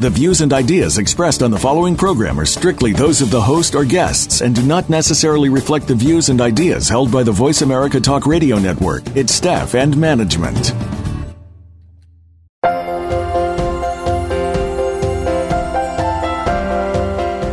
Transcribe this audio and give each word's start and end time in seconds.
The 0.00 0.08
views 0.08 0.40
and 0.40 0.50
ideas 0.54 0.96
expressed 0.96 1.42
on 1.42 1.50
the 1.50 1.58
following 1.58 1.94
program 1.94 2.40
are 2.40 2.46
strictly 2.46 2.94
those 2.94 3.20
of 3.20 3.30
the 3.30 3.42
host 3.42 3.74
or 3.74 3.84
guests 3.84 4.40
and 4.40 4.54
do 4.54 4.62
not 4.62 4.88
necessarily 4.88 5.50
reflect 5.50 5.86
the 5.86 5.94
views 5.94 6.30
and 6.30 6.40
ideas 6.40 6.88
held 6.88 7.12
by 7.12 7.22
the 7.22 7.32
Voice 7.32 7.60
America 7.60 8.00
Talk 8.00 8.24
Radio 8.24 8.58
Network, 8.58 9.06
its 9.14 9.34
staff, 9.34 9.74
and 9.74 9.94
management. 9.98 10.72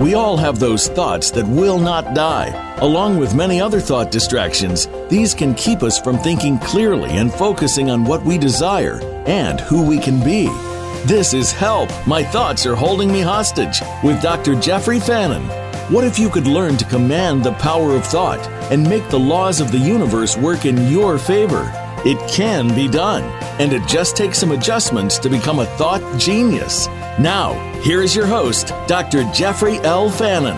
We 0.01 0.13
all 0.13 0.37
have 0.37 0.57
those 0.57 0.87
thoughts 0.87 1.31
that 1.31 1.45
will 1.45 1.79
not 1.79 2.15
die. 2.15 2.77
Along 2.77 3.17
with 3.17 3.35
many 3.35 3.59
other 3.59 3.81
thought 3.81 4.09
distractions, 4.09 4.87
these 5.09 5.33
can 5.33 5.53
keep 5.55 5.83
us 5.83 5.99
from 5.99 6.17
thinking 6.17 6.59
clearly 6.59 7.09
and 7.09 7.29
focusing 7.29 7.89
on 7.89 8.05
what 8.05 8.23
we 8.23 8.37
desire 8.37 9.01
and 9.25 9.59
who 9.59 9.85
we 9.85 9.99
can 9.99 10.23
be. 10.23 10.47
This 11.05 11.33
is 11.33 11.53
Help, 11.53 11.89
My 12.05 12.21
Thoughts 12.21 12.65
Are 12.65 12.75
Holding 12.75 13.09
Me 13.09 13.21
Hostage 13.21 13.81
with 14.03 14.21
Dr. 14.21 14.55
Jeffrey 14.55 14.99
Fannin. 14.99 15.43
What 15.93 16.03
if 16.03 16.19
you 16.19 16.29
could 16.29 16.47
learn 16.47 16.75
to 16.75 16.85
command 16.85 17.43
the 17.43 17.53
power 17.53 17.95
of 17.95 18.05
thought 18.05 18.45
and 18.71 18.83
make 18.83 19.07
the 19.07 19.19
laws 19.19 19.61
of 19.61 19.71
the 19.71 19.77
universe 19.77 20.35
work 20.35 20.65
in 20.65 20.89
your 20.89 21.17
favor? 21.17 21.71
It 22.05 22.17
can 22.29 22.75
be 22.75 22.89
done, 22.89 23.23
and 23.61 23.71
it 23.71 23.87
just 23.87 24.17
takes 24.17 24.37
some 24.37 24.51
adjustments 24.51 25.17
to 25.19 25.29
become 25.29 25.59
a 25.59 25.65
thought 25.77 26.01
genius. 26.19 26.87
Now, 27.19 27.53
here 27.81 28.01
is 28.01 28.13
your 28.13 28.27
host, 28.27 28.73
Dr. 28.87 29.23
Jeffrey 29.31 29.77
L. 29.79 30.09
Fannin. 30.09 30.57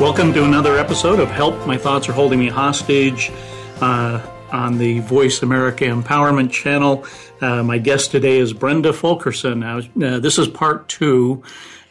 Welcome 0.00 0.32
to 0.34 0.44
another 0.44 0.78
episode 0.78 1.18
of 1.18 1.30
Help, 1.30 1.66
My 1.66 1.76
Thoughts 1.76 2.08
Are 2.08 2.12
Holding 2.12 2.38
Me 2.38 2.48
Hostage 2.48 3.32
uh, 3.80 4.24
on 4.54 4.78
the 4.78 5.00
Voice 5.00 5.42
America 5.42 5.84
Empowerment 5.84 6.52
Channel. 6.52 7.04
Uh, 7.40 7.64
my 7.64 7.76
guest 7.76 8.12
today 8.12 8.38
is 8.38 8.52
Brenda 8.52 8.92
Fulkerson. 8.92 9.60
Now, 9.60 9.78
uh, 9.78 10.20
this 10.20 10.38
is 10.38 10.46
part 10.46 10.88
two 10.88 11.42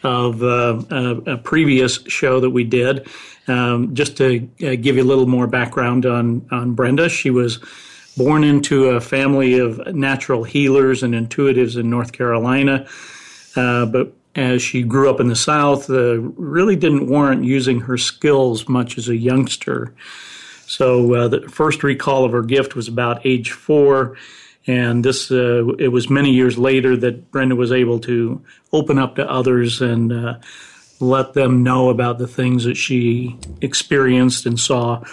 of 0.02 0.42
uh, 0.42 0.82
a, 0.90 1.34
a, 1.34 1.38
previous 1.38 2.02
show 2.08 2.40
that 2.40 2.52
we 2.52 2.64
did. 2.64 3.08
Um, 3.48 3.94
just 3.94 4.16
to 4.18 4.50
uh, 4.64 4.76
give 4.76 4.96
you 4.96 5.04
a 5.04 5.06
little 5.06 5.28
more 5.28 5.46
background 5.46 6.06
on, 6.06 6.48
on 6.52 6.74
Brenda, 6.74 7.10
she 7.10 7.30
was 7.30 7.60
born 8.16 8.46
into 8.46 8.86
a 8.86 9.02
family 9.02 9.60
of 9.60 9.94
natural 9.94 10.46
healers 10.46 11.04
and 11.04 11.14
intuitives 11.14 11.78
in 11.78 11.90
North 11.90 12.14
Carolina. 12.14 12.88
Uh, 13.58 13.86
but 13.86 14.14
as 14.36 14.62
she 14.62 14.84
grew 14.84 15.10
up 15.10 15.20
in 15.20 15.28
the 15.28 15.36
South, 15.36 15.90
uh, 15.90 16.20
really 16.20 16.78
didn't 16.78 17.08
warrant 17.08 17.44
using 17.44 17.82
her 17.82 17.98
skills 17.98 18.70
much 18.70 18.98
as 18.98 19.10
a 19.10 19.18
youngster. 19.18 19.94
So 20.76 21.28
the 21.28 21.42
first 21.50 21.84
recall 21.84 22.26
of 22.26 22.32
her 22.32 22.44
gift 22.44 22.76
was 22.76 22.88
about 22.88 23.26
age 23.26 23.52
four 23.52 24.18
and 24.66 25.04
this, 25.04 25.30
uh, 25.30 25.68
it 25.78 25.90
was 25.90 26.10
many 26.10 26.32
years 26.32 26.58
later 26.58 26.96
that 26.98 27.32
Brenda 27.32 27.56
was 27.56 27.72
able 27.72 28.00
to 28.02 28.42
open 28.72 28.98
up 28.98 29.16
to 29.16 29.30
others 29.30 29.82
and 29.82 30.12
uh, 30.12 30.36
let 31.00 31.34
them 31.34 31.64
know 31.64 31.90
about 31.90 32.18
the 32.18 32.28
things 32.28 32.64
that 32.64 32.76
she 32.76 33.38
experienced 33.62 34.46
and 34.46 34.58
saw. 34.60 35.04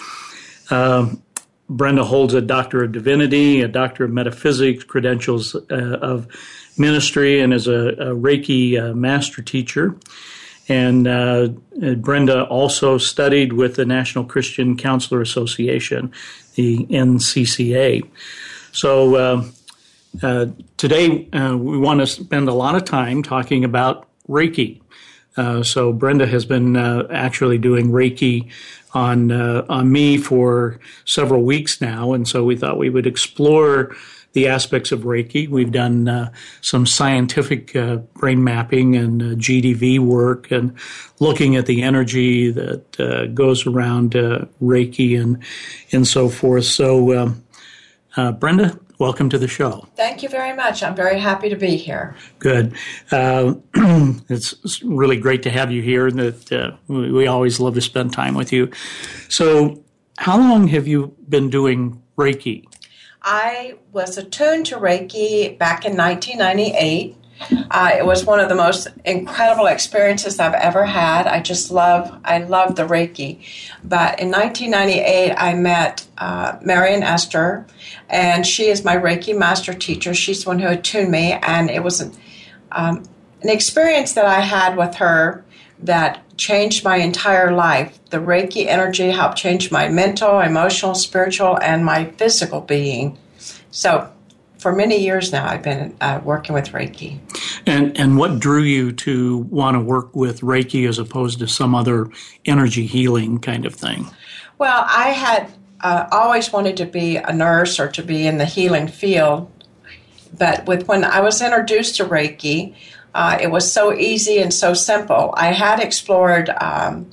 Um, 0.71 1.23
Brenda 1.69 2.05
holds 2.05 2.35
a 2.35 2.41
Doctor 2.41 2.85
of 2.85 2.93
Divinity, 2.93 3.61
a 3.63 3.69
Doctor 3.69 4.05
of 4.05 4.13
Metaphysics, 4.13 4.85
credentials 4.85 5.55
uh, 5.55 5.99
of 6.01 6.29
ministry, 6.79 7.41
and 7.41 7.53
is 7.53 7.67
a, 7.67 7.89
a 7.89 8.15
Reiki 8.15 8.81
uh, 8.81 8.95
master 8.95 9.43
teacher. 9.43 9.97
And 10.71 11.09
uh, 11.09 11.49
Brenda 11.97 12.45
also 12.45 12.97
studied 12.97 13.55
with 13.55 13.75
the 13.75 13.85
National 13.85 14.25
Christian 14.25 14.77
Counselor 14.77 15.21
Association, 15.21 16.13
the 16.55 16.87
NCCA. 16.87 18.09
So 18.71 19.17
uh, 19.17 19.45
uh, 20.23 20.47
today 20.77 21.29
uh, 21.33 21.57
we 21.57 21.77
want 21.77 22.01
to 22.01 22.07
spend 22.07 22.49
a 22.49 22.55
lot 22.55 22.77
of 22.77 22.85
time 22.85 23.23
talking 23.25 23.65
about 23.65 24.09
Reiki. 24.29 24.81
Uh, 25.37 25.65
so 25.65 25.93
Brenda 25.93 26.27
has 26.27 26.45
been 26.45 26.77
uh, 26.77 27.09
actually 27.11 27.59
doing 27.59 27.91
Reiki 27.91 28.49
on 28.93 29.31
on 29.33 29.91
me 29.91 30.19
for 30.19 30.81
several 31.05 31.43
weeks 31.43 31.81
now, 31.81 32.13
and 32.13 32.27
so 32.27 32.45
we 32.45 32.57
thought 32.57 32.77
we 32.77 32.91
would 32.91 33.07
explore 33.07 33.95
the 34.33 34.49
aspects 34.49 34.93
of 34.93 35.01
Reiki. 35.01 35.49
We've 35.49 35.73
done 35.73 36.09
uh, 36.09 36.33
some 36.61 36.87
scientific 36.87 37.75
uh, 37.75 37.97
brain 37.97 38.45
mapping 38.45 38.97
and 38.97 39.23
uh, 39.23 39.25
GDV 39.37 39.99
work 39.99 40.51
and 40.51 40.77
looking 41.19 41.57
at 41.57 41.67
the 41.67 41.83
energy 41.83 42.51
that 42.51 43.33
goes 43.35 43.67
around 43.67 44.13
Reiki 44.13 45.21
and 45.21 45.43
and 45.93 46.07
so 46.07 46.29
forth. 46.29 46.65
So 46.65 47.19
um, 47.19 47.45
uh, 48.17 48.33
Brenda, 48.33 48.79
welcome 48.99 49.29
to 49.31 49.39
the 49.39 49.49
show. 49.49 49.87
Thank 49.97 50.23
you 50.23 50.29
very 50.29 50.55
much. 50.55 50.83
I'm 50.83 50.95
very 50.95 51.19
happy 51.19 51.49
to 51.49 51.57
be 51.57 51.77
here. 51.77 52.17
Good. 52.39 52.75
Uh, 53.11 53.55
it's 54.29 54.83
really 54.83 55.17
great 55.17 55.43
to 55.45 55.51
have 55.51 55.71
you 55.71 55.83
here. 55.83 56.11
That 56.11 56.53
uh, 56.53 56.77
we 56.89 57.27
always 57.27 57.61
love 57.61 57.75
to 57.75 57.81
spend 57.81 58.13
time 58.13 58.35
with 58.35 58.53
you. 58.53 58.71
So, 59.29 59.83
how 60.19 60.39
long 60.39 60.69
have 60.69 60.89
you 60.89 61.17
been 61.29 61.51
doing 61.51 62.03
Reiki? 62.17 62.67
I 63.23 63.75
was 63.93 64.17
attuned 64.17 64.67
to 64.67 64.77
Reiki 64.77 65.59
back 65.59 65.85
in 65.85 65.97
1998. 65.97 67.17
Uh, 67.71 67.91
it 67.97 68.05
was 68.05 68.25
one 68.25 68.39
of 68.39 68.49
the 68.49 68.55
most 68.55 68.89
incredible 69.05 69.67
experiences 69.67 70.39
I've 70.39 70.55
ever 70.55 70.85
had. 70.85 71.27
I 71.27 71.41
just 71.41 71.71
love, 71.71 72.19
I 72.25 72.39
love 72.39 72.77
the 72.77 72.87
Reiki. 72.87 73.41
But 73.83 74.21
in 74.21 74.31
1998, 74.31 75.35
I 75.37 75.55
met 75.55 76.07
uh, 76.19 76.59
Marian 76.63 77.03
Esther, 77.03 77.67
and 78.09 78.47
she 78.47 78.67
is 78.69 78.85
my 78.85 78.97
Reiki 78.97 79.37
master 79.37 79.73
teacher. 79.73 80.13
She's 80.13 80.45
the 80.45 80.51
one 80.51 80.59
who 80.59 80.69
attuned 80.69 81.11
me, 81.11 81.33
and 81.33 81.71
it 81.71 81.83
was 81.83 82.01
an, 82.01 82.13
um, 82.73 83.05
an 83.43 83.49
experience 83.49 84.13
that 84.15 84.27
I 84.27 84.41
had 84.41 84.77
with 84.77 84.97
her 84.97 85.45
that 85.83 86.23
changed 86.37 86.85
my 86.85 86.97
entire 86.97 87.53
life. 87.53 87.99
The 88.11 88.19
Reiki 88.19 88.67
energy 88.67 89.11
helped 89.11 89.39
change 89.39 89.71
my 89.71 89.89
mental, 89.89 90.41
emotional, 90.41 90.95
spiritual, 90.95 91.59
and 91.61 91.85
my 91.85 92.07
physical 92.13 92.61
being. 92.61 93.19
So 93.71 94.11
for 94.59 94.73
many 94.73 94.99
years 94.99 95.33
now, 95.33 95.49
I've 95.49 95.63
been 95.63 95.97
uh, 96.01 96.21
working 96.23 96.55
with 96.55 96.69
Reiki. 96.69 97.19
And 97.67 97.99
and 97.99 98.17
what 98.17 98.39
drew 98.39 98.63
you 98.63 98.93
to 98.93 99.39
want 99.39 99.75
to 99.75 99.81
work 99.81 100.15
with 100.15 100.41
Reiki 100.41 100.89
as 100.89 100.99
opposed 100.99 101.39
to 101.41 101.49
some 101.49 101.75
other 101.75 102.11
energy 102.45 102.87
healing 102.87 103.39
kind 103.39 103.65
of 103.65 103.75
thing? 103.75 104.07
Well, 104.59 104.85
I 104.87 105.09
had 105.09 105.51
uh, 105.81 106.07
always 106.13 106.53
wanted 106.53 106.77
to 106.79 106.87
be 106.87 107.17
a 107.17 107.33
nurse 107.33 107.81
or 107.81 107.89
to 107.89 108.03
be 108.03 108.27
in 108.27 108.39
the 108.39 108.45
healing 108.45 108.89
field, 108.89 109.51
but 110.37 110.67
with 110.67 110.87
when 110.89 111.05
I 111.05 111.21
was 111.21 111.41
introduced 111.41 111.97
to 111.97 112.05
Reiki, 112.05 112.75
uh, 113.15 113.39
it 113.41 113.51
was 113.51 113.71
so 113.71 113.93
easy 113.95 114.39
and 114.39 114.53
so 114.53 114.75
simple. 114.75 115.35
I 115.37 115.53
had 115.53 115.81
explored. 115.81 116.51
Um, 116.61 117.11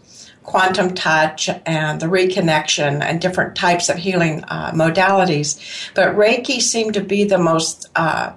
quantum 0.47 0.95
touch 0.95 1.49
and 1.65 1.99
the 1.99 2.05
reconnection 2.05 3.01
and 3.01 3.19
different 3.19 3.53
types 3.53 3.89
of 3.89 3.97
healing 3.97 4.45
uh, 4.47 4.71
modalities. 4.71 5.59
But 5.93 6.15
Reiki 6.15 6.61
seemed 6.61 6.93
to 6.93 7.01
be 7.01 7.25
the 7.25 7.37
most 7.37 7.89
uh, 7.97 8.31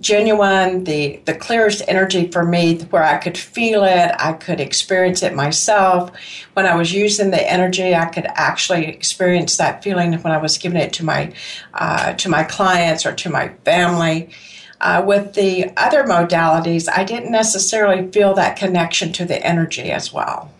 genuine, 0.00 0.84
the, 0.84 1.20
the 1.24 1.34
clearest 1.34 1.82
energy 1.86 2.30
for 2.30 2.44
me 2.44 2.78
where 2.78 3.02
I 3.02 3.18
could 3.18 3.36
feel 3.36 3.84
it, 3.84 4.12
I 4.18 4.32
could 4.32 4.60
experience 4.60 5.22
it 5.22 5.34
myself. 5.34 6.10
When 6.54 6.66
I 6.66 6.74
was 6.76 6.92
using 6.92 7.30
the 7.30 7.50
energy, 7.50 7.94
I 7.94 8.06
could 8.06 8.26
actually 8.28 8.86
experience 8.86 9.56
that 9.56 9.82
feeling 9.82 10.14
when 10.14 10.32
I 10.32 10.38
was 10.38 10.58
giving 10.58 10.80
it 10.80 10.92
to 10.94 11.04
my, 11.04 11.32
uh, 11.74 12.14
to 12.14 12.28
my 12.28 12.44
clients 12.44 13.04
or 13.04 13.12
to 13.16 13.30
my 13.30 13.48
family. 13.64 14.30
Uh, 14.82 15.00
with 15.06 15.34
the 15.34 15.72
other 15.76 16.02
modalities, 16.02 16.88
I 16.92 17.04
didn't 17.04 17.30
necessarily 17.30 18.10
feel 18.10 18.34
that 18.34 18.56
connection 18.56 19.12
to 19.12 19.24
the 19.24 19.40
energy 19.46 19.92
as 19.92 20.12
well. 20.12 20.50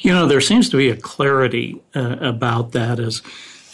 You 0.00 0.12
know, 0.12 0.26
there 0.26 0.42
seems 0.42 0.68
to 0.70 0.76
be 0.76 0.90
a 0.90 0.96
clarity 0.96 1.80
uh, 1.94 2.16
about 2.20 2.72
that 2.72 3.00
as 3.00 3.22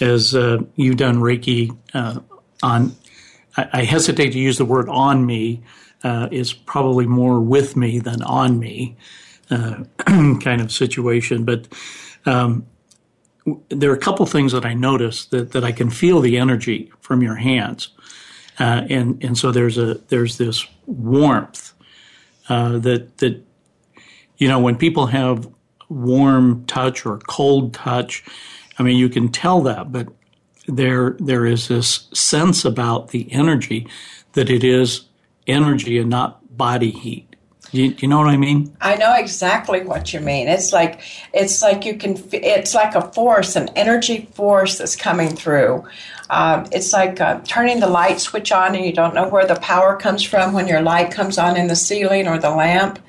as 0.00 0.36
uh, 0.36 0.58
you've 0.76 0.98
done 0.98 1.16
Reiki 1.16 1.76
uh, 1.94 2.20
on. 2.62 2.94
I, 3.56 3.68
I, 3.72 3.84
hesitate 3.84 4.30
to 4.30 4.38
use 4.38 4.58
the 4.58 4.64
word 4.64 4.88
on 4.88 5.26
me. 5.26 5.62
Uh, 6.04 6.28
is 6.30 6.52
probably 6.52 7.06
more 7.06 7.40
with 7.40 7.74
me 7.76 7.98
than 7.98 8.22
on 8.22 8.60
me, 8.60 8.96
uh, 9.50 9.82
kind 10.06 10.60
of 10.60 10.70
situation. 10.70 11.44
But 11.44 11.66
um, 12.24 12.66
there 13.68 13.90
are 13.90 13.94
a 13.94 13.98
couple 13.98 14.24
things 14.26 14.52
that 14.52 14.64
I 14.64 14.74
notice 14.74 15.24
that, 15.26 15.50
that 15.52 15.64
I 15.64 15.72
can 15.72 15.90
feel 15.90 16.20
the 16.20 16.38
energy 16.38 16.92
from 17.00 17.20
your 17.20 17.34
hands. 17.34 17.88
Uh, 18.58 18.84
and 18.88 19.22
and 19.22 19.38
so 19.38 19.52
there's 19.52 19.78
a 19.78 19.94
there's 20.08 20.38
this 20.38 20.66
warmth 20.86 21.72
uh, 22.48 22.78
that 22.78 23.18
that 23.18 23.40
you 24.36 24.48
know 24.48 24.58
when 24.58 24.76
people 24.76 25.06
have 25.06 25.48
warm 25.88 26.64
touch 26.66 27.06
or 27.06 27.18
cold 27.18 27.72
touch, 27.72 28.24
I 28.78 28.82
mean 28.82 28.96
you 28.96 29.08
can 29.08 29.28
tell 29.28 29.62
that, 29.62 29.92
but 29.92 30.08
there 30.66 31.16
there 31.18 31.46
is 31.46 31.68
this 31.68 32.08
sense 32.12 32.64
about 32.64 33.08
the 33.08 33.32
energy 33.32 33.86
that 34.32 34.50
it 34.50 34.64
is 34.64 35.06
energy 35.46 35.98
and 35.98 36.10
not 36.10 36.56
body 36.56 36.90
heat. 36.90 37.27
You, 37.70 37.94
you, 37.98 38.08
know 38.08 38.18
what 38.18 38.28
I 38.28 38.36
mean? 38.38 38.74
I 38.80 38.96
know 38.96 39.14
exactly 39.14 39.82
what 39.82 40.14
you 40.14 40.20
mean. 40.20 40.48
It's 40.48 40.72
like 40.72 41.00
it's 41.34 41.60
like 41.60 41.84
you 41.84 41.96
can. 41.96 42.16
It's 42.32 42.74
like 42.74 42.94
a 42.94 43.12
force, 43.12 43.56
an 43.56 43.68
energy 43.76 44.28
force 44.32 44.78
that's 44.78 44.96
coming 44.96 45.36
through. 45.36 45.84
Um, 46.30 46.66
it's 46.72 46.92
like 46.92 47.20
uh, 47.20 47.40
turning 47.44 47.80
the 47.80 47.86
light 47.86 48.20
switch 48.20 48.52
on, 48.52 48.74
and 48.74 48.84
you 48.84 48.92
don't 48.92 49.14
know 49.14 49.28
where 49.28 49.46
the 49.46 49.56
power 49.56 49.96
comes 49.96 50.22
from 50.22 50.54
when 50.54 50.66
your 50.66 50.80
light 50.80 51.10
comes 51.10 51.36
on 51.36 51.56
in 51.56 51.68
the 51.68 51.76
ceiling 51.76 52.26
or 52.26 52.38
the 52.38 52.50
lamp. 52.50 53.00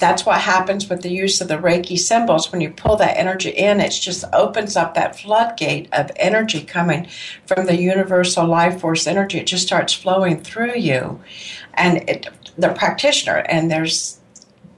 That's 0.00 0.24
what 0.24 0.40
happens 0.40 0.88
with 0.88 1.02
the 1.02 1.10
use 1.10 1.42
of 1.42 1.48
the 1.48 1.58
Reiki 1.58 1.98
symbols. 1.98 2.50
When 2.50 2.62
you 2.62 2.70
pull 2.70 2.96
that 2.96 3.18
energy 3.18 3.50
in, 3.50 3.80
it 3.80 3.90
just 3.90 4.24
opens 4.32 4.74
up 4.74 4.94
that 4.94 5.20
floodgate 5.20 5.92
of 5.92 6.10
energy 6.16 6.62
coming 6.62 7.06
from 7.46 7.66
the 7.66 7.76
universal 7.76 8.46
life 8.46 8.80
force 8.80 9.06
energy. 9.06 9.38
It 9.38 9.46
just 9.46 9.66
starts 9.66 9.92
flowing 9.92 10.40
through 10.40 10.76
you, 10.76 11.20
and 11.74 12.08
it, 12.08 12.28
the 12.56 12.68
practitioner, 12.70 13.38
and 13.48 13.70
there's 13.70 14.20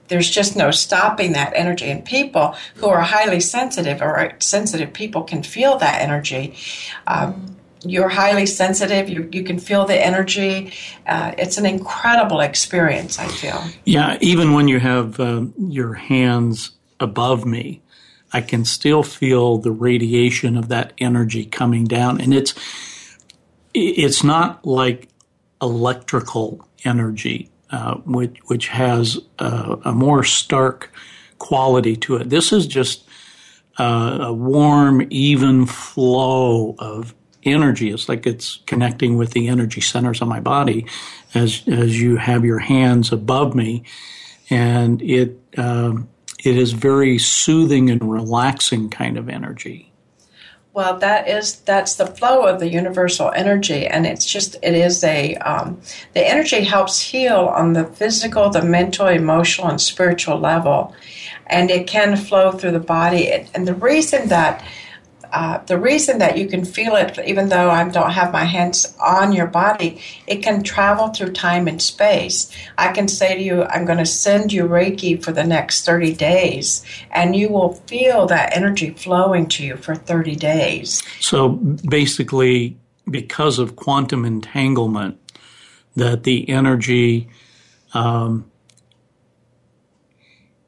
there's 0.09 0.31
just 0.31 0.57
no 0.57 0.71
stopping 0.71 1.33
that 1.33 1.53
energy. 1.55 1.91
And 1.91 2.05
people 2.05 2.55
who 2.75 2.89
are 2.89 3.01
highly 3.01 3.41
sensitive 3.41 4.03
or 4.03 4.33
sensitive 4.41 4.93
people 4.93 5.23
can 5.23 5.43
feel 5.43 5.79
that 5.79 6.03
energy. 6.03 6.55
Um, 7.07 7.57
you're 7.85 8.11
highly 8.11 8.47
sensitive. 8.47 9.09
You, 9.09 9.29
you 9.33 9.43
can 9.43 9.59
feel 9.59 9.87
the 9.87 9.99
energy. 9.99 10.73
Uh, 11.07 11.33
it's 11.39 11.59
an 11.59 11.67
incredible 11.67 12.41
experience, 12.41 13.19
I 13.19 13.27
feel. 13.27 13.63
Yeah, 13.85 14.19
even 14.21 14.53
when 14.53 14.69
you 14.69 14.79
have 14.81 15.19
uh, 15.19 15.47
your 15.59 15.95
hands 15.95 16.73
above 17.01 17.45
me, 17.45 17.83
I 18.33 18.41
can 18.41 18.65
still 18.65 19.03
feel 19.03 19.59
the 19.59 19.73
radiation 19.73 20.57
of 20.57 20.69
that 20.69 20.93
energy 20.99 21.45
coming 21.45 21.85
down. 21.85 22.21
And 22.21 22.33
it's, 22.33 22.55
it's 23.75 24.23
not 24.23 24.65
like 24.65 25.09
electrical 25.61 26.69
energy, 26.85 27.51
uh, 27.73 27.95
which, 28.05 28.37
which 28.47 28.69
has 28.69 29.19
a, 29.39 29.79
a, 29.87 29.93
more 29.93 30.23
stark 30.23 30.93
quality 31.39 31.97
to 31.97 32.17
it. 32.17 32.29
This 32.29 32.53
is 32.53 32.67
just 32.67 33.09
uh, 33.79 34.19
a 34.21 34.33
warm, 34.33 35.07
even 35.11 35.67
flow 35.67 36.75
of 36.79 37.15
energy. 37.45 37.91
It's 37.91 38.09
like 38.09 38.27
it's 38.27 38.61
connecting 38.67 39.17
with 39.17 39.31
the 39.31 39.49
energy 39.49 39.81
centers 39.81 40.21
of 40.21 40.29
my 40.29 40.41
body 40.41 40.87
as 41.35 41.63
as 41.67 42.01
you 42.01 42.17
have 42.17 42.45
your 42.45 42.59
hands 42.59 43.13
above 43.13 43.55
me, 43.55 43.85
and 44.51 45.01
it 45.03 45.39
um, 45.57 46.09
it 46.45 46.57
is 46.57 46.73
very 46.73 47.19
soothing 47.19 47.91
and 47.91 48.11
relaxing 48.11 48.91
kind 48.91 49.17
of 49.17 49.29
energy. 49.29 49.92
Well, 50.75 50.99
that 51.01 51.29
is 51.29 51.57
that's 51.57 51.97
the 51.97 52.07
flow 52.07 52.47
of 52.47 52.59
the 52.59 52.69
universal 52.69 53.31
energy, 53.37 53.87
and 53.87 54.07
it's 54.07 54.25
just 54.25 54.57
it 54.63 54.73
is 54.75 55.05
a 55.05 55.35
um, 55.37 55.83
the 56.15 56.27
energy 56.27 56.63
helps 56.63 56.99
heal 56.99 57.53
on 57.55 57.75
the 57.75 57.85
physical, 57.85 58.49
the 58.49 58.63
mental, 58.63 59.07
emotional, 59.09 59.69
and 59.69 59.79
spiritual 59.79 60.39
level, 60.39 60.95
and 61.47 61.71
it 61.71 61.87
can 61.87 62.17
flow 62.17 62.53
through 62.53 62.71
the 62.71 62.81
body. 62.81 63.31
And 63.55 63.69
the 63.69 63.75
reason 63.75 64.29
that 64.29 64.65
uh, 65.33 65.59
the 65.65 65.79
reason 65.79 66.19
that 66.19 66.37
you 66.37 66.47
can 66.47 66.65
feel 66.65 66.95
it, 66.95 67.19
even 67.27 67.49
though 67.49 67.71
I 67.71 67.89
don't 67.89 68.11
have 68.11 68.33
my 68.33 68.45
hands 68.45 68.95
on 69.01 69.33
your 69.33 69.47
body, 69.47 70.01
it 70.27 70.43
can 70.43 70.63
travel 70.63 71.09
through 71.09 71.33
time 71.33 71.67
and 71.67 71.81
space. 71.81 72.51
I 72.77 72.93
can 72.93 73.09
say 73.09 73.35
to 73.35 73.43
you, 73.43 73.65
I'm 73.65 73.87
going 73.87 73.99
to 73.99 74.07
send 74.07 74.53
you 74.53 74.65
Reiki 74.65 75.23
for 75.23 75.33
the 75.33 75.45
next 75.45 75.87
30 75.87 76.15
days, 76.15 76.85
and 77.11 77.35
you 77.35 77.49
will 77.49 77.75
feel 77.87 78.27
that 78.27 78.55
energy 78.55 78.91
flowing 78.91 79.49
to 79.49 79.65
you 79.65 79.77
for 79.77 79.95
30 79.95 80.37
days. 80.37 81.03
So 81.19 81.49
basically, 81.49 82.77
because 83.11 83.59
of 83.59 83.77
quantum 83.77 84.27
entanglement, 84.27 85.19
that 85.97 86.25
the 86.25 86.49
energy 86.49 87.29
um, 87.95 88.51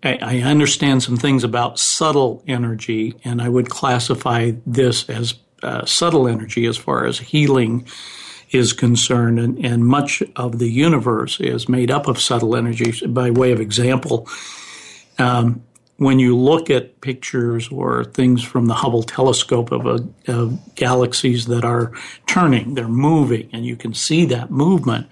I, 0.04 0.42
understand 0.42 1.02
some 1.02 1.16
things 1.16 1.44
about 1.44 1.78
subtle 1.78 2.42
energy, 2.46 3.14
and 3.24 3.40
I 3.40 3.48
would 3.48 3.70
classify 3.70 4.52
this 4.66 5.08
as 5.08 5.34
uh, 5.62 5.86
subtle 5.86 6.28
energy 6.28 6.66
as 6.66 6.76
far 6.76 7.06
as 7.06 7.18
healing 7.18 7.86
is 8.50 8.74
concerned. 8.74 9.38
And, 9.38 9.64
and, 9.64 9.86
much 9.86 10.22
of 10.36 10.58
the 10.58 10.70
universe 10.70 11.40
is 11.40 11.68
made 11.70 11.90
up 11.90 12.06
of 12.06 12.20
subtle 12.20 12.54
energies. 12.54 13.00
By 13.00 13.30
way 13.30 13.52
of 13.52 13.60
example, 13.60 14.28
um, 15.18 15.62
when 15.96 16.18
you 16.18 16.36
look 16.36 16.68
at 16.70 17.00
pictures 17.00 17.68
or 17.68 18.04
things 18.04 18.42
from 18.42 18.66
the 18.66 18.74
Hubble 18.74 19.02
telescope 19.02 19.72
of, 19.72 19.86
a, 19.86 20.06
of 20.30 20.74
galaxies 20.74 21.46
that 21.46 21.64
are 21.64 21.92
turning, 22.26 22.74
they're 22.74 22.88
moving, 22.88 23.48
and 23.52 23.64
you 23.64 23.76
can 23.76 23.94
see 23.94 24.26
that 24.26 24.50
movement, 24.50 25.06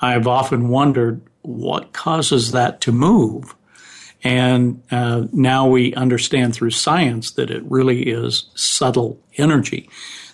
I've 0.00 0.26
often 0.26 0.68
wondered 0.68 1.22
what 1.42 1.92
causes 1.92 2.52
that 2.52 2.80
to 2.82 2.92
move. 2.92 3.54
And 4.24 4.82
uh, 4.90 5.26
now 5.32 5.68
we 5.68 5.94
understand 5.94 6.54
through 6.54 6.70
science 6.70 7.32
that 7.32 7.50
it 7.50 7.62
really 7.70 8.02
is 8.02 8.50
subtle 8.54 9.20
energy. 9.36 9.88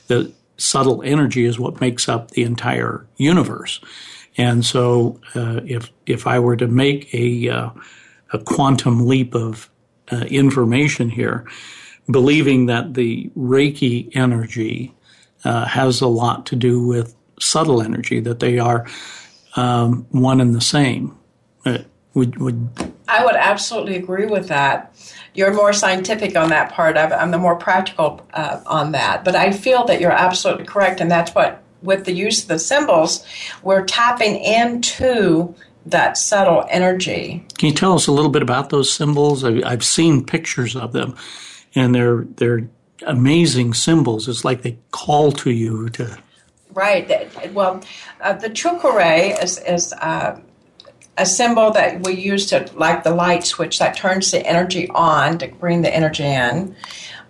The 0.07 0.33
subtle 0.57 1.03
energy 1.03 1.45
is 1.45 1.59
what 1.59 1.81
makes 1.81 2.09
up 2.09 2.31
the 2.31 2.43
entire 2.43 3.07
universe. 3.17 3.81
And 4.37 4.65
so, 4.65 5.21
uh, 5.35 5.61
if 5.65 5.91
if 6.07 6.27
I 6.27 6.39
were 6.41 6.57
to 6.57 6.67
make 6.67 7.15
a 7.15 7.49
uh, 7.49 7.71
a 8.33 8.39
quantum 8.39 9.07
leap 9.07 9.35
of 9.35 9.71
uh, 10.11 10.25
information 10.29 11.09
here, 11.09 11.47
believing 12.11 12.67
that 12.67 12.95
the 12.95 13.31
Reiki 13.37 14.15
energy 14.17 14.95
uh, 15.45 15.67
has 15.67 16.01
a 16.01 16.09
lot 16.09 16.47
to 16.47 16.57
do 16.57 16.85
with 16.85 17.15
subtle 17.39 17.81
energy, 17.81 18.21
that 18.21 18.41
they 18.41 18.59
are 18.59 18.87
um, 19.57 20.07
one 20.11 20.41
and 20.41 20.55
the 20.55 20.61
same. 20.61 21.17
Uh, 21.65 21.79
would 22.15 22.39
would 22.39 22.69
I 23.09 23.25
would 23.25 23.35
absolutely 23.35 23.97
agree 23.97 24.27
with 24.27 24.49
that. 24.49 24.95
You're 25.35 25.53
more 25.53 25.73
scientific 25.73 26.37
on 26.37 26.49
that 26.51 26.73
part. 26.73 26.97
I'm 26.97 27.33
the 27.33 27.39
more 27.39 27.57
practical 27.57 28.25
uh, 28.33 28.61
on 28.67 28.93
that. 28.93 29.25
But 29.25 29.35
I 29.35 29.53
feel 29.53 29.85
that 29.87 30.01
you're 30.01 30.13
absolutely 30.13 30.65
correct, 30.65 31.01
and 31.01 31.11
that's 31.11 31.35
what 31.35 31.63
with 31.83 32.05
the 32.05 32.13
use 32.13 32.43
of 32.43 32.49
the 32.49 32.59
symbols, 32.59 33.27
we're 33.63 33.85
tapping 33.85 34.37
into 34.37 35.55
that 35.87 36.17
subtle 36.17 36.65
energy. 36.71 37.45
Can 37.59 37.69
you 37.69 37.75
tell 37.75 37.93
us 37.93 38.07
a 38.07 38.13
little 38.13 38.31
bit 38.31 38.43
about 38.43 38.71
those 38.71 38.91
symbols? 38.91 39.45
I've 39.45 39.85
seen 39.85 40.25
pictures 40.25 40.77
of 40.77 40.93
them, 40.93 41.17
and 41.75 41.95
they're 41.95 42.23
they're 42.37 42.69
amazing 43.07 43.75
symbols. 43.75 44.29
It's 44.29 44.45
like 44.45 44.63
they 44.63 44.79
call 44.93 45.33
to 45.33 45.51
you 45.51 45.91
to. 45.91 46.17
Right. 46.73 47.53
Well, 47.53 47.83
uh, 48.21 48.33
the 48.33 48.49
Cho 48.49 48.79
Ku 48.79 48.97
Rei 48.97 49.33
is 49.33 49.59
is. 49.59 49.93
Uh, 49.93 50.41
a 51.17 51.27
symbol 51.27 51.71
that 51.73 52.05
we 52.05 52.15
use 52.15 52.47
to, 52.47 52.69
like 52.75 53.05
the 53.05 53.15
light 53.15 53.45
switch 53.45 53.79
that 53.79 53.97
turns 53.97 54.31
the 54.31 54.45
energy 54.47 54.89
on 54.91 55.39
to 55.39 55.49
bring 55.49 55.83
the 55.83 55.95
energy 55.95 56.25
in. 56.25 56.75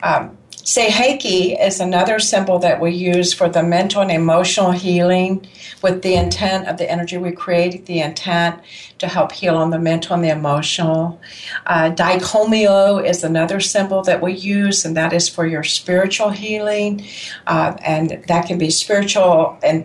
Um, 0.03 0.39
Seiheki 0.65 1.63
is 1.63 1.79
another 1.79 2.19
symbol 2.19 2.59
that 2.61 2.81
we 2.81 2.93
use 2.93 3.35
for 3.35 3.51
the 3.51 3.63
mental 3.63 4.01
and 4.01 4.11
emotional 4.11 4.71
healing 4.71 5.47
with 5.83 6.01
the 6.01 6.15
intent 6.15 6.67
of 6.69 6.79
the 6.79 6.91
energy 6.91 7.19
we 7.19 7.33
create, 7.33 7.85
the 7.85 8.01
intent 8.01 8.61
to 8.99 9.07
help 9.07 9.33
heal 9.33 9.57
on 9.57 9.69
the 9.69 9.79
mental 9.79 10.15
and 10.15 10.25
the 10.25 10.31
emotional. 10.31 11.21
Uh, 11.67 11.91
Daikomyo 11.91 13.07
is 13.07 13.23
another 13.23 13.61
symbol 13.61 14.01
that 14.05 14.23
we 14.23 14.33
use, 14.33 14.87
and 14.87 14.97
that 14.97 15.13
is 15.13 15.29
for 15.29 15.47
your 15.47 15.65
spiritual 15.65 16.31
healing. 16.31 17.05
Uh, 17.47 17.77
and 17.85 18.25
that 18.29 18.47
can 18.47 18.57
be 18.57 18.71
spiritual 18.71 19.59
and 19.63 19.85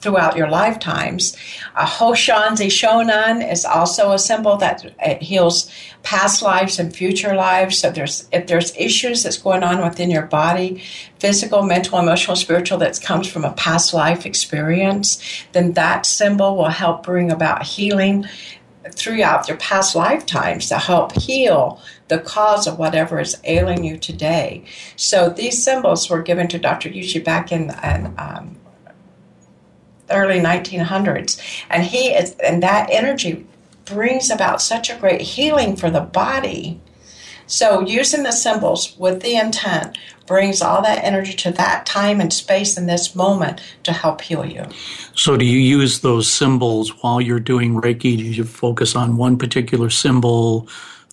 throughout 0.00 0.36
your 0.36 0.48
lifetimes. 0.48 1.36
Uh, 1.74 1.86
Hon 1.86 2.14
Sha 2.14 2.54
Ze 2.54 2.68
Sho 2.68 3.02
Nen 3.02 3.42
is 3.42 3.64
also 3.64 4.12
a 4.12 4.18
symbol 4.18 4.56
that 4.58 4.94
heals 5.22 5.70
past 6.02 6.42
lives 6.42 6.78
and 6.78 6.94
future 6.94 7.34
lives. 7.34 7.78
So 7.78 7.90
there's 7.90 8.28
if 8.32 8.46
there's 8.46 8.76
issues 8.76 9.22
that's 9.22 9.38
going 9.38 9.62
on 9.62 9.82
within 9.82 10.10
your 10.10 10.26
body, 10.26 10.82
physical, 11.18 11.62
mental, 11.62 11.98
emotional, 11.98 12.36
spiritual, 12.36 12.78
that 12.78 13.00
comes 13.02 13.26
from 13.26 13.44
a 13.44 13.52
past 13.52 13.92
life 13.92 14.26
experience, 14.26 15.20
then 15.52 15.72
that 15.72 16.06
symbol 16.06 16.56
will 16.56 16.70
help 16.70 17.02
bring 17.02 17.30
about 17.30 17.64
healing 17.64 18.26
throughout 18.92 19.48
your 19.48 19.56
past 19.56 19.96
lifetimes 19.96 20.68
to 20.68 20.78
help 20.78 21.12
heal 21.12 21.80
the 22.08 22.18
cause 22.18 22.68
of 22.68 22.78
whatever 22.78 23.18
is 23.18 23.36
ailing 23.44 23.82
you 23.82 23.98
today. 23.98 24.64
So 24.94 25.28
these 25.28 25.62
symbols 25.62 26.08
were 26.08 26.22
given 26.22 26.46
to 26.48 26.58
Dr. 26.58 26.88
Usui 26.90 27.24
back 27.24 27.50
in, 27.50 27.70
in 27.82 28.14
um, 28.16 28.56
early 30.10 30.40
1900s. 30.40 31.40
And 31.70 31.84
he 31.84 32.08
is, 32.08 32.32
and 32.42 32.62
that 32.62 32.88
energy 32.90 33.46
brings 33.84 34.30
about 34.30 34.60
such 34.60 34.90
a 34.90 34.96
great 34.96 35.20
healing 35.20 35.76
for 35.76 35.90
the 35.90 36.00
body. 36.00 36.80
So 37.46 37.80
using 37.80 38.24
the 38.24 38.32
symbols 38.32 38.96
with 38.98 39.22
the 39.22 39.36
intent 39.36 39.96
brings 40.26 40.60
all 40.60 40.82
that 40.82 41.04
energy 41.04 41.32
to 41.34 41.52
that 41.52 41.86
time 41.86 42.20
and 42.20 42.32
space 42.32 42.76
in 42.76 42.86
this 42.86 43.14
moment 43.14 43.62
to 43.84 43.92
help 43.92 44.20
heal 44.20 44.44
you. 44.44 44.66
So 45.14 45.36
do 45.36 45.44
you 45.44 45.58
use 45.58 46.00
those 46.00 46.30
symbols 46.30 46.90
while 47.02 47.20
you're 47.20 47.38
doing 47.38 47.80
Reiki? 47.80 48.16
Do 48.16 48.24
you 48.24 48.44
focus 48.44 48.96
on 48.96 49.16
one 49.16 49.38
particular 49.38 49.88
symbol 49.88 50.68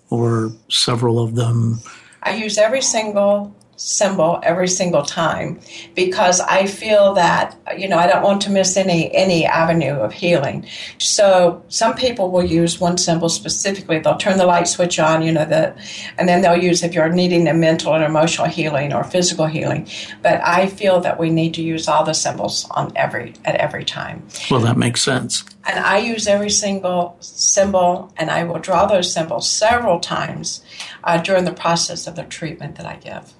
or 0.09 0.51
several 0.69 1.19
of 1.19 1.35
them? 1.35 1.79
I 2.23 2.35
use 2.35 2.57
every 2.57 2.81
single 2.81 3.55
symbol 3.75 4.39
every 4.43 4.67
single 4.67 5.03
time 5.03 5.59
because 5.95 6.39
I 6.39 6.67
feel 6.67 7.13
that 7.15 7.57
you 7.77 7.87
know 7.87 7.97
I 7.97 8.07
don't 8.07 8.23
want 8.23 8.41
to 8.43 8.49
miss 8.49 8.77
any 8.77 9.13
any 9.13 9.45
avenue 9.45 9.93
of 9.93 10.13
healing. 10.13 10.65
So 10.99 11.63
some 11.69 11.95
people 11.95 12.31
will 12.31 12.45
use 12.45 12.79
one 12.79 12.97
symbol 12.97 13.29
specifically. 13.29 13.99
They'll 13.99 14.17
turn 14.17 14.37
the 14.37 14.45
light 14.45 14.67
switch 14.67 14.99
on, 14.99 15.21
you 15.23 15.31
know, 15.31 15.45
the 15.45 15.75
and 16.17 16.27
then 16.29 16.41
they'll 16.41 16.61
use 16.61 16.83
if 16.83 16.93
you're 16.93 17.09
needing 17.09 17.47
a 17.47 17.53
mental 17.53 17.93
and 17.93 18.03
emotional 18.03 18.47
healing 18.47 18.93
or 18.93 19.03
physical 19.03 19.47
healing. 19.47 19.87
But 20.21 20.41
I 20.43 20.67
feel 20.67 20.99
that 21.01 21.19
we 21.19 21.29
need 21.29 21.53
to 21.55 21.61
use 21.61 21.87
all 21.87 22.03
the 22.03 22.13
symbols 22.13 22.67
on 22.71 22.91
every 22.95 23.33
at 23.45 23.55
every 23.55 23.85
time. 23.85 24.27
Well, 24.49 24.61
that 24.61 24.77
makes 24.77 25.01
sense. 25.01 25.43
And 25.65 25.79
I 25.79 25.99
use 25.99 26.27
every 26.27 26.49
single 26.49 27.15
symbol, 27.21 28.11
and 28.17 28.29
I 28.29 28.43
will 28.43 28.59
draw 28.59 28.85
those 28.85 29.13
symbols 29.13 29.49
several 29.49 29.99
times 30.01 30.61
uh, 31.05 31.17
during 31.17 31.45
the 31.45 31.53
process 31.53 32.05
of 32.05 32.15
the 32.15 32.23
treatment 32.23 32.75
that 32.75 32.85
I 32.85 32.97
give. 32.97 33.33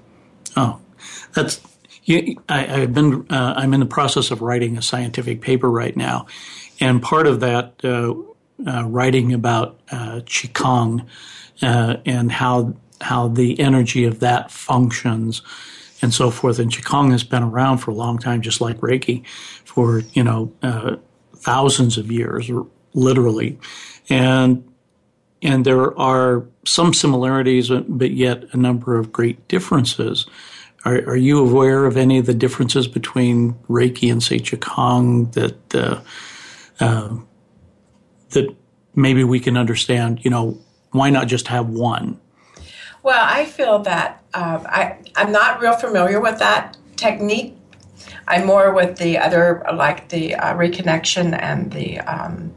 Oh, 0.56 0.80
that's. 1.34 1.62
I, 2.50 2.64
have 2.64 2.94
been. 2.94 3.26
Uh, 3.30 3.54
I'm 3.56 3.74
in 3.74 3.80
the 3.80 3.86
process 3.86 4.32
of 4.32 4.42
writing 4.42 4.78
a 4.78 4.82
scientific 4.82 5.42
paper 5.42 5.70
right 5.70 5.96
now, 5.96 6.28
and 6.80 7.02
part 7.02 7.28
of 7.28 7.40
that 7.40 7.76
uh, 7.84 8.14
uh, 8.68 8.84
writing 8.84 9.34
about 9.34 9.80
uh, 9.90 10.22
qigong 10.26 11.06
uh, 11.62 11.98
and 12.06 12.32
how 12.32 12.76
how 13.02 13.28
the 13.30 13.60
energy 13.60 14.06
of 14.06 14.20
that 14.20 14.52
functions 14.52 15.42
and 16.02 16.14
so 16.14 16.30
forth. 16.30 16.60
And 16.60 16.72
qigong 16.72 17.12
has 17.12 17.24
been 17.24 17.44
around 17.44 17.80
for 17.80 17.92
a 17.92 17.96
long 17.96 18.20
time, 18.20 18.42
just 18.42 18.62
like 18.62 18.78
Reiki, 18.78 19.26
for 19.64 20.00
you 20.14 20.24
know 20.24 20.52
uh, 20.62 20.98
thousands 21.38 21.98
of 21.98 22.12
years, 22.12 22.52
literally, 22.94 23.58
and 24.10 24.64
and 25.44 25.66
there 25.66 25.98
are 26.00 26.46
some 26.66 26.94
similarities, 26.94 27.70
but 27.70 28.12
yet 28.12 28.46
a 28.54 28.58
number 28.58 28.98
of 28.98 29.12
great 29.12 29.48
differences. 29.48 30.26
Are, 30.86 30.96
are 30.96 31.18
you 31.18 31.40
aware 31.40 31.86
of 31.86 31.98
any 31.98 32.18
of 32.18 32.26
the 32.26 32.34
differences 32.34 32.88
between 32.88 33.54
Reiki 33.70 34.12
and 34.12 34.24
say 34.24 34.40
Qigong 34.40 35.32
that 35.34 35.76
uh, 35.76 36.02
uh, 36.80 37.16
that 38.30 38.56
maybe 38.96 39.24
we 39.24 39.40
can 39.40 39.58
understand? 39.58 40.24
You 40.24 40.32
know, 40.32 40.58
why 40.92 41.10
not 41.10 41.28
just 41.28 41.48
have 41.48 41.70
one? 41.70 42.20
Well, 43.02 43.22
I 43.22 43.46
feel 43.46 43.80
that 43.80 44.24
um, 44.34 44.66
I 44.66 44.98
I'm 45.16 45.32
not 45.32 45.62
real 45.62 45.76
familiar 45.76 46.20
with 46.20 46.40
that 46.40 46.78
technique. 46.96 47.58
I'm 48.28 48.46
more 48.46 48.74
with 48.74 48.98
the 48.98 49.18
other, 49.18 49.66
like 49.74 50.10
the 50.10 50.36
uh, 50.36 50.54
reconnection 50.54 51.38
and 51.42 51.72
the 51.72 52.00
um, 52.00 52.54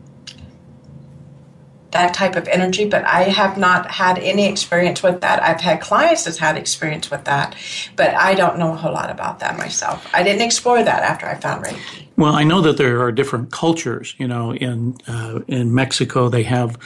that 1.92 2.14
type 2.14 2.36
of 2.36 2.48
energy, 2.48 2.88
but 2.88 3.04
I 3.04 3.24
have 3.24 3.56
not 3.56 3.90
had 3.90 4.18
any 4.18 4.46
experience 4.46 5.02
with 5.02 5.20
that. 5.20 5.42
I've 5.42 5.60
had 5.60 5.80
clients 5.80 6.24
that's 6.24 6.38
had 6.38 6.56
experience 6.56 7.10
with 7.10 7.24
that, 7.24 7.54
but 7.94 8.14
I 8.14 8.34
don't 8.34 8.58
know 8.58 8.72
a 8.72 8.76
whole 8.76 8.92
lot 8.92 9.10
about 9.10 9.38
that 9.40 9.56
myself. 9.56 10.06
I 10.12 10.22
didn't 10.22 10.42
explore 10.42 10.82
that 10.82 11.02
after 11.02 11.26
I 11.26 11.36
found 11.36 11.64
Reiki. 11.64 12.06
Well, 12.16 12.34
I 12.34 12.44
know 12.44 12.60
that 12.62 12.76
there 12.76 13.02
are 13.02 13.12
different 13.12 13.52
cultures. 13.52 14.14
You 14.18 14.26
know, 14.26 14.52
in 14.52 14.96
uh, 15.06 15.40
in 15.46 15.74
Mexico 15.74 16.28
they 16.28 16.42
have 16.44 16.78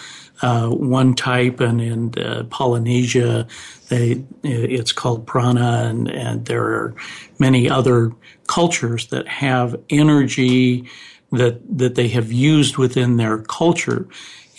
uh, 0.43 0.69
one 0.69 1.15
type, 1.15 1.61
and 1.61 1.81
in 1.81 2.19
uh, 2.19 2.45
Polynesia 2.51 3.47
they 3.89 4.23
it's 4.43 4.93
called 4.93 5.27
prana, 5.27 5.87
and 5.89 6.09
and 6.09 6.47
there 6.47 6.65
are 6.65 6.95
many 7.39 7.71
other 7.71 8.13
cultures 8.49 9.07
that 9.09 9.27
have 9.29 9.77
energy 9.89 10.89
that 11.33 11.61
that 11.79 11.95
they 11.95 12.09
have 12.09 12.33
used 12.33 12.77
within 12.77 13.17
their 13.17 13.39
culture 13.39 14.09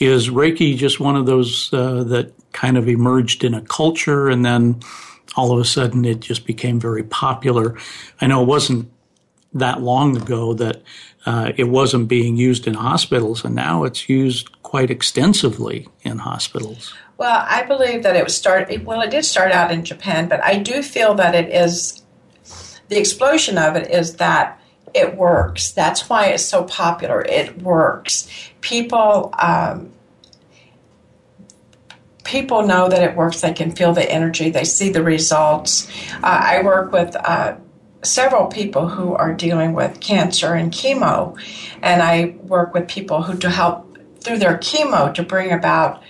is 0.01 0.29
Reiki 0.29 0.75
just 0.75 0.99
one 0.99 1.15
of 1.15 1.25
those 1.25 1.71
uh, 1.73 2.03
that 2.05 2.33
kind 2.51 2.77
of 2.77 2.87
emerged 2.87 3.43
in 3.43 3.53
a 3.53 3.61
culture 3.61 4.29
and 4.29 4.45
then 4.45 4.81
all 5.35 5.53
of 5.53 5.59
a 5.59 5.65
sudden 5.65 6.03
it 6.05 6.19
just 6.19 6.45
became 6.45 6.79
very 6.79 7.03
popular? 7.03 7.77
I 8.19 8.27
know 8.27 8.41
it 8.41 8.47
wasn't 8.47 8.91
that 9.53 9.81
long 9.81 10.17
ago 10.17 10.53
that 10.55 10.81
uh, 11.25 11.51
it 11.57 11.65
wasn't 11.65 12.07
being 12.07 12.37
used 12.37 12.67
in 12.67 12.73
hospitals, 12.73 13.45
and 13.45 13.53
now 13.53 13.83
it's 13.83 14.09
used 14.09 14.61
quite 14.63 14.89
extensively 14.89 15.87
in 16.01 16.17
hospitals. 16.17 16.93
Well, 17.17 17.45
I 17.47 17.63
believe 17.63 18.03
that 18.03 18.15
it 18.15 18.23
was 18.23 18.35
start. 18.35 18.71
Well, 18.83 19.01
it 19.01 19.11
did 19.11 19.25
start 19.25 19.51
out 19.51 19.71
in 19.71 19.83
Japan, 19.83 20.27
but 20.27 20.43
I 20.43 20.57
do 20.57 20.81
feel 20.81 21.13
that 21.15 21.35
it 21.35 21.49
is 21.49 22.01
the 22.87 22.97
explosion 22.97 23.57
of 23.57 23.75
it 23.75 23.89
is 23.89 24.15
that 24.17 24.60
it 24.93 25.15
works. 25.15 25.71
That's 25.71 26.09
why 26.09 26.27
it's 26.27 26.45
so 26.45 26.63
popular. 26.63 27.21
It 27.21 27.61
works. 27.61 28.29
People 28.61 29.33
um, 29.39 29.91
people 32.23 32.65
know 32.65 32.87
that 32.89 33.03
it 33.03 33.15
works. 33.15 33.41
They 33.41 33.53
can 33.53 33.71
feel 33.71 33.93
the 33.93 34.09
energy. 34.09 34.49
They 34.49 34.63
see 34.63 34.89
the 34.89 35.03
results. 35.03 35.89
Uh, 36.15 36.39
I 36.43 36.61
work 36.63 36.91
with. 36.91 37.15
Uh, 37.15 37.57
several 38.03 38.47
people 38.47 38.87
who 38.87 39.13
are 39.13 39.31
dealing 39.31 39.73
with 39.73 39.99
cancer 39.99 40.55
and 40.55 40.71
chemo, 40.71 41.37
and 41.83 42.01
I 42.01 42.35
work 42.41 42.73
with 42.73 42.87
people 42.87 43.21
who 43.21 43.37
to 43.37 43.49
help 43.51 43.95
through 44.21 44.39
their 44.39 44.57
chemo 44.57 45.13
to 45.13 45.23
bring 45.23 45.51
about 45.51 46.01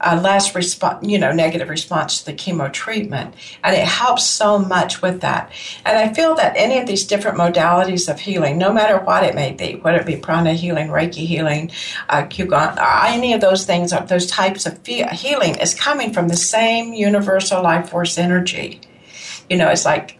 a 0.00 0.20
less 0.20 0.54
response, 0.54 1.06
you 1.06 1.18
know, 1.18 1.32
negative 1.32 1.68
response 1.68 2.20
to 2.20 2.26
the 2.26 2.32
chemo 2.32 2.72
treatment. 2.72 3.34
And 3.64 3.74
it 3.74 3.84
helps 3.84 4.24
so 4.24 4.58
much 4.58 5.02
with 5.02 5.20
that. 5.22 5.52
And 5.84 5.98
I 5.98 6.12
feel 6.14 6.34
that 6.36 6.54
any 6.56 6.78
of 6.78 6.86
these 6.86 7.04
different 7.04 7.36
modalities 7.36 8.08
of 8.08 8.20
healing, 8.20 8.58
no 8.58 8.72
matter 8.72 8.98
what 8.98 9.24
it 9.24 9.34
may 9.34 9.52
be, 9.52 9.76
whether 9.76 9.98
it 9.98 10.06
be 10.06 10.16
prana 10.16 10.54
healing, 10.54 10.88
Reiki 10.88 11.26
healing, 11.26 11.70
uh, 12.08 12.22
Qigong, 12.22 12.76
uh, 12.78 13.04
any 13.06 13.32
of 13.32 13.40
those 13.40 13.66
things, 13.66 13.92
uh, 13.92 14.00
those 14.00 14.26
types 14.26 14.66
of 14.66 14.84
healing 14.86 15.56
is 15.56 15.74
coming 15.74 16.12
from 16.12 16.28
the 16.28 16.36
same 16.36 16.92
universal 16.92 17.62
life 17.62 17.90
force 17.90 18.18
energy. 18.18 18.80
You 19.50 19.56
know, 19.56 19.68
it's 19.68 19.84
like, 19.84 20.17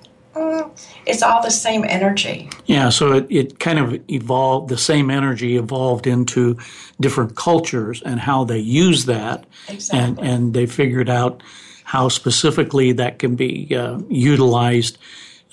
it's 1.06 1.22
all 1.22 1.42
the 1.42 1.50
same 1.50 1.84
energy. 1.84 2.50
Yeah, 2.66 2.90
so 2.90 3.12
it, 3.12 3.26
it 3.30 3.58
kind 3.58 3.78
of 3.78 4.00
evolved, 4.10 4.68
the 4.68 4.78
same 4.78 5.10
energy 5.10 5.56
evolved 5.56 6.06
into 6.06 6.58
different 7.00 7.36
cultures 7.36 8.02
and 8.02 8.20
how 8.20 8.44
they 8.44 8.58
use 8.58 9.06
that. 9.06 9.46
Exactly. 9.68 9.98
And, 9.98 10.18
and 10.18 10.54
they 10.54 10.66
figured 10.66 11.08
out 11.08 11.42
how 11.84 12.08
specifically 12.08 12.92
that 12.92 13.18
can 13.18 13.34
be 13.34 13.74
uh, 13.74 13.98
utilized 14.08 14.98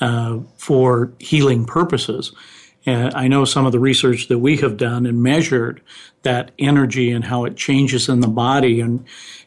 uh, 0.01 0.39
for 0.57 1.11
healing 1.19 1.65
purposes. 1.65 2.33
Uh, 2.85 3.09
I 3.15 3.27
know 3.27 3.45
some 3.45 3.65
of 3.65 3.71
the 3.71 3.79
research 3.79 4.27
that 4.27 4.39
we 4.39 4.57
have 4.57 4.77
done 4.77 5.05
and 5.05 5.23
measured 5.23 5.81
that 6.23 6.51
energy 6.59 7.11
and 7.11 7.23
how 7.23 7.45
it 7.45 7.55
changes 7.55 8.09
in 8.09 8.19
the 8.19 8.27
body, 8.27 8.81
and 8.81 9.05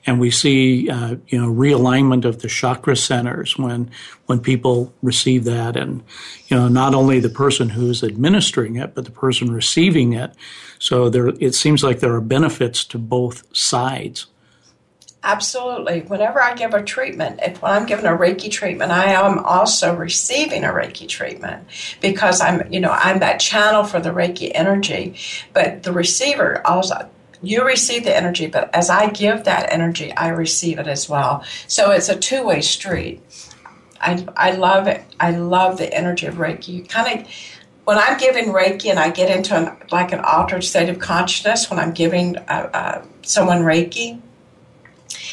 and 0.09 0.19
we 0.19 0.31
see 0.31 0.89
uh, 0.89 1.17
you 1.29 1.39
know 1.39 1.53
realignment 1.53 2.25
of 2.25 2.41
the 2.41 2.49
chakra 2.49 2.97
centers 2.97 3.59
when 3.59 3.91
when 4.25 4.41
people 4.41 4.93
receive 5.03 5.45
that, 5.45 5.77
and 5.77 6.03
you 6.47 6.57
know 6.57 6.67
not 6.67 6.95
only 6.95 7.21
the 7.21 7.29
person 7.29 7.69
who's 7.69 8.03
administering 8.03 8.77
it, 8.77 8.95
but 8.95 9.05
the 9.05 9.11
person 9.11 9.53
receiving 9.53 10.15
it. 10.15 10.33
So 10.79 11.11
there, 11.11 11.29
it 11.29 11.55
seems 11.55 11.85
like 11.85 12.01
there 12.01 12.15
are 12.15 12.23
benefits 12.23 12.85
to 12.87 12.99
both 12.99 13.45
sides. 13.55 14.27
Absolutely. 15.23 16.03
Whenever 16.03 16.41
I 16.41 16.55
give 16.55 16.73
a 16.73 16.83
treatment, 16.83 17.41
if 17.43 17.61
when 17.61 17.73
I'm 17.73 17.85
giving 17.85 18.07
a 18.07 18.17
Reiki 18.17 18.51
treatment, 18.51 18.93
I 18.93 19.13
am 19.13 19.41
also 19.41 19.95
receiving 19.95 20.65
a 20.65 20.69
Reiki 20.69 21.09
treatment 21.09 21.67
because 22.01 22.41
I'm, 22.41 22.73
you 22.73 22.79
know, 22.79 22.93
I'm 22.93 23.19
that 23.19 23.41
channel 23.41 23.83
for 23.83 23.99
the 23.99 24.11
Reiki 24.11 24.53
energy. 24.55 25.17
But 25.53 25.83
the 25.83 25.93
receiver 25.93 26.65
also 26.65 27.11
you 27.43 27.65
receive 27.65 28.05
the 28.05 28.17
energy, 28.17 28.47
but 28.47 28.75
as 28.75 28.91
I 28.91 29.11
give 29.11 29.45
that 29.45 29.73
energy, 29.73 30.13
I 30.13 30.29
receive 30.29 30.79
it 30.79 30.87
as 30.87 31.09
well. 31.09 31.45
So 31.67 31.91
it's 31.91 32.09
a 32.09 32.17
two 32.19 32.45
way 32.45 32.61
street. 32.61 33.21
I, 34.01 34.27
I 34.37 34.53
love 34.53 34.87
it. 34.87 35.03
I 35.19 35.33
love 35.33 35.79
the 35.79 35.93
energy 35.93 36.27
of 36.27 36.37
Reiki. 36.37 36.89
Kind 36.89 37.21
of, 37.21 37.29
when 37.85 37.99
I'm 37.99 38.19
giving 38.19 38.47
Reiki 38.47 38.91
and 38.91 38.99
I 38.99 39.11
get 39.11 39.35
into 39.35 39.57
an, 39.57 39.77
like 39.91 40.13
an 40.13 40.21
altered 40.21 40.63
state 40.63 40.89
of 40.89 40.99
consciousness 40.99 41.71
when 41.71 41.79
I'm 41.79 41.93
giving 41.93 42.37
uh, 42.37 42.71
uh, 42.73 43.05
someone 43.23 43.61
Reiki, 43.61 44.21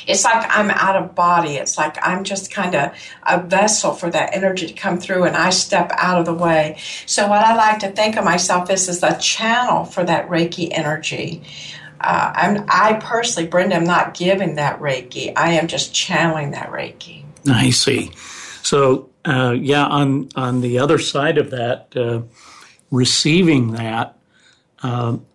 it's 0.07 0.23
like 0.23 0.45
I'm 0.49 0.69
out 0.71 0.95
of 0.95 1.15
body. 1.15 1.55
It's 1.55 1.77
like 1.77 1.97
I'm 2.01 2.23
just 2.23 2.51
kind 2.51 2.75
of 2.75 2.91
a 3.23 3.41
vessel 3.41 3.93
for 3.93 4.09
that 4.09 4.33
energy 4.33 4.67
to 4.67 4.73
come 4.73 4.99
through 4.99 5.23
and 5.23 5.35
I 5.35 5.49
step 5.49 5.91
out 5.95 6.19
of 6.19 6.25
the 6.25 6.33
way. 6.33 6.77
So, 7.05 7.27
what 7.27 7.43
I 7.43 7.55
like 7.55 7.79
to 7.79 7.91
think 7.91 8.17
of 8.17 8.23
myself 8.23 8.69
is 8.69 8.87
as 8.87 9.03
a 9.03 9.17
channel 9.17 9.85
for 9.85 10.03
that 10.03 10.29
Reiki 10.29 10.69
energy. 10.71 11.41
Uh, 12.05 12.31
I'm, 12.35 12.65
I 12.69 12.93
personally, 13.01 13.49
Brenda, 13.49 13.75
I'm 13.75 13.83
not 13.83 14.13
giving 14.13 14.55
that 14.55 14.79
Reiki. 14.79 15.33
I 15.35 15.53
am 15.53 15.67
just 15.67 15.93
channeling 15.93 16.51
that 16.51 16.69
Reiki. 16.69 17.23
I 17.49 17.71
see. 17.71 18.11
So, 18.61 19.09
uh, 19.25 19.55
yeah, 19.57 19.85
on 19.85 20.29
on 20.35 20.61
the 20.61 20.79
other 20.79 20.99
side 20.99 21.39
of 21.39 21.49
that, 21.49 21.95
uh, 21.95 22.21
receiving 22.91 23.71
that, 23.71 24.17
um, 24.83 25.25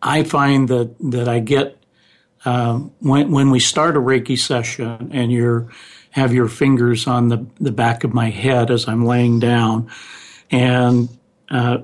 I 0.00 0.22
find 0.22 0.68
that 0.68 0.94
that 1.10 1.28
I 1.28 1.40
get 1.40 1.76
um, 2.44 2.92
when 3.00 3.32
when 3.32 3.50
we 3.50 3.58
start 3.58 3.96
a 3.96 4.00
Reiki 4.00 4.38
session 4.38 5.10
and 5.12 5.32
you 5.32 5.70
have 6.10 6.32
your 6.32 6.48
fingers 6.48 7.06
on 7.06 7.28
the 7.28 7.46
the 7.60 7.72
back 7.72 8.04
of 8.04 8.14
my 8.14 8.30
head 8.30 8.70
as 8.70 8.86
I'm 8.86 9.04
laying 9.04 9.40
down, 9.40 9.90
and 10.50 11.08
uh, 11.50 11.78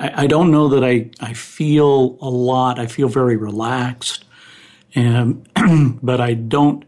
I, 0.00 0.22
I, 0.22 0.26
don't 0.26 0.50
know 0.50 0.68
that 0.68 0.82
I 0.82 1.10
I 1.20 1.34
feel 1.34 2.18
a 2.20 2.28
lot. 2.28 2.78
I 2.78 2.86
feel 2.86 3.08
very 3.08 3.36
relaxed, 3.36 4.24
and 4.94 5.46
but 6.02 6.20
I 6.20 6.34
don't. 6.34 6.84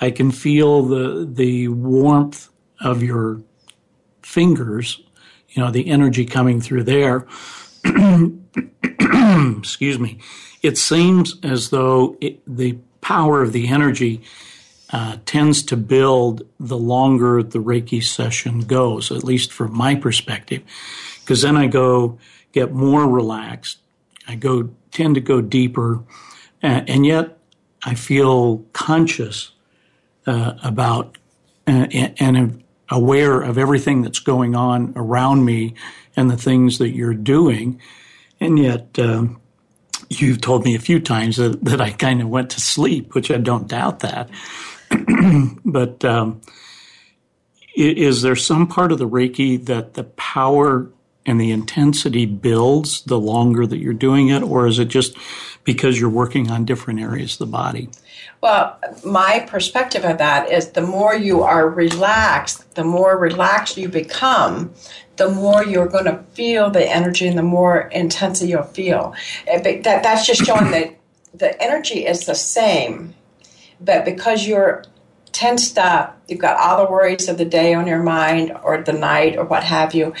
I 0.00 0.10
can 0.10 0.30
feel 0.30 0.82
the 0.82 1.28
the 1.30 1.68
warmth 1.68 2.48
of 2.80 3.02
your 3.02 3.42
fingers, 4.22 5.02
you 5.50 5.62
know, 5.62 5.70
the 5.70 5.88
energy 5.88 6.24
coming 6.24 6.60
through 6.60 6.84
there. 6.84 7.26
Excuse 9.58 9.98
me. 9.98 10.18
It 10.62 10.78
seems 10.78 11.36
as 11.42 11.70
though 11.70 12.16
it, 12.20 12.40
the 12.46 12.78
power 13.00 13.42
of 13.42 13.52
the 13.52 13.68
energy 13.68 14.22
uh, 14.90 15.16
tends 15.26 15.62
to 15.64 15.76
build 15.76 16.46
the 16.60 16.76
longer 16.76 17.42
the 17.42 17.58
Reiki 17.58 18.02
session 18.02 18.60
goes, 18.60 19.10
at 19.10 19.24
least 19.24 19.52
from 19.52 19.76
my 19.76 19.94
perspective, 19.94 20.62
because 21.20 21.42
then 21.42 21.56
I 21.56 21.66
go 21.66 22.18
get 22.52 22.72
more 22.72 23.08
relaxed. 23.08 23.78
I 24.28 24.36
go 24.36 24.70
tend 24.90 25.14
to 25.16 25.20
go 25.20 25.40
deeper, 25.40 26.02
uh, 26.62 26.82
and 26.86 27.04
yet 27.04 27.38
I 27.84 27.94
feel 27.94 28.58
conscious 28.72 29.52
uh, 30.26 30.54
about 30.62 31.18
uh, 31.66 31.86
and 32.18 32.62
aware 32.88 33.40
of 33.40 33.58
everything 33.58 34.02
that's 34.02 34.18
going 34.18 34.54
on 34.54 34.92
around 34.96 35.44
me 35.44 35.74
and 36.14 36.30
the 36.30 36.36
things 36.36 36.78
that 36.78 36.90
you're 36.90 37.14
doing. 37.14 37.80
And 38.38 38.58
yet, 38.58 38.98
um, 38.98 39.40
you've 40.08 40.40
told 40.40 40.64
me 40.64 40.74
a 40.74 40.80
few 40.80 41.00
times 41.00 41.36
that, 41.36 41.64
that 41.64 41.80
I 41.80 41.90
kind 41.90 42.20
of 42.20 42.28
went 42.28 42.50
to 42.50 42.60
sleep, 42.60 43.14
which 43.14 43.30
I 43.30 43.38
don't 43.38 43.68
doubt 43.68 44.00
that. 44.00 44.28
but 45.64 46.04
um, 46.04 46.40
is 47.74 48.22
there 48.22 48.36
some 48.36 48.66
part 48.66 48.92
of 48.92 48.98
the 48.98 49.08
Reiki 49.08 49.64
that 49.66 49.94
the 49.94 50.04
power 50.04 50.90
and 51.24 51.40
the 51.40 51.50
intensity 51.50 52.26
builds 52.26 53.02
the 53.02 53.18
longer 53.18 53.66
that 53.66 53.78
you're 53.78 53.92
doing 53.92 54.28
it, 54.28 54.42
or 54.42 54.66
is 54.66 54.78
it 54.78 54.88
just 54.88 55.16
because 55.64 56.00
you're 56.00 56.10
working 56.10 56.50
on 56.50 56.64
different 56.64 57.00
areas 57.00 57.34
of 57.34 57.38
the 57.38 57.46
body? 57.46 57.88
Well, 58.40 58.78
my 59.04 59.46
perspective 59.48 60.04
of 60.04 60.18
that 60.18 60.50
is 60.50 60.70
the 60.70 60.80
more 60.80 61.14
you 61.14 61.42
are 61.42 61.68
relaxed, 61.68 62.74
the 62.74 62.84
more 62.84 63.16
relaxed 63.16 63.76
you 63.76 63.88
become, 63.88 64.72
the 65.16 65.30
more 65.30 65.64
you're 65.64 65.88
going 65.88 66.06
to 66.06 66.24
feel 66.32 66.70
the 66.70 66.84
energy 66.84 67.28
and 67.28 67.38
the 67.38 67.42
more 67.42 67.82
intensity 67.92 68.50
you'll 68.50 68.64
feel. 68.64 69.14
That, 69.46 69.84
that's 69.84 70.26
just 70.26 70.44
showing 70.44 70.72
that 70.72 70.96
the 71.32 71.60
energy 71.62 72.04
is 72.04 72.26
the 72.26 72.34
same, 72.34 73.14
but 73.80 74.04
because 74.04 74.46
you're 74.46 74.84
tensed 75.32 75.78
up, 75.78 76.20
you've 76.28 76.38
got 76.38 76.58
all 76.58 76.84
the 76.84 76.90
worries 76.90 77.28
of 77.28 77.38
the 77.38 77.44
day 77.44 77.74
on 77.74 77.86
your 77.86 78.02
mind 78.02 78.52
or 78.62 78.82
the 78.82 78.92
night 78.92 79.36
or 79.36 79.44
what 79.44 79.64
have 79.64 79.94
you. 79.94 80.14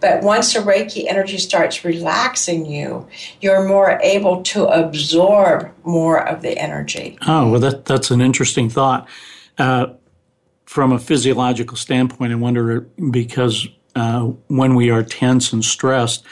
But 0.00 0.22
once 0.22 0.52
the 0.52 0.60
Reiki 0.60 1.06
energy 1.08 1.38
starts 1.38 1.84
relaxing 1.84 2.66
you, 2.66 3.08
you're 3.40 3.66
more 3.66 3.98
able 4.02 4.42
to 4.44 4.66
absorb 4.66 5.72
more 5.84 6.26
of 6.26 6.42
the 6.42 6.58
energy. 6.58 7.18
Oh, 7.26 7.50
well, 7.50 7.60
that, 7.60 7.86
that's 7.86 8.10
an 8.10 8.20
interesting 8.20 8.68
thought. 8.68 9.08
Uh, 9.56 9.88
from 10.66 10.92
a 10.92 10.98
physiological 10.98 11.76
standpoint, 11.76 12.32
I 12.32 12.36
wonder 12.36 12.80
because 13.10 13.66
uh, 13.96 14.24
when 14.48 14.74
we 14.74 14.90
are 14.90 15.02
tense 15.02 15.52
and 15.52 15.64
stressed, 15.64 16.24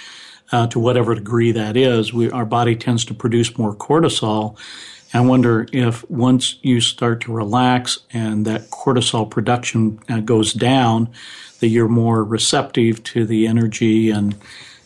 uh, 0.53 0.67
to 0.69 0.79
whatever 0.79 1.15
degree 1.15 1.53
that 1.53 1.77
is, 1.77 2.13
we, 2.13 2.31
our 2.31 2.45
body 2.45 2.77
tends 2.77 3.05
to 3.07 3.15
produce 3.15 3.57
more 3.59 3.75
cortisol. 3.75 4.59
I 5.17 5.21
wonder 5.21 5.67
if 5.73 6.09
once 6.11 6.59
you 6.63 6.81
start 6.81 7.23
to 7.23 7.33
relax 7.33 8.01
and 8.13 8.45
that 8.47 8.71
cortisol 8.71 9.31
production 9.31 9.99
uh, 10.09 10.21
goes 10.21 10.53
down, 10.53 11.11
that 11.61 11.69
you're 11.69 11.89
more 11.89 12.23
receptive 12.23 13.03
to 13.05 13.25
the 13.25 13.47
energy 13.47 14.11
and 14.11 14.37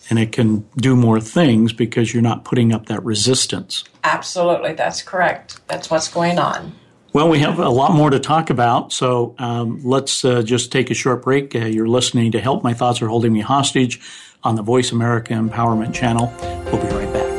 and 0.09 0.19
it 0.19 0.33
can 0.33 0.69
do 0.77 0.97
more 0.97 1.21
things 1.21 1.73
because 1.73 2.13
you're 2.13 2.23
not 2.23 2.45
putting 2.45 2.73
up 2.73 2.87
that 2.87 3.05
resistance. 3.05 3.85
Absolutely, 4.03 4.73
that's 4.73 5.03
correct. 5.03 5.61
That's 5.69 5.89
what's 5.89 6.09
going 6.09 6.39
on. 6.39 6.73
Well, 7.13 7.29
we 7.29 7.39
have 7.41 7.61
a 7.61 7.69
lot 7.69 7.93
more 7.93 8.11
to 8.11 8.19
talk 8.19 8.51
about, 8.51 8.93
so 8.93 9.37
um, 9.39 9.81
let's 9.85 10.25
uh, 10.25 10.43
just 10.43 10.73
take 10.73 10.91
a 10.91 10.95
short 10.95 11.23
break. 11.23 11.55
Uh, 11.55 11.61
you're 11.61 11.89
listening 11.89 12.33
to 12.33 12.41
Help 12.41 12.65
My 12.65 12.75
Thoughts 12.75 13.01
Are 13.03 13.09
Holding 13.09 13.33
Me 13.33 13.41
Hostage 13.41 14.01
on 14.43 14.57
the 14.57 14.63
Voice 14.63 14.91
America 14.91 15.33
Empowerment 15.35 15.95
Channel. 15.95 16.33
We'll 16.67 16.83
be 16.83 16.89
right 16.95 17.13
back. 17.13 17.30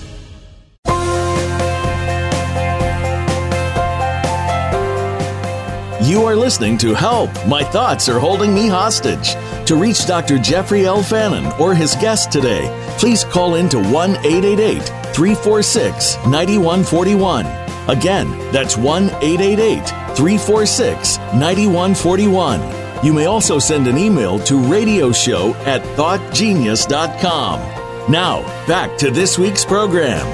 You 6.03 6.25
are 6.25 6.35
listening 6.35 6.79
to 6.79 6.95
Help! 6.95 7.31
My 7.47 7.63
Thoughts 7.63 8.09
Are 8.09 8.19
Holding 8.19 8.53
Me 8.53 8.67
Hostage. 8.67 9.35
To 9.67 9.77
reach 9.77 10.05
Dr. 10.05 10.37
Jeffrey 10.37 10.85
L. 10.85 11.01
Fannin 11.01 11.47
or 11.61 11.77
his 11.77 11.95
guest 11.95 12.33
today, 12.33 12.67
please 12.99 13.23
call 13.23 13.55
in 13.55 13.69
to 13.69 13.79
1 13.79 14.17
888 14.17 14.83
346 15.15 16.17
9141. 16.27 17.47
Again, 17.89 18.29
that's 18.51 18.77
1 18.77 19.05
888 19.05 19.87
346 20.17 21.19
9141. 21.19 23.05
You 23.07 23.13
may 23.13 23.27
also 23.27 23.61
send 23.61 23.87
an 23.87 23.97
email 23.97 24.41
to 24.41 24.55
radioshow 24.55 25.55
at 25.67 25.83
thoughtgenius.com. 25.97 28.11
Now, 28.11 28.43
back 28.67 28.99
to 28.99 29.13
this 29.13 29.39
week's 29.39 29.65
program. 29.65 30.27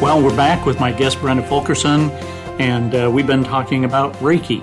Well, 0.00 0.22
we're 0.22 0.34
back 0.34 0.64
with 0.64 0.80
my 0.80 0.90
guest, 0.90 1.20
Brenda 1.20 1.42
Fulkerson 1.42 2.10
and 2.60 2.94
uh, 2.94 3.10
we've 3.10 3.26
been 3.26 3.42
talking 3.42 3.86
about 3.86 4.12
Reiki, 4.16 4.62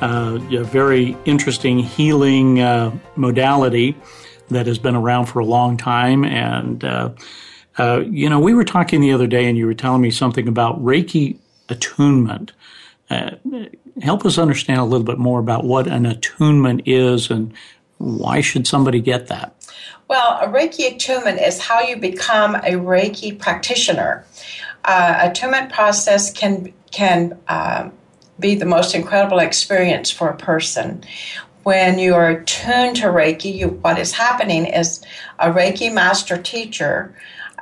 uh, 0.00 0.38
a 0.56 0.62
very 0.62 1.16
interesting 1.24 1.80
healing 1.80 2.60
uh, 2.60 2.96
modality 3.16 3.96
that 4.50 4.68
has 4.68 4.78
been 4.78 4.94
around 4.94 5.26
for 5.26 5.40
a 5.40 5.44
long 5.44 5.76
time. 5.76 6.24
And, 6.24 6.84
uh, 6.84 7.10
uh, 7.78 8.04
you 8.08 8.30
know, 8.30 8.38
we 8.38 8.54
were 8.54 8.62
talking 8.62 9.00
the 9.00 9.12
other 9.12 9.26
day 9.26 9.48
and 9.48 9.58
you 9.58 9.66
were 9.66 9.74
telling 9.74 10.00
me 10.00 10.12
something 10.12 10.46
about 10.46 10.80
Reiki 10.84 11.36
attunement. 11.68 12.52
Uh, 13.10 13.32
help 14.00 14.24
us 14.24 14.38
understand 14.38 14.78
a 14.78 14.84
little 14.84 15.04
bit 15.04 15.18
more 15.18 15.40
about 15.40 15.64
what 15.64 15.88
an 15.88 16.06
attunement 16.06 16.82
is 16.86 17.28
and 17.28 17.52
why 17.98 18.40
should 18.40 18.68
somebody 18.68 19.00
get 19.00 19.26
that? 19.26 19.52
Well, 20.06 20.38
a 20.40 20.46
Reiki 20.46 20.94
attunement 20.94 21.40
is 21.40 21.58
how 21.60 21.80
you 21.80 21.96
become 21.96 22.54
a 22.54 22.74
Reiki 22.74 23.36
practitioner. 23.36 24.24
Uh, 24.84 25.16
attunement 25.20 25.72
process 25.72 26.32
can 26.32 26.72
can 26.92 27.38
uh, 27.48 27.90
be 28.38 28.54
the 28.54 28.66
most 28.66 28.94
incredible 28.94 29.38
experience 29.38 30.10
for 30.10 30.28
a 30.28 30.36
person. 30.36 31.04
When 31.64 31.98
you 31.98 32.14
are 32.14 32.42
tuned 32.42 32.96
to 32.96 33.06
Reiki, 33.06 33.54
you, 33.54 33.68
what 33.68 33.98
is 33.98 34.12
happening 34.12 34.66
is 34.66 35.04
a 35.38 35.50
Reiki 35.50 35.92
master 35.92 36.36
teacher 36.36 37.14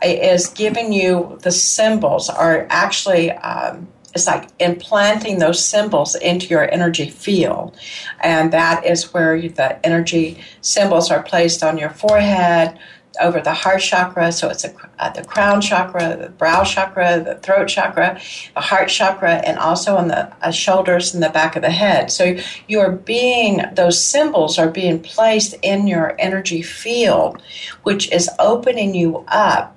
is 0.03 0.49
giving 0.49 0.93
you 0.93 1.39
the 1.43 1.53
symbols, 1.53 2.31
or 2.31 2.67
actually 2.71 3.31
um, 3.33 3.89
it's 4.15 4.27
like 4.27 4.49
implanting 4.59 5.39
those 5.39 5.65
symbols 5.65 6.15
into 6.15 6.47
your 6.47 6.71
energy 6.73 7.11
field. 7.11 7.77
And 8.21 8.53
that 8.53 8.85
is 8.87 9.13
where 9.13 9.41
the 9.41 9.85
energy 9.85 10.43
symbols 10.63 11.11
are 11.11 11.23
placed 11.23 11.63
on 11.63 11.79
your 11.79 11.91
forehead, 11.91 12.79
over 13.21 13.41
the 13.41 13.53
heart 13.53 13.81
chakra. 13.81 14.33
So 14.33 14.49
it's 14.49 14.65
a, 14.65 14.75
uh, 14.99 15.11
the 15.11 15.25
crown 15.25 15.61
chakra, 15.61 16.17
the 16.17 16.29
brow 16.31 16.65
chakra, 16.65 17.23
the 17.23 17.37
throat 17.37 17.69
chakra, 17.69 18.21
the 18.55 18.61
heart 18.61 18.89
chakra, 18.89 19.35
and 19.37 19.59
also 19.59 19.97
on 19.97 20.09
the 20.09 20.33
uh, 20.45 20.51
shoulders 20.51 21.15
and 21.15 21.23
the 21.23 21.31
back 21.31 21.57
of 21.57 21.63
the 21.63 21.71
head. 21.71 22.11
So 22.11 22.37
you're 22.69 22.93
being, 22.93 23.63
those 23.73 24.03
symbols 24.03 24.59
are 24.59 24.71
being 24.71 25.01
placed 25.01 25.55
in 25.63 25.87
your 25.87 26.17
energy 26.19 26.63
field, 26.63 27.43
which 27.83 28.11
is 28.11 28.29
opening 28.39 28.95
you 28.95 29.25
up 29.29 29.77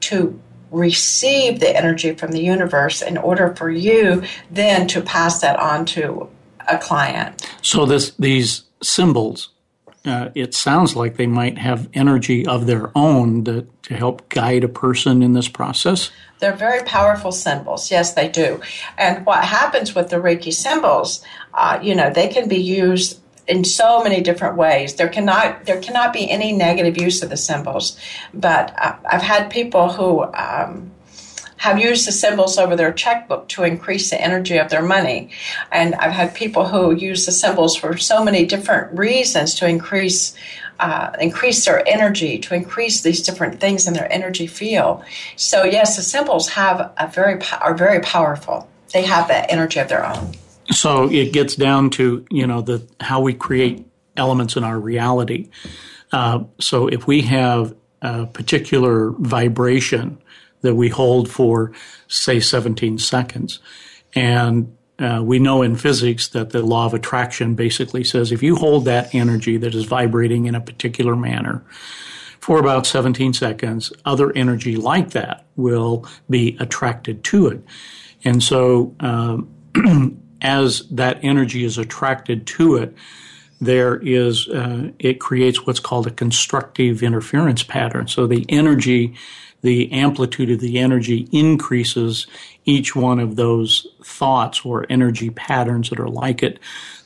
to 0.00 0.40
receive 0.70 1.60
the 1.60 1.76
energy 1.76 2.14
from 2.14 2.32
the 2.32 2.42
universe 2.42 3.00
in 3.02 3.16
order 3.16 3.54
for 3.56 3.70
you 3.70 4.22
then 4.50 4.86
to 4.88 5.00
pass 5.00 5.40
that 5.40 5.58
on 5.58 5.86
to 5.86 6.28
a 6.68 6.78
client. 6.78 7.48
So 7.62 7.86
this 7.86 8.10
these 8.18 8.64
symbols 8.82 9.50
uh, 10.08 10.30
it 10.34 10.54
sounds 10.54 10.96
like 10.96 11.16
they 11.16 11.26
might 11.26 11.58
have 11.58 11.88
energy 11.94 12.46
of 12.46 12.66
their 12.66 12.90
own 12.96 13.44
to, 13.44 13.66
to 13.82 13.94
help 13.94 14.28
guide 14.28 14.64
a 14.64 14.68
person 14.68 15.22
in 15.22 15.32
this 15.32 15.48
process. 15.48 16.10
They're 16.38 16.56
very 16.56 16.82
powerful 16.84 17.32
symbols. 17.32 17.90
Yes, 17.90 18.14
they 18.14 18.28
do. 18.28 18.60
And 18.96 19.26
what 19.26 19.44
happens 19.44 19.94
with 19.94 20.10
the 20.10 20.16
Reiki 20.16 20.52
symbols, 20.52 21.24
uh, 21.54 21.78
you 21.82 21.94
know, 21.94 22.10
they 22.10 22.28
can 22.28 22.48
be 22.48 22.58
used 22.58 23.20
in 23.48 23.64
so 23.64 24.02
many 24.02 24.20
different 24.20 24.56
ways. 24.56 24.94
There 24.94 25.08
cannot 25.08 25.64
there 25.64 25.80
cannot 25.80 26.12
be 26.12 26.30
any 26.30 26.52
negative 26.52 27.00
use 27.00 27.22
of 27.22 27.30
the 27.30 27.36
symbols. 27.36 27.98
But 28.34 28.74
uh, 28.78 28.96
I've 29.10 29.22
had 29.22 29.50
people 29.50 29.88
who 29.88 30.22
um, 30.34 30.92
have 31.58 31.78
used 31.78 32.06
the 32.06 32.12
symbols 32.12 32.56
over 32.58 32.74
their 32.76 32.92
checkbook 32.92 33.48
to 33.48 33.64
increase 33.64 34.10
the 34.10 34.20
energy 34.20 34.56
of 34.56 34.70
their 34.70 34.82
money. 34.82 35.30
And 35.70 35.94
I've 35.96 36.12
had 36.12 36.34
people 36.34 36.66
who 36.66 36.94
use 36.94 37.26
the 37.26 37.32
symbols 37.32 37.76
for 37.76 37.96
so 37.96 38.24
many 38.24 38.46
different 38.46 38.96
reasons 38.96 39.54
to 39.56 39.68
increase 39.68 40.34
uh, 40.80 41.10
increase 41.20 41.64
their 41.64 41.86
energy, 41.88 42.38
to 42.38 42.54
increase 42.54 43.00
these 43.00 43.20
different 43.20 43.60
things 43.60 43.88
in 43.88 43.94
their 43.94 44.10
energy 44.12 44.46
field. 44.46 45.02
So 45.34 45.64
yes, 45.64 45.96
the 45.96 46.02
symbols 46.02 46.50
have 46.50 46.92
a 46.96 47.08
very 47.08 47.40
are 47.60 47.74
very 47.74 48.00
powerful. 48.00 48.68
They 48.92 49.02
have 49.02 49.26
that 49.28 49.50
energy 49.50 49.80
of 49.80 49.88
their 49.88 50.06
own. 50.06 50.34
So 50.70 51.10
it 51.10 51.32
gets 51.32 51.56
down 51.56 51.90
to 51.90 52.24
you 52.30 52.46
know 52.46 52.62
the 52.62 52.86
how 53.00 53.20
we 53.20 53.34
create 53.34 53.84
elements 54.16 54.56
in 54.56 54.62
our 54.62 54.78
reality. 54.78 55.50
Uh, 56.12 56.44
so 56.60 56.86
if 56.86 57.06
we 57.06 57.22
have 57.22 57.74
a 58.00 58.26
particular 58.26 59.10
vibration 59.18 60.18
that 60.62 60.74
we 60.74 60.88
hold 60.88 61.30
for, 61.30 61.72
say, 62.08 62.40
17 62.40 62.98
seconds. 62.98 63.60
And 64.14 64.76
uh, 64.98 65.22
we 65.22 65.38
know 65.38 65.62
in 65.62 65.76
physics 65.76 66.28
that 66.28 66.50
the 66.50 66.62
law 66.62 66.86
of 66.86 66.94
attraction 66.94 67.54
basically 67.54 68.02
says 68.02 68.32
if 68.32 68.42
you 68.42 68.56
hold 68.56 68.84
that 68.86 69.14
energy 69.14 69.56
that 69.56 69.74
is 69.74 69.84
vibrating 69.84 70.46
in 70.46 70.54
a 70.54 70.60
particular 70.60 71.14
manner 71.14 71.64
for 72.40 72.58
about 72.58 72.86
17 72.86 73.32
seconds, 73.32 73.92
other 74.04 74.32
energy 74.34 74.74
like 74.76 75.10
that 75.10 75.44
will 75.56 76.06
be 76.28 76.56
attracted 76.58 77.22
to 77.24 77.48
it. 77.48 77.62
And 78.24 78.42
so, 78.42 78.94
um, 79.00 79.50
as 80.40 80.88
that 80.88 81.18
energy 81.22 81.64
is 81.64 81.78
attracted 81.78 82.46
to 82.46 82.76
it, 82.76 82.94
there 83.60 83.96
is, 83.96 84.48
uh, 84.48 84.90
it 84.98 85.20
creates 85.20 85.66
what's 85.66 85.80
called 85.80 86.06
a 86.06 86.12
constructive 86.12 87.02
interference 87.02 87.62
pattern. 87.62 88.06
So 88.06 88.26
the 88.26 88.46
energy 88.48 89.14
the 89.62 89.90
amplitude 89.92 90.50
of 90.50 90.60
the 90.60 90.78
energy 90.78 91.28
increases 91.32 92.26
each 92.64 92.94
one 92.94 93.18
of 93.18 93.36
those 93.36 93.86
thoughts 94.04 94.64
or 94.64 94.86
energy 94.88 95.30
patterns 95.30 95.90
that 95.90 96.00
are 96.00 96.08
like 96.08 96.42
it 96.42 96.58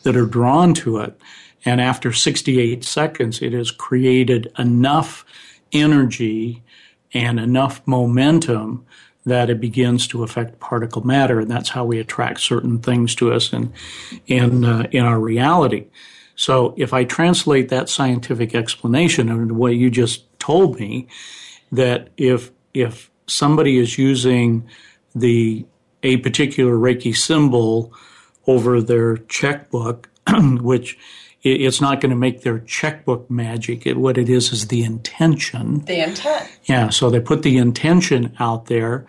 that 0.02 0.16
are 0.16 0.26
drawn 0.26 0.74
to 0.74 0.98
it. 0.98 1.18
And 1.64 1.80
after 1.80 2.12
68 2.12 2.84
seconds, 2.84 3.40
it 3.40 3.52
has 3.52 3.70
created 3.70 4.52
enough 4.58 5.24
energy 5.72 6.62
and 7.14 7.38
enough 7.38 7.80
momentum 7.86 8.84
that 9.24 9.50
it 9.50 9.60
begins 9.60 10.08
to 10.08 10.24
affect 10.24 10.58
particle 10.58 11.06
matter, 11.06 11.38
and 11.38 11.50
that's 11.50 11.68
how 11.68 11.84
we 11.84 12.00
attract 12.00 12.40
certain 12.40 12.80
things 12.80 13.14
to 13.14 13.32
us 13.32 13.52
in 13.52 13.72
in 14.26 14.64
uh, 14.64 14.88
in 14.90 15.04
our 15.04 15.20
reality. 15.20 15.86
So, 16.34 16.74
if 16.76 16.92
I 16.92 17.04
translate 17.04 17.68
that 17.68 17.88
scientific 17.88 18.54
explanation 18.54 19.28
into 19.28 19.54
what 19.54 19.76
you 19.76 19.90
just 19.90 20.38
told 20.40 20.80
me, 20.80 21.06
that 21.72 22.10
if 22.16 22.52
if 22.74 23.10
somebody 23.26 23.78
is 23.78 23.98
using 23.98 24.68
the 25.14 25.64
a 26.02 26.18
particular 26.18 26.74
Reiki 26.74 27.16
symbol 27.16 27.92
over 28.46 28.80
their 28.80 29.18
checkbook, 29.18 30.08
which 30.60 30.98
it's 31.42 31.80
not 31.80 32.00
going 32.00 32.10
to 32.10 32.16
make 32.16 32.42
their 32.42 32.60
checkbook 32.60 33.28
magic. 33.28 33.86
It, 33.86 33.96
what 33.96 34.16
it 34.16 34.28
is 34.28 34.52
is 34.52 34.68
the 34.68 34.84
intention. 34.84 35.80
The 35.84 36.04
intent. 36.04 36.48
Yeah, 36.64 36.90
so 36.90 37.10
they 37.10 37.20
put 37.20 37.42
the 37.42 37.58
intention 37.58 38.34
out 38.38 38.66
there 38.66 39.06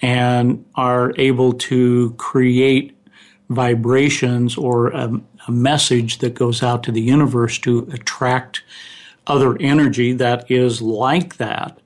and 0.00 0.64
are 0.74 1.12
able 1.16 1.54
to 1.54 2.12
create 2.18 2.96
vibrations 3.48 4.56
or 4.56 4.88
a, 4.88 5.20
a 5.46 5.50
message 5.50 6.18
that 6.18 6.34
goes 6.34 6.62
out 6.62 6.84
to 6.84 6.92
the 6.92 7.02
universe 7.02 7.58
to 7.58 7.88
attract 7.92 8.62
other 9.26 9.56
energy 9.60 10.12
that 10.12 10.50
is 10.50 10.80
like 10.82 11.36
that 11.36 11.78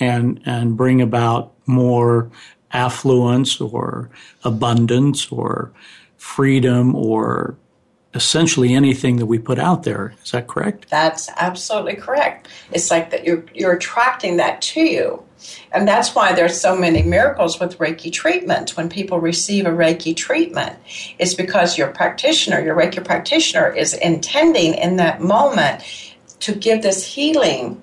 and 0.00 0.40
and 0.44 0.76
bring 0.76 1.00
about 1.00 1.52
more 1.66 2.30
affluence 2.72 3.60
or 3.60 4.10
abundance 4.42 5.30
or 5.30 5.72
freedom 6.16 6.94
or 6.94 7.56
essentially 8.14 8.72
anything 8.74 9.16
that 9.16 9.26
we 9.26 9.38
put 9.38 9.58
out 9.58 9.82
there. 9.82 10.14
Is 10.24 10.30
that 10.30 10.46
correct? 10.46 10.88
That's 10.88 11.28
absolutely 11.36 11.96
correct. 11.96 12.48
It's 12.72 12.90
like 12.90 13.10
that 13.10 13.24
you're 13.24 13.44
you're 13.54 13.72
attracting 13.72 14.36
that 14.38 14.62
to 14.62 14.80
you. 14.80 15.22
And 15.72 15.86
that's 15.86 16.14
why 16.14 16.32
there's 16.32 16.58
so 16.58 16.74
many 16.74 17.02
miracles 17.02 17.60
with 17.60 17.78
Reiki 17.78 18.10
treatment. 18.10 18.76
When 18.78 18.88
people 18.88 19.20
receive 19.20 19.66
a 19.66 19.70
Reiki 19.70 20.16
treatment, 20.16 20.78
it's 21.18 21.34
because 21.34 21.76
your 21.76 21.88
practitioner, 21.88 22.60
your 22.60 22.74
Reiki 22.74 23.04
practitioner, 23.04 23.68
is 23.68 23.92
intending 23.92 24.74
in 24.74 24.96
that 24.96 25.20
moment 25.20 25.82
to 26.40 26.54
give 26.54 26.82
this 26.82 27.04
healing 27.06 27.82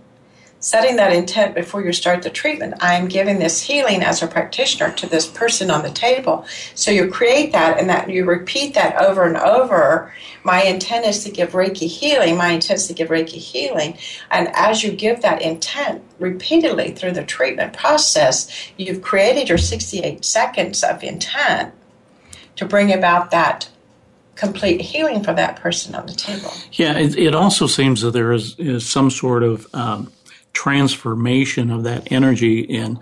setting 0.61 0.95
that 0.95 1.11
intent 1.11 1.55
before 1.55 1.83
you 1.83 1.91
start 1.91 2.21
the 2.21 2.29
treatment. 2.29 2.75
I 2.79 2.93
am 2.93 3.07
giving 3.07 3.39
this 3.39 3.61
healing 3.61 4.03
as 4.03 4.21
a 4.21 4.27
practitioner 4.27 4.93
to 4.93 5.07
this 5.07 5.27
person 5.27 5.71
on 5.71 5.81
the 5.81 5.89
table. 5.89 6.45
So 6.75 6.91
you 6.91 7.09
create 7.09 7.51
that 7.51 7.79
and 7.79 7.89
that 7.89 8.09
you 8.09 8.25
repeat 8.25 8.75
that 8.75 8.95
over 9.01 9.23
and 9.23 9.37
over. 9.37 10.13
My 10.43 10.61
intent 10.61 11.05
is 11.07 11.23
to 11.23 11.31
give 11.31 11.51
Reiki 11.51 11.87
healing. 11.87 12.37
My 12.37 12.49
intent 12.49 12.79
is 12.79 12.87
to 12.87 12.93
give 12.93 13.09
Reiki 13.09 13.37
healing. 13.37 13.97
And 14.29 14.49
as 14.53 14.83
you 14.83 14.91
give 14.91 15.23
that 15.23 15.41
intent 15.41 16.03
repeatedly 16.19 16.91
through 16.91 17.13
the 17.13 17.23
treatment 17.23 17.73
process, 17.73 18.47
you've 18.77 19.01
created 19.01 19.49
your 19.49 19.57
68 19.57 20.23
seconds 20.23 20.83
of 20.83 21.03
intent 21.03 21.73
to 22.55 22.65
bring 22.65 22.93
about 22.93 23.31
that 23.31 23.67
complete 24.35 24.81
healing 24.81 25.23
for 25.23 25.33
that 25.33 25.55
person 25.55 25.95
on 25.95 26.05
the 26.05 26.13
table. 26.13 26.51
Yeah, 26.73 26.97
it, 26.97 27.17
it 27.17 27.35
also 27.35 27.67
seems 27.67 28.01
that 28.01 28.11
there 28.11 28.31
is, 28.31 28.55
is 28.57 28.87
some 28.87 29.09
sort 29.09 29.43
of 29.43 29.67
um, 29.73 30.11
transformation 30.53 31.71
of 31.71 31.83
that 31.83 32.11
energy 32.11 32.59
in 32.59 32.99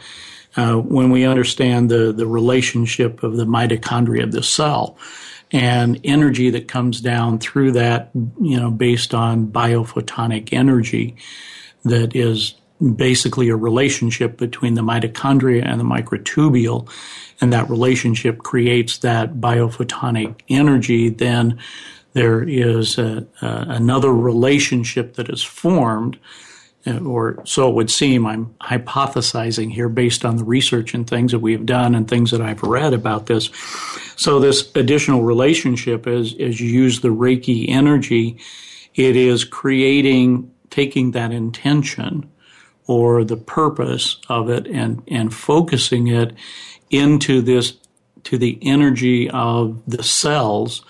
uh, 0.56 0.76
when 0.76 1.12
we 1.12 1.26
understand 1.26 1.90
the, 1.90 2.12
the 2.12 2.28
relationship 2.28 3.24
of 3.24 3.38
the 3.38 3.46
mitochondria 3.46 4.24
of 4.24 4.32
the 4.32 4.44
cell 4.44 4.98
and 5.52 6.00
energy 6.04 6.50
that 6.50 6.68
comes 6.68 7.02
down 7.02 7.40
through 7.40 7.72
that, 7.72 8.10
you 8.42 8.60
know, 8.60 8.70
based 8.70 9.14
on 9.14 9.48
biophotonic 9.48 10.50
energy 10.52 11.16
that 11.84 12.16
is 12.16 12.56
basically 12.96 13.50
a 13.50 13.56
relationship 13.56 14.38
between 14.38 14.76
the 14.76 14.82
mitochondria 14.82 15.66
and 15.66 15.80
the 15.80 15.86
microtubule. 15.86 16.90
And 17.42 17.52
that 17.54 17.70
relationship 17.70 18.40
creates 18.40 19.00
that 19.00 19.36
biophotonic 19.36 20.42
energy. 20.50 21.10
Then 21.10 21.60
there 22.14 22.44
is 22.44 22.98
a, 22.98 23.26
another 23.42 24.14
relationship 24.14 25.16
that 25.16 25.30
is 25.30 25.44
formed 25.44 26.18
Uh, 26.88 27.00
or 27.00 27.42
so 27.46 27.70
it 27.70 27.76
would 27.76 27.92
seem. 27.92 28.26
I'm 28.26 28.56
hypothesizing 28.62 29.74
here 29.74 29.90
based 29.90 30.24
on 30.24 30.38
the 30.38 30.46
research 30.46 30.94
and 30.94 31.06
things 31.06 31.34
that 31.34 31.40
we've 31.40 31.66
done 31.66 31.94
and 31.94 32.08
things 32.08 32.32
that 32.32 32.42
I've 32.42 32.64
read 32.64 32.94
about 32.94 33.26
this. 33.26 33.50
So 34.16 34.40
this 34.40 34.72
additional 34.76 35.24
relationship, 35.24 36.08
is 36.08 36.34
as 36.40 36.62
you 36.62 36.70
use 36.70 37.02
the 37.02 37.10
Reiki 37.10 37.70
energy, 37.70 38.38
it 38.96 39.18
is 39.18 39.44
creating, 39.44 40.52
taking 40.70 41.12
that 41.12 41.32
intention 41.34 42.30
or 42.88 43.24
the 43.24 43.38
purpose 43.38 44.18
of 44.30 44.50
it 44.50 44.66
and 44.66 45.04
and 45.08 45.34
focusing 45.34 46.08
it 46.08 46.34
into 46.90 47.42
this 47.42 47.78
to 48.24 48.38
the 48.38 48.58
energy 48.62 49.30
of 49.30 49.82
the 49.86 50.02
cells 50.02 50.84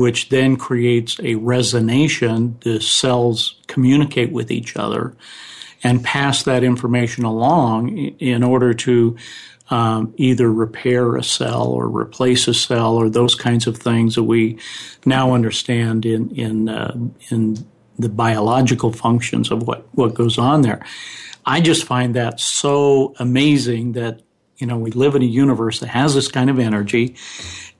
which 0.00 0.30
then 0.30 0.56
creates 0.56 1.18
a 1.18 1.34
resonation. 1.34 2.58
The 2.62 2.80
cells 2.80 3.56
communicate 3.66 4.32
with 4.32 4.50
each 4.50 4.74
other 4.74 5.14
and 5.82 6.02
pass 6.02 6.42
that 6.44 6.64
information 6.64 7.24
along 7.24 7.98
in 7.98 8.42
order 8.42 8.72
to 8.72 9.18
um, 9.68 10.14
either 10.16 10.50
repair 10.50 11.16
a 11.16 11.22
cell 11.22 11.66
or 11.66 11.86
replace 11.86 12.48
a 12.48 12.54
cell 12.54 12.94
or 12.96 13.10
those 13.10 13.34
kinds 13.34 13.66
of 13.66 13.76
things 13.76 14.14
that 14.14 14.24
we 14.24 14.58
now 15.04 15.34
understand 15.34 16.06
in 16.06 16.30
in 16.30 16.70
uh, 16.70 16.96
in 17.28 17.58
the 17.98 18.08
biological 18.08 18.92
functions 18.94 19.50
of 19.50 19.66
what 19.66 19.86
what 19.92 20.14
goes 20.14 20.38
on 20.38 20.62
there. 20.62 20.82
I 21.44 21.60
just 21.60 21.84
find 21.84 22.16
that 22.16 22.40
so 22.40 23.14
amazing 23.18 23.92
that 23.92 24.22
you 24.56 24.66
know 24.66 24.78
we 24.78 24.92
live 24.92 25.14
in 25.14 25.20
a 25.20 25.26
universe 25.44 25.80
that 25.80 25.88
has 25.88 26.14
this 26.14 26.28
kind 26.28 26.48
of 26.48 26.58
energy, 26.58 27.16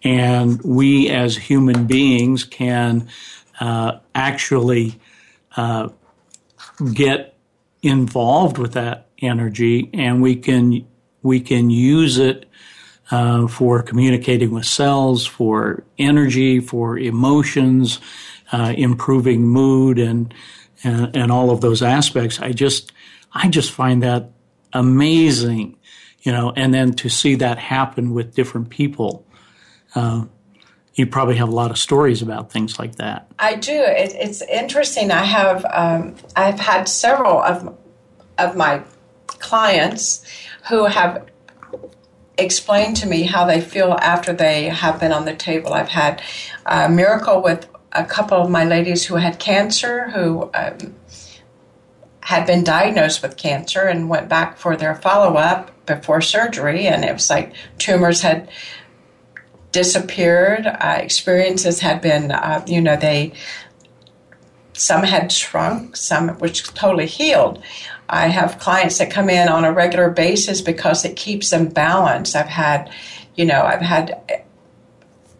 and 0.02 0.60
we 0.62 1.08
as 1.08 1.36
human 1.36 1.86
beings 1.86 2.44
can 2.44 3.08
uh, 3.60 3.98
actually 4.14 4.98
uh, 5.56 5.88
get 6.94 7.36
involved 7.82 8.58
with 8.58 8.72
that 8.72 9.08
energy, 9.20 9.90
and 9.92 10.22
we 10.22 10.36
can 10.36 10.86
we 11.22 11.40
can 11.40 11.70
use 11.70 12.18
it 12.18 12.46
uh, 13.10 13.46
for 13.46 13.82
communicating 13.82 14.50
with 14.50 14.64
cells, 14.64 15.26
for 15.26 15.84
energy, 15.98 16.60
for 16.60 16.98
emotions, 16.98 18.00
uh, 18.52 18.72
improving 18.76 19.46
mood, 19.46 19.98
and, 19.98 20.32
and 20.84 21.14
and 21.16 21.32
all 21.32 21.50
of 21.50 21.60
those 21.60 21.82
aspects. 21.82 22.40
I 22.40 22.52
just 22.52 22.92
I 23.32 23.48
just 23.48 23.72
find 23.72 24.02
that 24.02 24.30
amazing, 24.72 25.76
you 26.22 26.32
know. 26.32 26.52
And 26.56 26.72
then 26.72 26.92
to 26.94 27.08
see 27.08 27.34
that 27.36 27.58
happen 27.58 28.12
with 28.12 28.34
different 28.34 28.70
people. 28.70 29.26
Uh, 29.94 30.24
you 30.94 31.06
probably 31.06 31.36
have 31.36 31.48
a 31.48 31.52
lot 31.52 31.70
of 31.70 31.78
stories 31.78 32.20
about 32.20 32.52
things 32.52 32.78
like 32.78 32.96
that. 32.96 33.30
I 33.38 33.54
do. 33.54 33.72
It, 33.72 34.14
it's 34.14 34.42
interesting. 34.42 35.10
I 35.10 35.24
have 35.24 35.64
um, 35.72 36.16
I've 36.36 36.60
had 36.60 36.88
several 36.88 37.40
of 37.40 37.76
of 38.38 38.56
my 38.56 38.82
clients 39.26 40.24
who 40.68 40.84
have 40.84 41.26
explained 42.38 42.96
to 42.96 43.06
me 43.06 43.22
how 43.22 43.44
they 43.44 43.60
feel 43.60 43.92
after 43.92 44.32
they 44.32 44.64
have 44.64 44.98
been 44.98 45.12
on 45.12 45.24
the 45.24 45.34
table. 45.34 45.72
I've 45.72 45.88
had 45.88 46.22
a 46.66 46.88
miracle 46.88 47.42
with 47.42 47.68
a 47.92 48.04
couple 48.04 48.38
of 48.38 48.50
my 48.50 48.64
ladies 48.64 49.04
who 49.04 49.16
had 49.16 49.38
cancer, 49.38 50.10
who 50.10 50.50
um, 50.54 50.94
had 52.20 52.46
been 52.46 52.64
diagnosed 52.64 53.22
with 53.22 53.36
cancer 53.36 53.82
and 53.82 54.08
went 54.08 54.28
back 54.28 54.56
for 54.56 54.76
their 54.76 54.94
follow 54.94 55.36
up 55.36 55.86
before 55.86 56.20
surgery, 56.20 56.86
and 56.86 57.04
it 57.04 57.12
was 57.12 57.28
like 57.28 57.52
tumors 57.78 58.22
had 58.22 58.48
disappeared. 59.72 60.66
Uh, 60.66 60.98
experiences 61.00 61.80
had 61.80 62.00
been, 62.00 62.32
uh, 62.32 62.64
you 62.66 62.80
know, 62.80 62.96
they 62.96 63.32
some 64.72 65.02
had 65.02 65.30
shrunk, 65.30 65.96
some 65.96 66.30
which 66.38 66.62
totally 66.74 67.06
healed. 67.06 67.62
I 68.08 68.28
have 68.28 68.58
clients 68.58 68.98
that 68.98 69.10
come 69.10 69.28
in 69.28 69.48
on 69.48 69.64
a 69.64 69.72
regular 69.72 70.10
basis 70.10 70.60
because 70.60 71.04
it 71.04 71.16
keeps 71.16 71.50
them 71.50 71.68
balanced. 71.68 72.34
I've 72.34 72.46
had, 72.46 72.90
you 73.36 73.44
know, 73.44 73.62
I've 73.62 73.82
had 73.82 74.44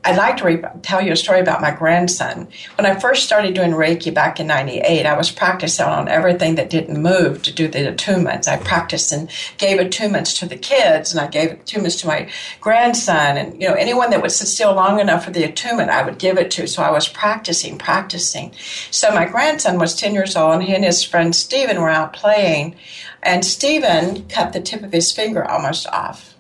I'd 0.03 0.17
like 0.17 0.39
to 0.39 0.45
re- 0.45 0.65
tell 0.81 1.03
you 1.03 1.13
a 1.13 1.17
story 1.17 1.41
about 1.41 1.61
my 1.61 1.73
grandson. 1.73 2.49
When 2.77 2.87
I 2.87 2.99
first 2.99 3.25
started 3.25 3.55
doing 3.55 3.73
Reiki 3.73 4.13
back 4.13 4.41
in 4.41 4.47
98, 4.47 5.05
I 5.05 5.17
was 5.17 5.31
practicing 5.31 5.85
on 5.85 6.09
everything 6.09 6.55
that 6.55 6.71
didn't 6.71 7.03
move 7.03 7.43
to 7.43 7.53
do 7.53 7.69
the 7.69 7.81
attunements. 7.81 8.49
I 8.49 8.57
practiced 8.57 9.13
and 9.13 9.31
gave 9.59 9.79
attunements 9.79 10.39
to 10.39 10.47
the 10.47 10.57
kids, 10.57 11.13
and 11.13 11.21
I 11.21 11.27
gave 11.27 11.51
attunements 11.51 12.01
to 12.01 12.07
my 12.07 12.31
grandson. 12.63 13.37
And, 13.37 13.61
you 13.61 13.69
know, 13.69 13.75
anyone 13.75 14.09
that 14.11 14.23
would 14.23 14.33
sit 14.33 14.49
still 14.49 14.75
long 14.75 15.01
enough 15.01 15.27
for 15.27 15.33
the 15.33 15.45
attunement, 15.45 15.91
I 15.91 16.03
would 16.03 16.19
give 16.19 16.39
it 16.39 16.51
to. 16.53 16.67
So 16.67 16.83
I 16.83 16.91
was 16.91 17.07
practicing, 17.07 17.77
practicing. 17.77 18.53
So 18.91 19.11
my 19.11 19.27
grandson 19.27 19.79
was 19.79 19.95
10 19.95 20.15
years 20.15 20.35
old, 20.35 20.55
and 20.55 20.63
he 20.63 20.75
and 20.75 20.85
his 20.85 21.05
friend 21.05 21.37
Stephen 21.37 21.79
were 21.79 21.91
out 21.91 22.15
playing. 22.15 22.75
And 23.23 23.45
Stephen 23.45 24.27
cut 24.29 24.55
the 24.55 24.61
tip 24.61 24.83
of 24.83 24.93
his 24.93 25.13
finger 25.13 25.45
almost 25.45 25.87
off. 25.89 26.35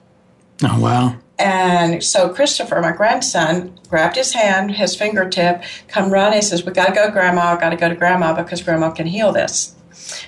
Oh, 0.62 0.80
wow. 0.80 1.16
And 1.40 2.04
so 2.04 2.28
Christopher, 2.28 2.82
my 2.82 2.92
grandson, 2.92 3.78
grabbed 3.88 4.16
his 4.16 4.34
hand, 4.34 4.72
his 4.72 4.94
fingertip, 4.94 5.62
come 5.88 6.10
run. 6.10 6.34
He 6.34 6.42
says, 6.42 6.64
"We 6.64 6.72
got 6.72 6.88
to 6.88 6.92
go, 6.92 7.10
Grandma. 7.10 7.56
Got 7.56 7.70
to 7.70 7.76
go 7.76 7.88
to 7.88 7.94
Grandma 7.94 8.34
because 8.34 8.62
Grandma 8.62 8.90
can 8.90 9.06
heal 9.06 9.32
this." 9.32 9.74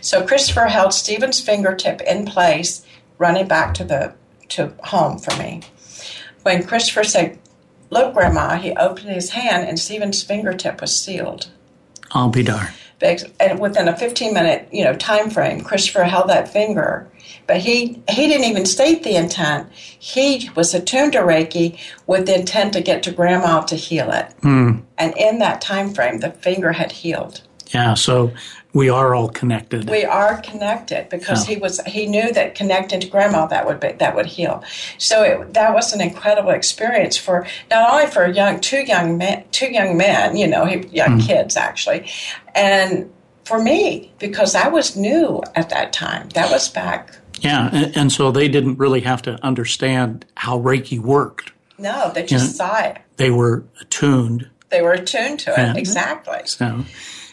So 0.00 0.26
Christopher 0.26 0.66
held 0.66 0.94
Stephen's 0.94 1.40
fingertip 1.40 2.00
in 2.00 2.24
place, 2.24 2.82
running 3.18 3.46
back 3.46 3.74
to 3.74 3.84
the 3.84 4.14
to 4.48 4.72
home 4.84 5.18
for 5.18 5.36
me. 5.36 5.60
When 6.44 6.64
Christopher 6.64 7.04
said, 7.04 7.38
"Look, 7.90 8.14
Grandma," 8.14 8.56
he 8.56 8.72
opened 8.72 9.10
his 9.10 9.30
hand, 9.30 9.68
and 9.68 9.78
Stephen's 9.78 10.22
fingertip 10.22 10.80
was 10.80 10.98
sealed. 10.98 11.48
I'll 12.12 12.30
be 12.30 12.42
darned. 12.42 12.70
And 13.38 13.58
within 13.58 13.88
a 13.88 13.96
15 13.96 14.32
minute, 14.32 14.68
you 14.70 14.84
know, 14.84 14.94
time 14.94 15.28
frame, 15.28 15.60
Christopher 15.60 16.04
held 16.04 16.30
that 16.30 16.48
finger 16.48 17.08
but 17.46 17.58
he 17.58 18.02
he 18.08 18.28
didn't 18.28 18.44
even 18.44 18.66
state 18.66 19.02
the 19.02 19.16
intent. 19.16 19.70
He 19.72 20.50
was 20.54 20.74
attuned 20.74 21.12
to 21.12 21.20
Reiki 21.20 21.78
with 22.06 22.26
the 22.26 22.38
intent 22.38 22.72
to 22.74 22.80
get 22.80 23.02
to 23.04 23.12
grandma 23.12 23.60
to 23.62 23.76
heal 23.76 24.10
it. 24.10 24.34
Mm. 24.42 24.82
And 24.98 25.16
in 25.16 25.38
that 25.38 25.60
time 25.60 25.94
frame, 25.94 26.20
the 26.20 26.30
finger 26.30 26.72
had 26.72 26.92
healed. 26.92 27.42
Yeah, 27.74 27.94
so 27.94 28.32
we 28.74 28.88
are 28.88 29.14
all 29.14 29.28
connected. 29.28 29.88
We 29.88 30.04
are 30.04 30.40
connected 30.40 31.08
because 31.08 31.48
yeah. 31.48 31.54
he 31.54 31.60
was 31.60 31.80
he 31.86 32.06
knew 32.06 32.32
that 32.32 32.54
connecting 32.54 33.00
to 33.00 33.06
grandma 33.08 33.46
that 33.46 33.66
would 33.66 33.80
be, 33.80 33.92
that 33.92 34.14
would 34.14 34.26
heal. 34.26 34.62
So 34.98 35.22
it, 35.22 35.54
that 35.54 35.74
was 35.74 35.92
an 35.92 36.00
incredible 36.00 36.50
experience 36.50 37.16
for 37.16 37.46
not 37.70 37.92
only 37.92 38.06
for 38.06 38.26
young 38.26 38.60
two 38.60 38.82
young 38.82 39.18
men 39.18 39.44
two 39.52 39.72
young 39.72 39.96
men, 39.96 40.36
you 40.36 40.46
know, 40.46 40.66
young 40.66 41.20
mm. 41.20 41.26
kids 41.26 41.56
actually, 41.56 42.10
and 42.54 43.10
for 43.44 43.62
me 43.62 44.12
because 44.18 44.54
I 44.54 44.68
was 44.68 44.96
new 44.96 45.42
at 45.54 45.70
that 45.70 45.92
time. 45.92 46.28
That 46.30 46.50
was 46.50 46.68
back 46.68 47.16
yeah, 47.42 47.70
and, 47.72 47.96
and, 47.96 48.12
so 48.12 48.30
they 48.30 48.48
didn't 48.48 48.78
really 48.78 49.00
have 49.00 49.22
to 49.22 49.42
understand 49.44 50.24
how 50.36 50.58
Reiki 50.58 51.00
worked. 51.00 51.52
No, 51.78 52.12
they 52.14 52.24
just 52.24 52.56
saw 52.56 52.78
it. 52.80 52.98
They 53.16 53.30
were 53.30 53.64
attuned. 53.80 54.48
They 54.70 54.82
were 54.82 54.92
attuned 54.92 55.40
to 55.40 55.52
it 55.52 55.58
and 55.58 55.78
exactly. 55.78 56.40
So, 56.44 56.84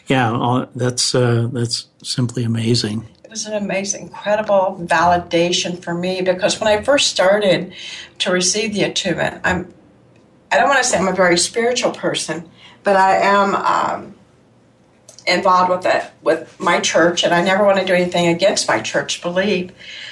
yeah, 0.08 0.66
that's 0.74 1.14
uh, 1.14 1.48
that's 1.52 1.86
simply 2.02 2.42
amazing. 2.42 3.06
It 3.24 3.30
was 3.30 3.46
an 3.46 3.54
amazing, 3.54 4.08
incredible 4.08 4.76
validation 4.82 5.82
for 5.82 5.94
me 5.94 6.20
because 6.20 6.58
when 6.60 6.68
I 6.68 6.82
first 6.82 7.06
started 7.06 7.72
to 8.18 8.32
receive 8.32 8.74
the 8.74 8.82
attunement, 8.82 9.40
I'm. 9.44 9.72
I 10.52 10.58
don't 10.58 10.68
want 10.68 10.82
to 10.82 10.84
say 10.84 10.98
I'm 10.98 11.06
a 11.06 11.12
very 11.12 11.38
spiritual 11.38 11.92
person, 11.92 12.50
but 12.82 12.96
I 12.96 13.18
am. 13.18 13.54
Um, 13.54 14.14
involved 15.26 15.70
with 15.70 15.86
it 15.86 16.04
with 16.22 16.58
my 16.60 16.80
church, 16.80 17.24
and 17.24 17.34
I 17.34 17.42
never 17.42 17.64
want 17.64 17.78
to 17.78 17.84
do 17.84 17.94
anything 17.94 18.28
against 18.28 18.68
my 18.68 18.80
church 18.80 19.22
belief. 19.22 19.70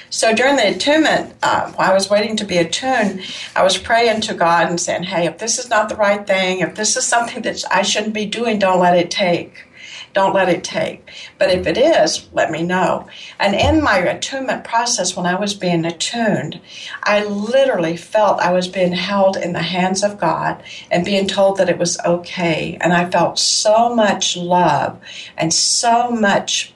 So 0.09 0.33
during 0.33 0.55
the 0.55 0.75
attunement, 0.75 1.35
uh, 1.43 1.71
while 1.73 1.91
I 1.91 1.93
was 1.93 2.09
waiting 2.09 2.35
to 2.37 2.45
be 2.45 2.57
attuned, 2.57 3.21
I 3.55 3.63
was 3.63 3.77
praying 3.77 4.21
to 4.21 4.33
God 4.33 4.69
and 4.69 4.79
saying, 4.79 5.03
"Hey, 5.03 5.27
if 5.27 5.37
this 5.37 5.59
is 5.59 5.69
not 5.69 5.89
the 5.89 5.95
right 5.95 6.25
thing, 6.25 6.59
if 6.59 6.75
this 6.75 6.97
is 6.97 7.05
something 7.05 7.41
that 7.43 7.63
I 7.71 7.83
shouldn't 7.83 8.13
be 8.13 8.25
doing, 8.25 8.59
don't 8.59 8.79
let 8.79 8.97
it 8.97 9.11
take." 9.11 9.65
Don't 10.13 10.33
let 10.33 10.49
it 10.49 10.63
take. 10.63 11.09
But 11.37 11.51
if 11.51 11.67
it 11.67 11.77
is, 11.77 12.27
let 12.33 12.51
me 12.51 12.63
know. 12.63 13.07
And 13.39 13.53
in 13.53 13.83
my 13.83 13.97
attunement 13.97 14.63
process, 14.63 15.15
when 15.15 15.25
I 15.25 15.35
was 15.35 15.53
being 15.53 15.85
attuned, 15.85 16.59
I 17.03 17.23
literally 17.25 17.95
felt 17.95 18.39
I 18.39 18.51
was 18.51 18.67
being 18.67 18.93
held 18.93 19.37
in 19.37 19.53
the 19.53 19.61
hands 19.61 20.03
of 20.03 20.19
God 20.19 20.63
and 20.89 21.05
being 21.05 21.27
told 21.27 21.57
that 21.57 21.69
it 21.69 21.77
was 21.77 21.99
okay. 22.05 22.77
And 22.81 22.91
I 22.91 23.09
felt 23.09 23.37
so 23.37 23.95
much 23.95 24.35
love 24.35 24.99
and 25.37 25.53
so 25.53 26.09
much. 26.09 26.73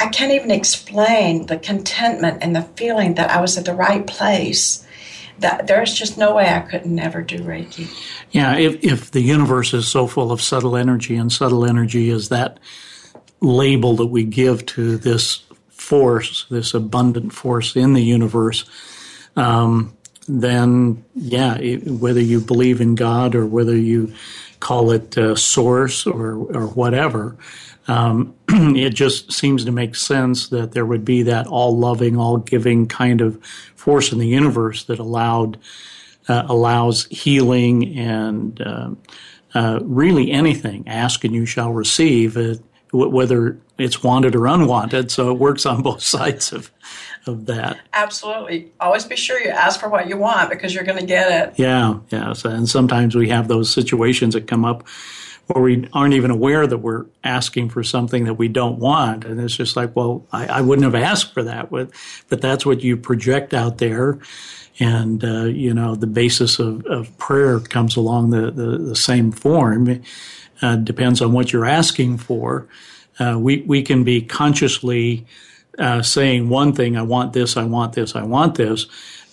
I 0.00 0.08
can't 0.08 0.32
even 0.32 0.50
explain 0.50 1.46
the 1.46 1.58
contentment 1.58 2.38
and 2.42 2.54
the 2.54 2.62
feeling 2.76 3.14
that 3.14 3.30
I 3.30 3.40
was 3.40 3.58
at 3.58 3.64
the 3.64 3.74
right 3.74 4.06
place 4.06 4.83
that 5.38 5.66
there's 5.66 5.92
just 5.94 6.16
no 6.16 6.34
way 6.34 6.48
I 6.48 6.60
could 6.60 6.86
never 6.86 7.22
do 7.22 7.38
Reiki. 7.38 7.88
Yeah, 8.30 8.56
if, 8.56 8.82
if 8.84 9.10
the 9.10 9.20
universe 9.20 9.74
is 9.74 9.88
so 9.88 10.06
full 10.06 10.32
of 10.32 10.40
subtle 10.40 10.76
energy, 10.76 11.16
and 11.16 11.32
subtle 11.32 11.64
energy 11.64 12.10
is 12.10 12.28
that 12.28 12.58
label 13.40 13.96
that 13.96 14.06
we 14.06 14.24
give 14.24 14.64
to 14.66 14.96
this 14.96 15.42
force, 15.68 16.46
this 16.50 16.74
abundant 16.74 17.32
force 17.32 17.76
in 17.76 17.92
the 17.92 18.02
universe, 18.02 18.64
um, 19.36 19.96
then 20.26 21.04
yeah, 21.14 21.56
it, 21.56 21.84
whether 21.86 22.20
you 22.20 22.40
believe 22.40 22.80
in 22.80 22.94
God 22.94 23.34
or 23.34 23.46
whether 23.46 23.76
you 23.76 24.14
call 24.60 24.92
it 24.92 25.18
uh, 25.18 25.34
source 25.34 26.06
or 26.06 26.36
or 26.56 26.66
whatever, 26.68 27.36
um, 27.86 28.34
it 28.48 28.90
just 28.90 29.32
seems 29.32 29.64
to 29.64 29.72
make 29.72 29.94
sense 29.94 30.48
that 30.48 30.72
there 30.72 30.86
would 30.86 31.04
be 31.04 31.22
that 31.24 31.46
all 31.46 31.76
loving, 31.76 32.16
all 32.16 32.38
giving 32.38 32.86
kind 32.86 33.20
of 33.20 33.38
force 33.84 34.12
in 34.12 34.18
the 34.18 34.26
universe 34.26 34.84
that 34.84 34.98
allowed 34.98 35.58
uh, 36.26 36.46
allows 36.48 37.04
healing 37.10 37.98
and 37.98 38.58
uh, 38.62 38.90
uh, 39.54 39.78
really 39.82 40.30
anything. 40.30 40.88
Ask 40.88 41.22
and 41.22 41.34
you 41.34 41.44
shall 41.44 41.70
receive, 41.70 42.38
it, 42.38 42.62
whether 42.94 43.58
it's 43.76 44.02
wanted 44.02 44.34
or 44.34 44.46
unwanted. 44.46 45.10
So 45.10 45.30
it 45.30 45.38
works 45.38 45.66
on 45.66 45.82
both 45.82 46.02
sides 46.14 46.50
of 46.52 46.70
of 47.26 47.46
that. 47.46 47.78
Absolutely. 47.92 48.70
Always 48.80 49.04
be 49.04 49.16
sure 49.16 49.38
you 49.40 49.50
ask 49.50 49.80
for 49.80 49.88
what 49.88 50.08
you 50.08 50.16
want 50.16 50.50
because 50.50 50.74
you're 50.74 50.84
going 50.84 50.98
to 50.98 51.06
get 51.06 51.48
it. 51.48 51.58
Yeah, 51.58 51.98
yeah. 52.10 52.32
So, 52.32 52.50
and 52.50 52.68
sometimes 52.68 53.14
we 53.14 53.28
have 53.30 53.48
those 53.48 53.72
situations 53.72 54.34
that 54.34 54.46
come 54.46 54.64
up 54.64 54.86
or 55.48 55.62
we 55.62 55.88
aren't 55.92 56.14
even 56.14 56.30
aware 56.30 56.66
that 56.66 56.78
we're 56.78 57.06
asking 57.22 57.68
for 57.68 57.82
something 57.82 58.24
that 58.24 58.34
we 58.34 58.48
don't 58.48 58.78
want. 58.78 59.24
And 59.24 59.40
it's 59.40 59.56
just 59.56 59.76
like, 59.76 59.94
well, 59.94 60.26
I, 60.32 60.46
I 60.46 60.60
wouldn't 60.60 60.84
have 60.84 60.94
asked 60.94 61.34
for 61.34 61.42
that, 61.42 61.70
but, 61.70 61.90
but 62.28 62.40
that's 62.40 62.64
what 62.64 62.82
you 62.82 62.96
project 62.96 63.52
out 63.52 63.78
there. 63.78 64.18
And, 64.80 65.22
uh, 65.24 65.44
you 65.44 65.72
know, 65.72 65.94
the 65.94 66.06
basis 66.06 66.58
of, 66.58 66.84
of 66.86 67.16
prayer 67.18 67.60
comes 67.60 67.96
along 67.96 68.30
the, 68.30 68.50
the, 68.50 68.78
the 68.78 68.96
same 68.96 69.32
form. 69.32 70.02
Uh, 70.62 70.76
depends 70.76 71.20
on 71.20 71.32
what 71.32 71.52
you're 71.52 71.66
asking 71.66 72.18
for. 72.18 72.66
Uh, 73.18 73.36
we, 73.38 73.62
we 73.62 73.82
can 73.82 74.02
be 74.02 74.22
consciously 74.22 75.26
uh, 75.78 76.02
saying 76.02 76.48
one 76.48 76.72
thing, 76.72 76.96
I 76.96 77.02
want 77.02 77.32
this, 77.32 77.56
I 77.56 77.64
want 77.64 77.92
this, 77.92 78.16
I 78.16 78.22
want 78.22 78.54
this, 78.54 78.86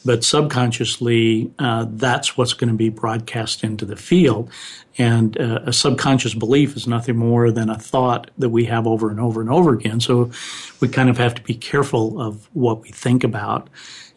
but 0.04 0.24
subconsciously, 0.24 1.52
uh, 1.60 1.86
that's 1.90 2.38
what's 2.38 2.54
going 2.54 2.70
to 2.70 2.76
be 2.76 2.90
broadcast 2.90 3.64
into 3.64 3.86
the 3.86 3.96
field. 3.96 4.50
And 4.98 5.40
uh, 5.40 5.62
a 5.66 5.74
subconscious 5.74 6.34
belief 6.34 6.76
is 6.76 6.88
nothing 6.88 7.18
more 7.18 7.52
than 7.52 7.70
a 7.70 7.78
thought 7.78 8.32
that 8.38 8.50
we 8.50 8.66
have 8.66 8.88
over 8.88 9.10
and 9.10 9.20
over 9.20 9.42
and 9.42 9.50
over 9.50 9.74
again. 9.74 10.00
So 10.00 10.32
we 10.80 10.88
kind 10.88 11.10
of 11.10 11.18
have 11.18 11.36
to 11.36 11.42
be 11.44 11.54
careful 11.54 12.20
of 12.20 12.50
what 12.54 12.82
we 12.82 12.90
think 12.90 13.24
about. 13.24 13.70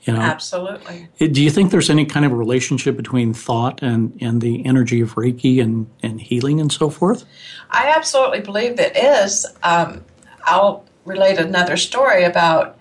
You 0.05 0.13
know, 0.13 0.21
Absolutely. 0.21 1.09
Do 1.19 1.43
you 1.43 1.51
think 1.51 1.71
there's 1.71 1.89
any 1.89 2.05
kind 2.05 2.27
of 2.27 2.33
relationship 2.33 2.97
between 2.97 3.33
thought 3.33 3.83
and, 3.83 4.17
and 4.21 4.43
the 4.43 4.67
energy 4.67 5.01
of 5.01 5.15
Reiki 5.15 5.63
and, 5.63 5.87
and 6.03 6.21
healing 6.21 6.61
and 6.61 6.71
so 6.71 6.91
forth? 6.91 7.25
I 7.71 7.93
absolutely 7.97 8.41
believe 8.41 8.79
it 8.79 8.97
is. 8.97 9.47
Um, 9.63 10.05
I'll 10.45 10.85
relate 11.07 11.39
another 11.39 11.79
story 11.79 12.25
about 12.25 12.79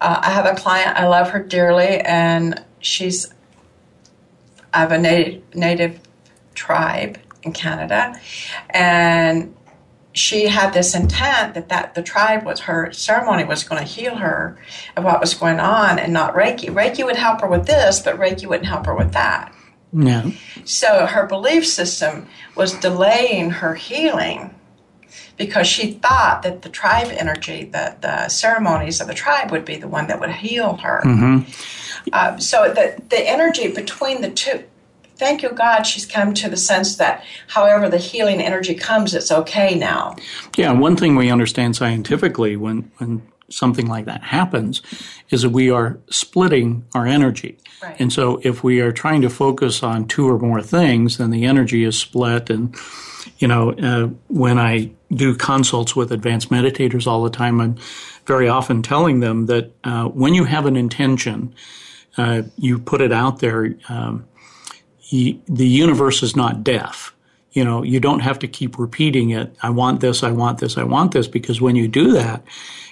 uh, 0.00 0.20
I 0.22 0.30
have 0.30 0.46
a 0.46 0.54
client, 0.54 0.96
I 0.96 1.06
love 1.06 1.30
her 1.30 1.42
dearly, 1.42 2.00
and 2.00 2.62
she's 2.80 3.32
of 4.74 4.92
a 4.92 4.98
native, 4.98 5.42
native 5.54 6.00
tribe 6.54 7.18
in 7.42 7.52
Canada. 7.52 8.20
And 8.70 9.54
she 10.12 10.48
had 10.48 10.72
this 10.72 10.94
intent 10.94 11.54
that, 11.54 11.68
that 11.68 11.94
the 11.94 12.02
tribe 12.02 12.44
was 12.44 12.60
her 12.60 12.92
ceremony 12.92 13.44
was 13.44 13.64
going 13.64 13.80
to 13.80 13.86
heal 13.86 14.16
her 14.16 14.58
of 14.96 15.04
what 15.04 15.20
was 15.20 15.34
going 15.34 15.60
on 15.60 15.98
and 15.98 16.12
not 16.12 16.34
Reiki. 16.34 16.68
Reiki 16.68 17.04
would 17.04 17.16
help 17.16 17.40
her 17.40 17.48
with 17.48 17.66
this, 17.66 18.00
but 18.00 18.18
Reiki 18.18 18.46
wouldn't 18.46 18.66
help 18.66 18.86
her 18.86 18.94
with 18.94 19.12
that. 19.12 19.54
No. 19.92 20.32
So 20.64 21.06
her 21.06 21.26
belief 21.26 21.66
system 21.66 22.26
was 22.54 22.74
delaying 22.74 23.50
her 23.50 23.74
healing 23.74 24.54
because 25.38 25.66
she 25.66 25.92
thought 25.92 26.42
that 26.42 26.62
the 26.62 26.68
tribe 26.68 27.08
energy, 27.10 27.64
the, 27.64 27.96
the 28.00 28.28
ceremonies 28.28 29.00
of 29.00 29.06
the 29.06 29.14
tribe, 29.14 29.50
would 29.50 29.64
be 29.64 29.76
the 29.76 29.88
one 29.88 30.08
that 30.08 30.20
would 30.20 30.30
heal 30.30 30.76
her. 30.76 31.00
Mm-hmm. 31.04 31.50
Uh, 32.12 32.36
so 32.38 32.72
the, 32.74 33.00
the 33.08 33.28
energy 33.28 33.68
between 33.72 34.20
the 34.20 34.30
two, 34.30 34.64
thank 35.16 35.42
you, 35.42 35.50
God, 35.50 35.84
she's 35.84 36.04
come 36.04 36.34
to 36.34 36.50
the 36.50 36.56
sense 36.56 36.96
that 36.96 37.24
however 37.46 37.88
the 37.88 37.98
healing 37.98 38.40
energy 38.40 38.74
comes, 38.74 39.14
it's 39.14 39.30
okay 39.30 39.76
now. 39.76 40.16
Yeah, 40.56 40.72
one 40.72 40.96
thing 40.96 41.16
we 41.16 41.30
understand 41.30 41.76
scientifically 41.76 42.56
when, 42.56 42.90
when 42.98 43.22
something 43.48 43.86
like 43.86 44.04
that 44.06 44.22
happens 44.24 44.82
is 45.30 45.42
that 45.42 45.50
we 45.50 45.70
are 45.70 45.98
splitting 46.10 46.84
our 46.94 47.06
energy. 47.06 47.58
Right. 47.82 47.96
And 48.00 48.12
so 48.12 48.40
if 48.42 48.64
we 48.64 48.80
are 48.80 48.92
trying 48.92 49.22
to 49.22 49.30
focus 49.30 49.82
on 49.82 50.06
two 50.06 50.28
or 50.28 50.38
more 50.38 50.62
things, 50.62 51.18
then 51.18 51.30
the 51.30 51.44
energy 51.44 51.84
is 51.84 51.98
split. 51.98 52.50
And, 52.50 52.74
you 53.38 53.48
know, 53.48 53.72
uh, 53.72 54.08
when 54.28 54.58
I 54.58 54.90
do 55.12 55.34
consults 55.34 55.94
with 55.94 56.12
advanced 56.12 56.50
meditators 56.50 57.06
all 57.06 57.22
the 57.22 57.30
time, 57.30 57.60
I'm 57.60 57.76
very 58.26 58.48
often 58.48 58.82
telling 58.82 59.20
them 59.20 59.46
that 59.46 59.72
uh, 59.84 60.04
when 60.06 60.34
you 60.34 60.44
have 60.44 60.66
an 60.66 60.76
intention, 60.76 61.54
uh, 62.16 62.42
you 62.56 62.78
put 62.78 63.00
it 63.00 63.12
out 63.12 63.40
there, 63.40 63.74
um, 63.88 64.26
you, 65.08 65.40
the 65.46 65.66
universe 65.66 66.22
is 66.22 66.36
not 66.36 66.64
deaf. 66.64 67.14
You 67.52 67.64
know, 67.64 67.82
you 67.82 68.00
don't 68.00 68.20
have 68.20 68.38
to 68.40 68.48
keep 68.48 68.78
repeating 68.78 69.30
it. 69.30 69.54
I 69.62 69.70
want 69.70 70.00
this, 70.00 70.22
I 70.22 70.30
want 70.30 70.58
this, 70.58 70.76
I 70.76 70.84
want 70.84 71.12
this, 71.12 71.26
because 71.26 71.60
when 71.60 71.76
you 71.76 71.88
do 71.88 72.12
that, 72.12 72.42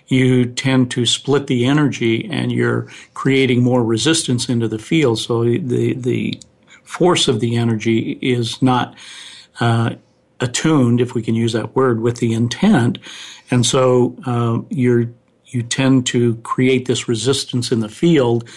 you 0.08 0.46
tend 0.46 0.90
to 0.92 1.04
split 1.04 1.46
the 1.46 1.66
energy 1.66 2.28
and 2.30 2.50
you're 2.52 2.88
creating 3.14 3.62
more 3.62 3.84
resistance 3.84 4.48
into 4.48 4.68
the 4.68 4.78
field. 4.78 5.18
So 5.18 5.44
the, 5.44 5.94
the 5.94 6.40
force 6.84 7.28
of 7.28 7.40
the 7.40 7.56
energy 7.56 8.18
is 8.22 8.62
not, 8.62 8.94
uh, 9.60 9.96
attuned, 10.40 11.00
if 11.00 11.14
we 11.14 11.22
can 11.22 11.34
use 11.34 11.52
that 11.52 11.74
word, 11.74 12.00
with 12.00 12.18
the 12.18 12.32
intent. 12.32 12.98
And 13.50 13.64
so, 13.64 14.16
uh, 14.26 14.60
you're, 14.70 15.08
you 15.46 15.62
tend 15.62 16.06
to 16.06 16.36
create 16.36 16.86
this 16.86 17.08
resistance 17.08 17.72
in 17.72 17.80
the 17.80 17.88
field 17.88 18.48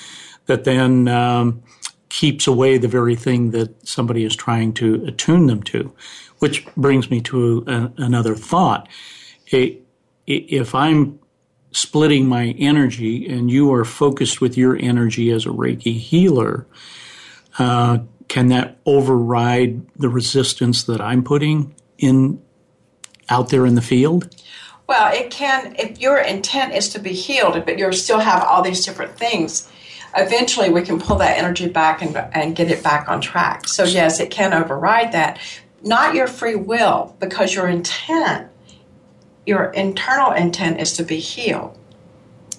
that 0.48 0.64
then, 0.64 1.08
um, 1.08 1.62
keeps 2.10 2.48
away 2.48 2.78
the 2.78 2.88
very 2.88 3.16
thing 3.16 3.52
that 3.52 3.88
somebody 3.88 4.24
is 4.24 4.36
trying 4.36 4.74
to 4.74 5.06
attune 5.06 5.48
them 5.48 5.62
to, 5.64 5.94
which 6.40 6.66
brings 6.76 7.10
me 7.10 7.22
to 7.22 7.64
a, 7.68 7.92
another 7.98 8.36
thought. 8.36 8.90
It, 9.48 9.82
if 10.26 10.74
I'm 10.74 11.20
splitting 11.72 12.28
my 12.28 12.56
energy 12.58 13.28
and 13.28 13.52
you 13.52 13.72
are 13.74 13.86
focused 13.86 14.42
with 14.42 14.58
your 14.58 14.76
energy 14.78 15.30
as 15.30 15.46
a 15.46 15.50
Reiki 15.50 15.98
healer, 15.98 16.66
uh, 17.60 18.00
can 18.30 18.48
that 18.48 18.78
override 18.86 19.86
the 19.98 20.08
resistance 20.08 20.84
that 20.84 21.02
I'm 21.02 21.24
putting 21.24 21.76
in 21.98 22.42
out 23.28 23.50
there 23.50 23.66
in 23.66 23.76
the 23.76 23.82
field? 23.82 24.34
Well, 24.88 25.14
it 25.14 25.30
can, 25.30 25.76
if 25.78 26.00
your 26.00 26.20
intent 26.20 26.74
is 26.74 26.90
to 26.90 27.00
be 27.00 27.12
healed, 27.12 27.64
but 27.66 27.78
you 27.78 27.92
still 27.92 28.20
have 28.20 28.44
all 28.44 28.62
these 28.62 28.86
different 28.86 29.18
things, 29.18 29.70
eventually 30.16 30.70
we 30.70 30.82
can 30.82 31.00
pull 31.00 31.18
that 31.18 31.38
energy 31.38 31.68
back 31.68 32.02
and, 32.02 32.16
and 32.34 32.56
get 32.56 32.72
it 32.72 32.84
back 32.84 33.10
on 33.10 33.20
track. 33.20 33.68
So, 33.68 33.84
yes, 33.84 34.20
it 34.20 34.32
can 34.32 34.54
override 34.54 35.12
that. 35.12 35.40
Not 35.84 36.16
your 36.16 36.28
free 36.28 36.56
will, 36.56 37.16
because 37.20 37.54
your 37.54 37.68
intent, 37.68 38.48
your 39.46 39.66
internal 39.66 40.32
intent 40.32 40.80
is 40.80 40.94
to 40.94 41.04
be 41.04 41.20
healed. 41.20 41.78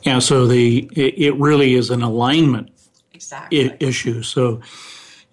Yeah, 0.02 0.20
so 0.20 0.46
the 0.46 0.88
it, 0.96 1.18
it 1.18 1.34
really 1.34 1.74
is 1.74 1.90
an 1.90 2.02
alignment 2.02 2.70
Exactly. 3.12 3.72
I- 3.72 3.76
issue. 3.80 4.22
So 4.22 4.62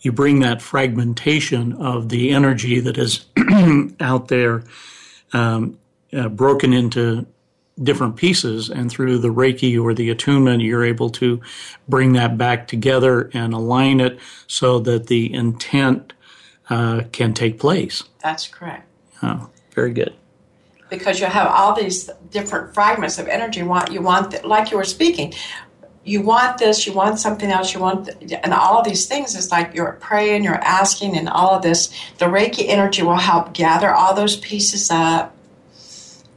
you 0.02 0.12
bring 0.12 0.40
that 0.42 0.62
fragmentation 0.62 1.74
of 1.74 2.10
the 2.10 2.32
energy 2.32 2.80
that 2.80 2.98
is 2.98 3.26
out 4.00 4.28
there 4.28 4.64
um, 5.34 5.78
uh, 6.14 6.30
broken 6.30 6.74
into 6.74 7.26
different 7.82 8.16
pieces, 8.16 8.70
and 8.70 8.90
through 8.90 9.20
the 9.20 9.28
Reiki 9.28 9.80
or 9.80 9.94
the 9.94 10.10
attunement, 10.10 10.64
you're 10.64 10.84
able 10.86 11.10
to 11.12 11.40
bring 11.88 12.14
that 12.14 12.38
back 12.38 12.68
together 12.68 13.30
and 13.34 13.54
align 13.54 14.00
it 14.00 14.20
so 14.48 14.80
that 14.80 15.08
the 15.08 15.32
intent 15.34 16.14
uh, 16.70 17.04
can 17.12 17.34
take 17.34 17.60
place. 17.60 18.04
That's 18.24 18.48
correct. 18.48 18.88
Oh, 19.22 19.50
very 19.72 19.94
good. 19.94 20.14
because 20.90 21.20
you 21.20 21.26
have 21.28 21.48
all 21.48 21.74
these 21.76 22.10
different 22.32 22.74
fragments 22.74 23.20
of 23.20 23.28
energy. 23.28 23.62
Want 23.62 23.92
you 23.92 24.02
want 24.02 24.46
like 24.46 24.72
you 24.72 24.78
were 24.78 24.84
speaking. 24.86 25.34
You 26.08 26.22
want 26.22 26.58
this, 26.58 26.88
you 26.88 26.94
want 26.94 27.20
something 27.20 27.52
else, 27.52 27.74
you 27.74 27.82
want, 27.82 28.06
th- 28.06 28.40
and 28.44 28.54
all 28.54 28.80
of 28.80 28.86
these 28.86 29.08
things 29.08 29.36
is 29.36 29.52
like 29.52 29.74
you're 29.74 29.98
praying, 30.00 30.44
you're 30.44 30.56
asking, 30.56 31.18
and 31.18 31.28
all 31.28 31.50
of 31.50 31.64
this. 31.64 31.90
The 32.18 32.26
Reiki 32.26 32.70
energy 32.70 33.04
will 33.04 33.18
help 33.18 33.54
gather 33.54 33.92
all 33.92 34.14
those 34.14 34.38
pieces 34.38 34.90
up 34.90 35.36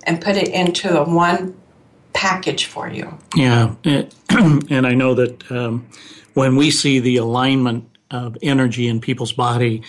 and 0.03 0.21
put 0.21 0.37
it 0.37 0.49
into 0.49 1.01
a 1.01 1.09
one 1.09 1.55
package 2.13 2.67
for 2.67 2.89
you. 2.89 3.17
Yeah, 3.35 3.75
and 3.85 4.87
I 4.87 4.95
know 4.95 5.15
that 5.15 5.51
um, 5.53 5.89
when 6.35 6.57
we 6.57 6.71
see 6.71 6.99
the 6.99 7.19
alignment 7.19 7.89
of 8.11 8.37
energy 8.43 8.89
in 8.89 9.01
people's 9.01 9.33
body 9.33 9.83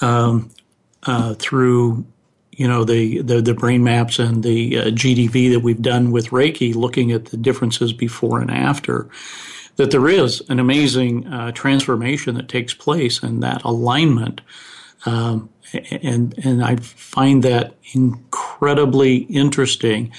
um, 0.00 0.50
uh, 1.04 1.34
through, 1.34 2.04
you 2.56 2.66
know, 2.66 2.84
the, 2.84 3.20
the 3.20 3.40
the 3.42 3.54
brain 3.54 3.84
maps 3.84 4.18
and 4.18 4.42
the 4.42 4.78
uh, 4.78 4.84
GDV 4.86 5.52
that 5.52 5.60
we've 5.60 5.80
done 5.82 6.10
with 6.10 6.28
Reiki, 6.28 6.74
looking 6.74 7.12
at 7.12 7.26
the 7.26 7.36
differences 7.36 7.92
before 7.92 8.40
and 8.40 8.50
after, 8.50 9.08
that 9.76 9.90
there 9.90 10.08
is 10.08 10.42
an 10.48 10.58
amazing 10.58 11.26
uh, 11.26 11.52
transformation 11.52 12.34
that 12.36 12.48
takes 12.48 12.72
place, 12.72 13.22
and 13.22 13.42
that 13.42 13.62
alignment. 13.62 14.40
Um, 15.04 15.50
and 16.02 16.34
and 16.42 16.64
I 16.64 16.76
find 16.76 17.42
that 17.44 17.74
incredibly 17.92 19.16
interesting. 19.16 20.12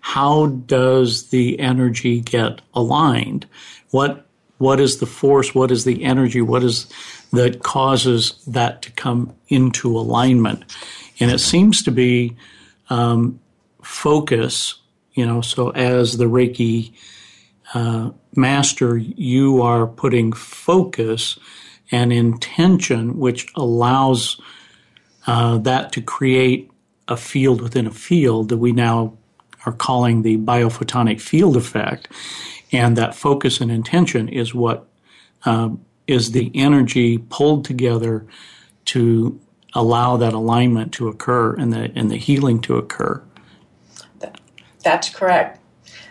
How 0.00 0.46
does 0.46 1.28
the 1.28 1.60
energy 1.60 2.20
get 2.20 2.62
aligned? 2.74 3.46
What 3.90 4.26
what 4.56 4.80
is 4.80 4.98
the 4.98 5.06
force? 5.06 5.54
What 5.54 5.70
is 5.70 5.84
the 5.84 6.04
energy? 6.04 6.40
What 6.40 6.64
is 6.64 6.86
that 7.32 7.62
causes 7.62 8.32
that 8.46 8.80
to 8.82 8.92
come 8.92 9.34
into 9.48 9.98
alignment? 9.98 10.64
And 11.22 11.30
it 11.30 11.38
seems 11.38 11.84
to 11.84 11.92
be 11.92 12.36
um, 12.90 13.38
focus. 13.80 14.74
You 15.12 15.24
know, 15.24 15.40
so 15.40 15.70
as 15.70 16.16
the 16.16 16.24
Reiki 16.24 16.94
uh, 17.74 18.10
master, 18.34 18.96
you 18.96 19.62
are 19.62 19.86
putting 19.86 20.32
focus 20.32 21.38
and 21.92 22.12
intention, 22.12 23.20
which 23.20 23.46
allows 23.54 24.40
uh, 25.28 25.58
that 25.58 25.92
to 25.92 26.02
create 26.02 26.72
a 27.06 27.16
field 27.16 27.60
within 27.60 27.86
a 27.86 27.92
field 27.92 28.48
that 28.48 28.56
we 28.56 28.72
now 28.72 29.16
are 29.64 29.72
calling 29.72 30.22
the 30.22 30.38
biophotonic 30.38 31.20
field 31.20 31.56
effect. 31.56 32.08
And 32.72 32.96
that 32.96 33.14
focus 33.14 33.60
and 33.60 33.70
intention 33.70 34.28
is 34.28 34.56
what 34.56 34.88
um, 35.44 35.84
is 36.08 36.32
the 36.32 36.50
energy 36.52 37.18
pulled 37.18 37.64
together 37.64 38.26
to 38.86 39.40
allow 39.74 40.16
that 40.16 40.32
alignment 40.32 40.92
to 40.92 41.08
occur 41.08 41.54
and 41.54 41.72
the 41.72 41.92
and 41.94 42.10
the 42.10 42.16
healing 42.16 42.60
to 42.62 42.76
occur. 42.76 43.22
That's 44.82 45.08
correct. 45.08 45.60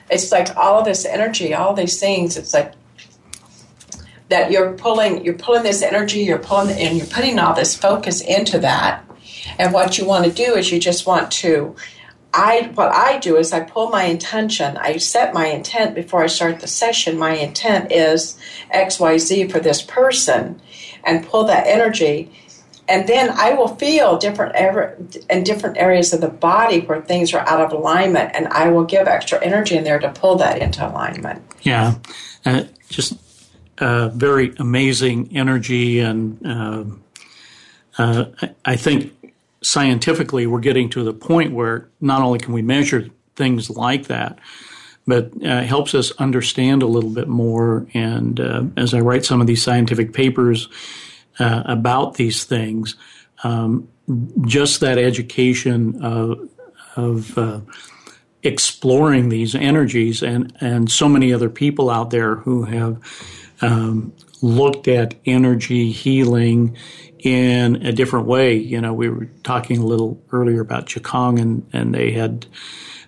It's 0.09 0.31
like 0.31 0.55
all 0.57 0.79
of 0.79 0.85
this 0.85 1.05
energy, 1.05 1.53
all 1.53 1.73
these 1.73 1.99
things. 1.99 2.37
It's 2.37 2.53
like 2.53 2.73
that 4.29 4.51
you're 4.51 4.73
pulling 4.73 5.23
you're 5.23 5.35
pulling 5.35 5.63
this 5.63 5.81
energy, 5.81 6.19
you're 6.19 6.39
pulling 6.39 6.77
and 6.77 6.97
you're 6.97 7.07
putting 7.07 7.39
all 7.39 7.53
this 7.53 7.75
focus 7.75 8.21
into 8.21 8.59
that. 8.59 9.05
And 9.59 9.73
what 9.73 9.97
you 9.97 10.05
want 10.05 10.25
to 10.25 10.31
do 10.31 10.55
is 10.55 10.71
you 10.71 10.79
just 10.79 11.05
want 11.05 11.31
to 11.31 11.75
I 12.33 12.71
what 12.75 12.91
I 12.93 13.19
do 13.19 13.35
is 13.35 13.51
I 13.51 13.59
pull 13.59 13.89
my 13.89 14.05
intention. 14.05 14.77
I 14.77 14.97
set 14.97 15.33
my 15.33 15.47
intent 15.47 15.95
before 15.95 16.23
I 16.23 16.27
start 16.27 16.61
the 16.61 16.67
session. 16.67 17.17
My 17.17 17.35
intent 17.35 17.91
is 17.91 18.37
XYZ 18.73 19.51
for 19.51 19.59
this 19.59 19.81
person 19.81 20.61
and 21.03 21.25
pull 21.25 21.43
that 21.45 21.67
energy 21.67 22.31
and 22.91 23.07
then 23.07 23.29
I 23.29 23.53
will 23.53 23.69
feel 23.69 24.17
different 24.17 25.15
in 25.29 25.43
different 25.45 25.77
areas 25.77 26.11
of 26.11 26.19
the 26.19 26.27
body 26.27 26.81
where 26.81 27.01
things 27.01 27.33
are 27.33 27.47
out 27.47 27.61
of 27.61 27.71
alignment, 27.71 28.31
and 28.35 28.49
I 28.49 28.69
will 28.69 28.83
give 28.83 29.07
extra 29.07 29.41
energy 29.41 29.77
in 29.77 29.85
there 29.85 29.97
to 29.99 30.09
pull 30.09 30.35
that 30.35 30.61
into 30.61 30.85
alignment. 30.85 31.41
Yeah, 31.61 31.95
uh, 32.45 32.65
just 32.89 33.13
uh, 33.77 34.09
very 34.09 34.53
amazing 34.57 35.29
energy, 35.35 35.99
and 35.99 36.45
uh, 36.45 36.83
uh, 37.97 38.25
I 38.65 38.75
think 38.75 39.13
scientifically 39.61 40.45
we're 40.45 40.59
getting 40.59 40.89
to 40.89 41.03
the 41.05 41.13
point 41.13 41.53
where 41.53 41.87
not 42.01 42.21
only 42.21 42.39
can 42.39 42.51
we 42.51 42.61
measure 42.61 43.07
things 43.37 43.69
like 43.69 44.07
that, 44.07 44.37
but 45.07 45.31
uh, 45.45 45.61
helps 45.61 45.95
us 45.95 46.11
understand 46.17 46.83
a 46.83 46.87
little 46.87 47.09
bit 47.09 47.29
more. 47.29 47.87
And 47.93 48.37
uh, 48.39 48.63
as 48.75 48.93
I 48.93 48.99
write 48.99 49.23
some 49.23 49.39
of 49.39 49.47
these 49.47 49.63
scientific 49.63 50.13
papers 50.13 50.67
uh, 51.39 51.63
about 51.65 52.15
these 52.15 52.43
things. 52.43 52.95
Um, 53.43 53.87
just 54.45 54.81
that 54.81 54.97
education 54.97 56.03
of, 56.03 56.49
of 56.95 57.37
uh, 57.37 57.61
exploring 58.43 59.29
these 59.29 59.55
energies, 59.55 60.21
and, 60.21 60.55
and 60.59 60.91
so 60.91 61.07
many 61.07 61.33
other 61.33 61.49
people 61.49 61.89
out 61.89 62.09
there 62.09 62.35
who 62.35 62.63
have 62.63 62.99
um, 63.61 64.13
looked 64.41 64.87
at 64.87 65.15
energy 65.25 65.91
healing 65.91 66.75
in 67.19 67.85
a 67.85 67.91
different 67.91 68.25
way. 68.25 68.55
You 68.55 68.81
know, 68.81 68.93
we 68.93 69.09
were 69.09 69.27
talking 69.43 69.77
a 69.77 69.85
little 69.85 70.21
earlier 70.31 70.61
about 70.61 70.87
Qigong, 70.87 71.39
and, 71.39 71.67
and 71.73 71.93
they 71.93 72.11
had. 72.11 72.45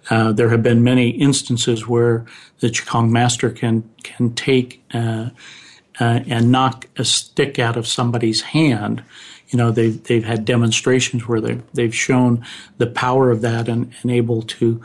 Uh, 0.10 0.34
there 0.34 0.50
have 0.50 0.62
been 0.62 0.84
many 0.84 1.12
instances 1.12 1.88
where 1.88 2.26
the 2.60 2.68
Qigong 2.68 3.10
master 3.10 3.50
can 3.50 3.90
can 4.04 4.34
take 4.36 4.84
uh, 4.94 5.30
uh, 6.04 6.20
and 6.28 6.52
knock 6.52 6.88
a 6.98 7.06
stick 7.06 7.60
out 7.60 7.78
of 7.78 7.88
somebody's 7.88 8.42
hand. 8.42 9.02
You 9.48 9.58
know, 9.58 9.72
they've, 9.72 10.04
they've 10.04 10.26
had 10.26 10.44
demonstrations 10.44 11.28
where 11.28 11.40
they, 11.40 11.62
they've 11.74 11.96
shown 11.96 12.46
the 12.78 12.88
power 12.88 13.32
of 13.32 13.40
that 13.42 13.70
and, 13.70 13.94
and 14.02 14.12
able 14.12 14.42
to 14.42 14.82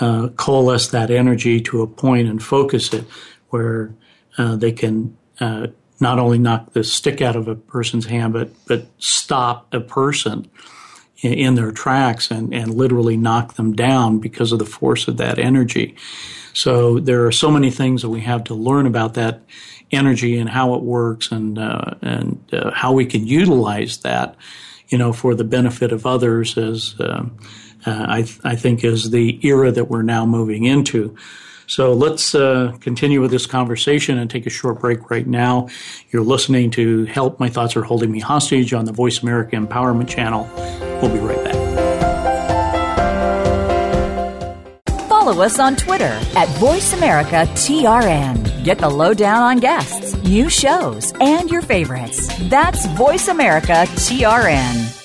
uh, 0.00 0.28
coalesce 0.36 0.88
that 0.88 1.10
energy 1.10 1.60
to 1.60 1.82
a 1.82 1.86
point 1.86 2.28
and 2.28 2.42
focus 2.42 2.92
it 2.92 3.04
where 3.50 3.94
uh, 4.38 4.56
they 4.56 4.72
can 4.72 5.16
uh, 5.38 5.68
not 6.00 6.18
only 6.18 6.38
knock 6.38 6.72
the 6.72 6.82
stick 6.82 7.22
out 7.22 7.36
of 7.36 7.46
a 7.46 7.54
person's 7.54 8.06
hand, 8.06 8.32
but, 8.32 8.50
but 8.66 8.86
stop 8.98 9.72
a 9.72 9.80
person 9.80 10.50
in, 11.20 11.32
in 11.32 11.54
their 11.54 11.70
tracks 11.70 12.28
and, 12.28 12.52
and 12.52 12.74
literally 12.74 13.16
knock 13.16 13.54
them 13.54 13.72
down 13.72 14.18
because 14.18 14.50
of 14.50 14.58
the 14.58 14.66
force 14.66 15.06
of 15.06 15.16
that 15.18 15.38
energy. 15.38 15.94
So 16.54 16.98
there 16.98 17.24
are 17.26 17.32
so 17.32 17.50
many 17.52 17.70
things 17.70 18.02
that 18.02 18.08
we 18.08 18.22
have 18.22 18.42
to 18.44 18.54
learn 18.54 18.86
about 18.86 19.14
that 19.14 19.42
energy 19.92 20.38
and 20.38 20.48
how 20.48 20.74
it 20.74 20.82
works 20.82 21.30
and 21.32 21.58
uh, 21.58 21.94
and 22.02 22.42
uh, 22.52 22.70
how 22.72 22.92
we 22.92 23.06
can 23.06 23.26
utilize 23.26 23.98
that, 23.98 24.36
you 24.88 24.98
know, 24.98 25.12
for 25.12 25.34
the 25.34 25.44
benefit 25.44 25.92
of 25.92 26.06
others. 26.06 26.56
As 26.56 26.94
uh, 27.00 27.24
uh 27.86 28.06
I, 28.08 28.22
th- 28.22 28.40
I 28.44 28.56
think 28.56 28.84
is 28.84 29.10
the 29.10 29.38
era 29.46 29.70
that 29.72 29.84
we're 29.84 30.02
now 30.02 30.26
moving 30.26 30.64
into. 30.64 31.16
So 31.66 31.92
let's 31.92 32.34
uh, 32.34 32.76
continue 32.80 33.20
with 33.20 33.30
this 33.30 33.46
conversation 33.46 34.18
and 34.18 34.28
take 34.28 34.44
a 34.44 34.50
short 34.50 34.80
break 34.80 35.08
right 35.08 35.26
now. 35.26 35.68
You're 36.10 36.24
listening 36.24 36.72
to 36.72 37.04
Help 37.04 37.38
My 37.38 37.48
Thoughts 37.48 37.76
Are 37.76 37.84
Holding 37.84 38.10
Me 38.10 38.18
Hostage 38.18 38.74
on 38.74 38.86
the 38.86 38.92
Voice 38.92 39.22
America 39.22 39.54
Empowerment 39.54 40.08
Channel. 40.08 40.50
We'll 41.00 41.12
be 41.12 41.20
right 41.20 41.44
back. 41.44 41.80
follow 45.30 45.44
us 45.44 45.58
on 45.60 45.76
Twitter 45.76 46.18
at 46.34 46.48
VoiceAmericaTRN. 46.58 48.49
Get 48.62 48.76
the 48.76 48.90
lowdown 48.90 49.42
on 49.42 49.56
guests, 49.56 50.14
new 50.22 50.50
shows, 50.50 51.14
and 51.18 51.48
your 51.48 51.62
favorites. 51.62 52.28
That's 52.50 52.86
Voice 52.88 53.28
America 53.28 53.86
TRN. 53.96 54.96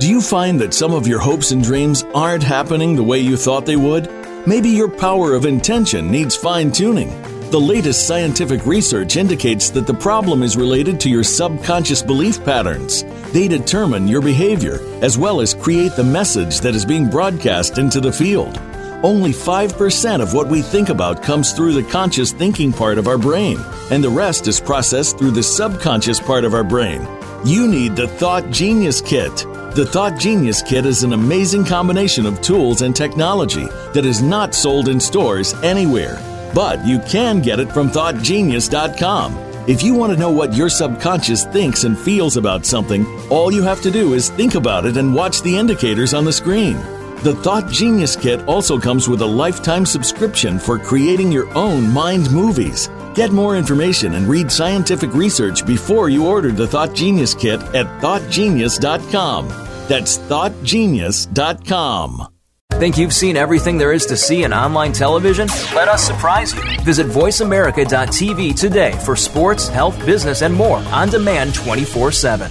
Do 0.00 0.08
you 0.08 0.22
find 0.22 0.58
that 0.60 0.72
some 0.72 0.94
of 0.94 1.06
your 1.06 1.18
hopes 1.18 1.50
and 1.50 1.62
dreams 1.62 2.04
aren't 2.14 2.42
happening 2.42 2.96
the 2.96 3.02
way 3.02 3.18
you 3.18 3.36
thought 3.36 3.66
they 3.66 3.76
would? 3.76 4.08
Maybe 4.46 4.70
your 4.70 4.88
power 4.88 5.34
of 5.34 5.44
intention 5.44 6.10
needs 6.10 6.36
fine 6.36 6.72
tuning. 6.72 7.10
The 7.50 7.60
latest 7.60 8.06
scientific 8.06 8.64
research 8.64 9.16
indicates 9.16 9.68
that 9.70 9.86
the 9.86 9.92
problem 9.92 10.42
is 10.42 10.56
related 10.56 10.98
to 11.00 11.10
your 11.10 11.22
subconscious 11.22 12.00
belief 12.00 12.42
patterns. 12.44 13.04
They 13.34 13.46
determine 13.46 14.08
your 14.08 14.22
behavior, 14.22 14.80
as 15.02 15.18
well 15.18 15.42
as 15.42 15.52
create 15.52 15.92
the 15.96 16.04
message 16.04 16.60
that 16.60 16.74
is 16.74 16.86
being 16.86 17.10
broadcast 17.10 17.76
into 17.76 18.00
the 18.00 18.12
field. 18.12 18.58
Only 19.04 19.32
5% 19.32 20.22
of 20.22 20.32
what 20.32 20.48
we 20.48 20.62
think 20.62 20.88
about 20.88 21.22
comes 21.22 21.52
through 21.52 21.74
the 21.74 21.82
conscious 21.82 22.32
thinking 22.32 22.72
part 22.72 22.96
of 22.96 23.06
our 23.06 23.18
brain, 23.18 23.58
and 23.90 24.02
the 24.02 24.08
rest 24.08 24.48
is 24.48 24.58
processed 24.58 25.18
through 25.18 25.32
the 25.32 25.42
subconscious 25.42 26.18
part 26.18 26.42
of 26.42 26.54
our 26.54 26.64
brain. 26.64 27.06
You 27.44 27.68
need 27.68 27.96
the 27.96 28.08
Thought 28.08 28.50
Genius 28.50 29.02
Kit. 29.02 29.36
The 29.74 29.84
Thought 29.84 30.18
Genius 30.18 30.62
Kit 30.62 30.86
is 30.86 31.02
an 31.02 31.12
amazing 31.12 31.66
combination 31.66 32.24
of 32.24 32.40
tools 32.40 32.80
and 32.80 32.96
technology 32.96 33.66
that 33.92 34.06
is 34.06 34.22
not 34.22 34.54
sold 34.54 34.88
in 34.88 34.98
stores 34.98 35.52
anywhere, 35.62 36.18
but 36.54 36.82
you 36.86 36.98
can 37.00 37.42
get 37.42 37.60
it 37.60 37.70
from 37.72 37.90
ThoughtGenius.com. 37.90 39.36
If 39.68 39.82
you 39.82 39.92
want 39.92 40.14
to 40.14 40.18
know 40.18 40.30
what 40.30 40.54
your 40.54 40.70
subconscious 40.70 41.44
thinks 41.44 41.84
and 41.84 41.98
feels 41.98 42.38
about 42.38 42.64
something, 42.64 43.04
all 43.28 43.52
you 43.52 43.64
have 43.64 43.82
to 43.82 43.90
do 43.90 44.14
is 44.14 44.30
think 44.30 44.54
about 44.54 44.86
it 44.86 44.96
and 44.96 45.14
watch 45.14 45.42
the 45.42 45.58
indicators 45.58 46.14
on 46.14 46.24
the 46.24 46.32
screen. 46.32 46.78
The 47.24 47.34
Thought 47.36 47.70
Genius 47.70 48.16
Kit 48.16 48.46
also 48.46 48.78
comes 48.78 49.08
with 49.08 49.22
a 49.22 49.26
lifetime 49.26 49.86
subscription 49.86 50.58
for 50.58 50.78
creating 50.78 51.32
your 51.32 51.48
own 51.56 51.90
mind 51.90 52.30
movies. 52.30 52.90
Get 53.14 53.32
more 53.32 53.56
information 53.56 54.16
and 54.16 54.28
read 54.28 54.52
scientific 54.52 55.14
research 55.14 55.64
before 55.64 56.10
you 56.10 56.26
order 56.26 56.52
the 56.52 56.66
Thought 56.66 56.92
Genius 56.92 57.32
Kit 57.32 57.62
at 57.74 57.86
thoughtgenius.com. 58.02 59.48
That's 59.88 60.18
thoughtgenius.com. 60.18 62.28
Think 62.72 62.98
you've 62.98 63.14
seen 63.14 63.38
everything 63.38 63.78
there 63.78 63.94
is 63.94 64.04
to 64.04 64.18
see 64.18 64.42
in 64.42 64.52
online 64.52 64.92
television? 64.92 65.48
Let 65.74 65.88
us 65.88 66.06
surprise 66.06 66.52
you. 66.52 66.60
Visit 66.82 67.06
VoiceAmerica.tv 67.06 68.60
today 68.60 68.92
for 69.02 69.16
sports, 69.16 69.68
health, 69.68 69.98
business, 70.04 70.42
and 70.42 70.52
more 70.52 70.76
on 70.76 71.08
demand 71.08 71.54
24 71.54 72.12
7. 72.12 72.50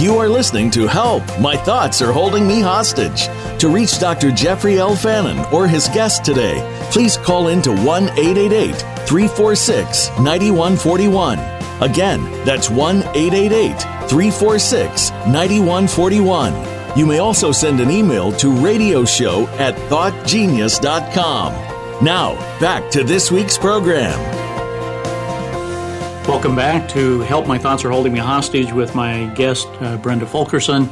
You 0.00 0.16
are 0.16 0.30
listening 0.30 0.70
to 0.70 0.86
Help! 0.86 1.22
My 1.38 1.58
Thoughts 1.58 2.00
Are 2.00 2.10
Holding 2.10 2.48
Me 2.48 2.62
Hostage. 2.62 3.26
To 3.58 3.68
reach 3.68 3.98
Dr. 3.98 4.30
Jeffrey 4.30 4.78
L. 4.78 4.96
Fannin 4.96 5.44
or 5.52 5.68
his 5.68 5.88
guest 5.88 6.24
today, 6.24 6.56
please 6.90 7.18
call 7.18 7.48
in 7.48 7.60
to 7.60 7.70
1 7.70 8.04
888 8.18 8.76
346 9.06 10.08
9141. 10.18 11.38
Again, 11.82 12.22
that's 12.46 12.70
1 12.70 13.02
888 13.14 13.78
346 14.08 15.10
9141. 15.10 16.98
You 16.98 17.04
may 17.04 17.18
also 17.18 17.52
send 17.52 17.78
an 17.80 17.90
email 17.90 18.32
to 18.32 18.46
radioshow 18.46 19.46
at 19.60 19.74
thoughtgenius.com. 19.90 21.52
Now, 22.02 22.36
back 22.58 22.90
to 22.92 23.04
this 23.04 23.30
week's 23.30 23.58
program. 23.58 24.39
Welcome 26.30 26.54
back 26.54 26.88
to 26.90 27.22
Help 27.22 27.48
My 27.48 27.58
Thoughts 27.58 27.84
Are 27.84 27.90
Holding 27.90 28.12
Me 28.12 28.20
Hostage 28.20 28.72
with 28.72 28.94
my 28.94 29.26
guest, 29.34 29.66
uh, 29.80 29.96
Brenda 29.96 30.26
Fulkerson. 30.26 30.88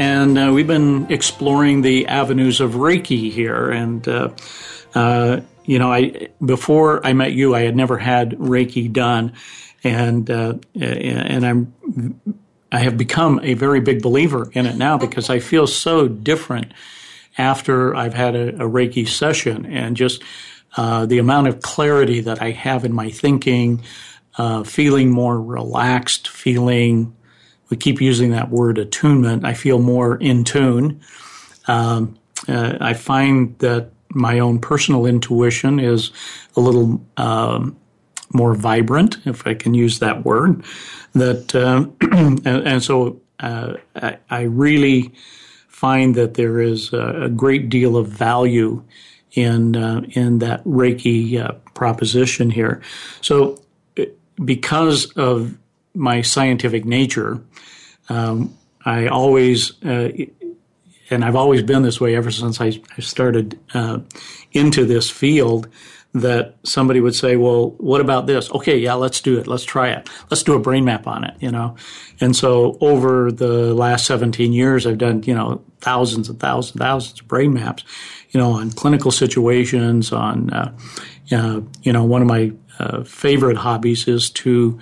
And 0.00 0.36
uh, 0.36 0.50
we've 0.52 0.66
been 0.66 1.06
exploring 1.08 1.82
the 1.82 2.08
avenues 2.08 2.60
of 2.60 2.72
Reiki 2.72 3.30
here. 3.30 3.70
And, 3.70 4.06
uh, 4.08 4.30
uh 4.92 5.42
you 5.64 5.78
know, 5.78 5.92
I 5.92 6.30
before 6.44 7.06
I 7.06 7.12
met 7.12 7.30
you, 7.30 7.54
I 7.54 7.60
had 7.60 7.76
never 7.76 7.96
had 7.96 8.32
Reiki 8.32 8.92
done. 8.92 9.34
And, 9.84 10.28
uh, 10.28 10.54
and 10.74 11.46
I'm, 11.46 12.20
I 12.72 12.80
have 12.80 12.98
become 12.98 13.38
a 13.44 13.54
very 13.54 13.80
big 13.80 14.02
believer 14.02 14.50
in 14.52 14.66
it 14.66 14.74
now 14.74 14.98
because 14.98 15.30
I 15.30 15.38
feel 15.38 15.68
so 15.68 16.08
different 16.08 16.72
after 17.38 17.94
I've 17.94 18.14
had 18.14 18.34
a, 18.34 18.48
a 18.56 18.68
Reiki 18.68 19.06
session 19.06 19.64
and 19.64 19.96
just 19.96 20.24
uh, 20.76 21.06
the 21.06 21.18
amount 21.18 21.46
of 21.46 21.60
clarity 21.60 22.20
that 22.20 22.42
I 22.42 22.50
have 22.50 22.84
in 22.84 22.92
my 22.92 23.10
thinking, 23.10 23.84
uh, 24.36 24.62
feeling 24.64 25.10
more 25.10 25.40
relaxed, 25.40 26.28
feeling, 26.28 27.14
we 27.70 27.76
keep 27.76 28.00
using 28.00 28.30
that 28.32 28.50
word 28.50 28.78
attunement. 28.78 29.44
I 29.44 29.54
feel 29.54 29.78
more 29.78 30.16
in 30.16 30.44
tune. 30.44 31.00
Um, 31.66 32.18
uh, 32.48 32.76
I 32.80 32.94
find 32.94 33.58
that 33.58 33.90
my 34.10 34.38
own 34.38 34.58
personal 34.58 35.06
intuition 35.06 35.80
is 35.80 36.10
a 36.56 36.60
little 36.60 37.04
um, 37.16 37.76
more 38.32 38.54
vibrant, 38.54 39.18
if 39.26 39.46
I 39.46 39.54
can 39.54 39.74
use 39.74 39.98
that 40.00 40.24
word. 40.24 40.64
That 41.14 41.54
uh, 41.54 41.86
and, 42.12 42.46
and, 42.46 42.82
so 42.82 43.20
uh, 43.40 43.74
I, 43.94 44.18
I, 44.30 44.42
really 44.42 45.12
find 45.68 46.14
that 46.14 46.34
there 46.34 46.60
is 46.60 46.92
a, 46.92 47.24
a 47.24 47.28
great 47.28 47.68
deal 47.68 47.96
of 47.96 48.08
value 48.08 48.82
in 49.32 49.76
uh, 49.76 50.02
in 50.10 50.38
that 50.38 50.64
Reiki 50.64 51.42
uh, 51.42 51.52
proposition 51.74 52.50
here. 52.50 52.82
So 53.20 53.61
because 54.42 55.12
of 55.12 55.56
my 55.94 56.22
scientific 56.22 56.84
nature, 56.84 57.42
um, 58.08 58.56
I 58.84 59.06
always 59.06 59.82
uh, 59.84 60.10
and 61.12 61.24
I've 61.24 61.36
always 61.36 61.62
been 61.62 61.82
this 61.82 62.00
way 62.00 62.16
ever 62.16 62.30
since 62.30 62.60
I, 62.60 62.80
I 62.96 63.00
started 63.00 63.58
uh, 63.74 63.98
into 64.52 64.84
this 64.86 65.10
field 65.10 65.68
that 66.14 66.56
somebody 66.62 67.00
would 67.00 67.14
say, 67.14 67.36
well, 67.36 67.70
what 67.78 68.00
about 68.00 68.26
this? 68.26 68.50
Okay, 68.52 68.78
yeah, 68.78 68.94
let's 68.94 69.20
do 69.20 69.38
it. 69.38 69.46
Let's 69.46 69.64
try 69.64 69.88
it. 69.90 70.10
Let's 70.30 70.42
do 70.42 70.54
a 70.54 70.58
brain 70.58 70.84
map 70.84 71.06
on 71.06 71.24
it, 71.24 71.34
you 71.40 71.50
know? 71.50 71.76
And 72.20 72.36
so 72.36 72.76
over 72.80 73.32
the 73.32 73.72
last 73.74 74.06
17 74.06 74.52
years, 74.52 74.86
I've 74.86 74.98
done, 74.98 75.22
you 75.22 75.34
know, 75.34 75.62
thousands 75.80 76.28
and 76.28 76.38
thousands 76.38 76.74
and 76.74 76.80
thousands 76.80 77.20
of 77.20 77.28
brain 77.28 77.54
maps, 77.54 77.84
you 78.30 78.40
know, 78.40 78.52
on 78.52 78.70
clinical 78.72 79.10
situations, 79.10 80.12
on, 80.12 80.50
uh, 80.50 80.72
uh, 81.32 81.60
you 81.82 81.92
know, 81.92 82.04
one 82.04 82.20
of 82.20 82.28
my 82.28 82.52
uh, 82.82 83.04
favorite 83.04 83.56
hobbies 83.56 84.08
is 84.08 84.30
to 84.30 84.78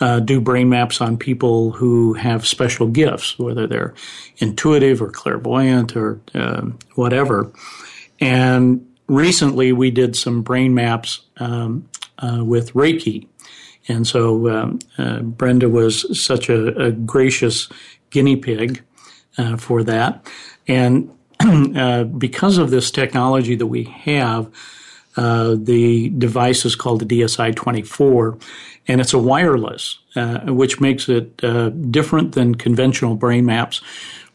uh, 0.00 0.20
do 0.20 0.40
brain 0.40 0.68
maps 0.68 1.00
on 1.00 1.16
people 1.16 1.70
who 1.70 2.14
have 2.14 2.46
special 2.46 2.88
gifts, 2.88 3.38
whether 3.38 3.66
they're 3.66 3.94
intuitive 4.38 5.00
or 5.02 5.10
clairvoyant 5.10 5.94
or 5.94 6.20
uh, 6.34 6.62
whatever. 6.94 7.52
And 8.20 8.86
recently 9.06 9.72
we 9.72 9.90
did 9.90 10.16
some 10.16 10.42
brain 10.42 10.74
maps 10.74 11.20
um, 11.36 11.88
uh, 12.18 12.42
with 12.42 12.72
Reiki. 12.72 13.28
And 13.88 14.06
so 14.06 14.48
um, 14.48 14.78
uh, 14.96 15.20
Brenda 15.20 15.68
was 15.68 16.20
such 16.20 16.48
a, 16.48 16.86
a 16.86 16.92
gracious 16.92 17.68
guinea 18.10 18.36
pig 18.36 18.82
for 19.58 19.82
that. 19.82 20.28
And 20.68 21.10
because 22.18 22.58
of 22.58 22.70
this 22.70 22.90
technology 22.90 23.56
that 23.56 23.66
we 23.66 23.84
have, 23.84 24.50
uh, 25.16 25.56
the 25.58 26.10
device 26.10 26.64
is 26.64 26.74
called 26.74 27.00
the 27.06 27.20
DSI 27.20 27.54
24, 27.54 28.38
and 28.88 29.00
it's 29.00 29.12
a 29.12 29.18
wireless, 29.18 29.98
uh, 30.16 30.40
which 30.46 30.80
makes 30.80 31.08
it 31.08 31.36
different 31.90 32.32
than 32.32 32.54
conventional 32.54 33.14
brain 33.14 33.46
maps, 33.46 33.80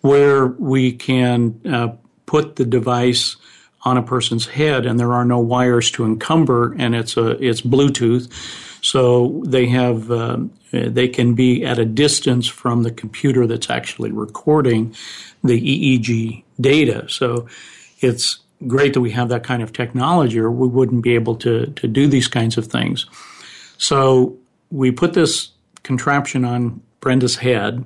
where 0.01 0.47
we 0.47 0.93
can 0.93 1.99
put 2.25 2.57
the 2.57 2.65
device 2.65 3.37
on 3.83 3.97
a 3.97 4.03
person's 4.03 4.45
head 4.45 4.85
and 4.85 4.99
there 4.99 5.13
are 5.13 5.25
no 5.25 5.39
wires 5.39 5.89
to 5.91 6.03
encumber 6.03 6.75
and 6.77 6.93
it's 6.93 7.15
a 7.17 7.41
it's 7.43 7.61
Bluetooth. 7.61 8.29
So 8.83 9.41
they 9.45 9.67
have 9.67 10.11
uh, 10.11 10.39
they 10.71 11.07
can 11.07 11.33
be 11.33 11.65
at 11.65 11.79
a 11.79 11.85
distance 11.85 12.47
from 12.47 12.83
the 12.83 12.91
computer 12.91 13.47
that's 13.47 13.69
actually 13.69 14.11
recording 14.11 14.95
the 15.43 15.59
EEG 15.59 16.43
data. 16.59 17.07
So 17.07 17.47
it's 18.01 18.39
great 18.65 18.93
that 18.93 19.01
we 19.01 19.11
have 19.11 19.29
that 19.29 19.43
kind 19.43 19.61
of 19.61 19.71
technology 19.71 20.39
or 20.39 20.49
we 20.49 20.67
wouldn't 20.67 21.03
be 21.03 21.15
able 21.15 21.35
to 21.35 21.67
to 21.67 21.87
do 21.87 22.07
these 22.07 22.27
kinds 22.27 22.57
of 22.57 22.67
things. 22.67 23.05
So 23.77 24.37
we 24.71 24.91
put 24.91 25.13
this 25.13 25.51
contraption 25.83 26.43
on 26.43 26.81
Brenda's 26.99 27.35
head 27.35 27.85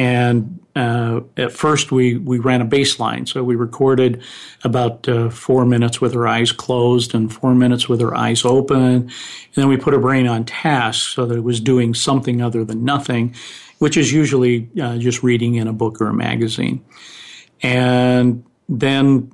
and 0.00 0.60
uh, 0.76 1.20
at 1.36 1.52
first, 1.52 1.92
we, 1.92 2.16
we 2.16 2.38
ran 2.38 2.62
a 2.62 2.66
baseline. 2.66 3.28
So 3.28 3.44
we 3.44 3.54
recorded 3.54 4.22
about 4.64 5.06
uh, 5.06 5.28
four 5.28 5.66
minutes 5.66 6.00
with 6.00 6.14
her 6.14 6.26
eyes 6.26 6.52
closed 6.52 7.14
and 7.14 7.30
four 7.30 7.54
minutes 7.54 7.86
with 7.86 8.00
her 8.00 8.16
eyes 8.16 8.44
open. 8.44 8.78
And 8.78 9.10
then 9.54 9.68
we 9.68 9.76
put 9.76 9.92
her 9.92 10.00
brain 10.00 10.26
on 10.26 10.46
task 10.46 11.10
so 11.10 11.26
that 11.26 11.36
it 11.36 11.44
was 11.44 11.60
doing 11.60 11.92
something 11.92 12.40
other 12.40 12.64
than 12.64 12.82
nothing, 12.82 13.34
which 13.78 13.98
is 13.98 14.10
usually 14.10 14.70
uh, 14.80 14.96
just 14.96 15.22
reading 15.22 15.56
in 15.56 15.68
a 15.68 15.72
book 15.72 16.00
or 16.00 16.06
a 16.06 16.14
magazine. 16.14 16.82
And 17.62 18.44
then 18.70 19.32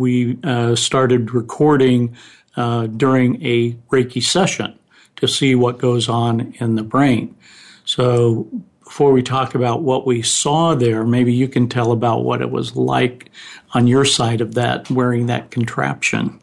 we 0.00 0.38
uh, 0.42 0.74
started 0.74 1.32
recording 1.32 2.16
uh, 2.56 2.86
during 2.88 3.44
a 3.44 3.72
Reiki 3.92 4.22
session 4.22 4.76
to 5.16 5.28
see 5.28 5.54
what 5.54 5.78
goes 5.78 6.08
on 6.08 6.54
in 6.58 6.74
the 6.74 6.82
brain. 6.82 7.36
So 7.84 8.48
before 8.82 9.12
we 9.12 9.22
talk 9.22 9.54
about 9.54 9.82
what 9.82 10.06
we 10.06 10.22
saw 10.22 10.74
there, 10.74 11.04
maybe 11.04 11.32
you 11.32 11.46
can 11.46 11.68
tell 11.68 11.92
about 11.92 12.24
what 12.24 12.40
it 12.40 12.50
was 12.50 12.74
like 12.74 13.30
on 13.72 13.86
your 13.86 14.04
side 14.04 14.40
of 14.40 14.54
that, 14.54 14.90
wearing 14.90 15.26
that 15.26 15.50
contraption. 15.50 16.40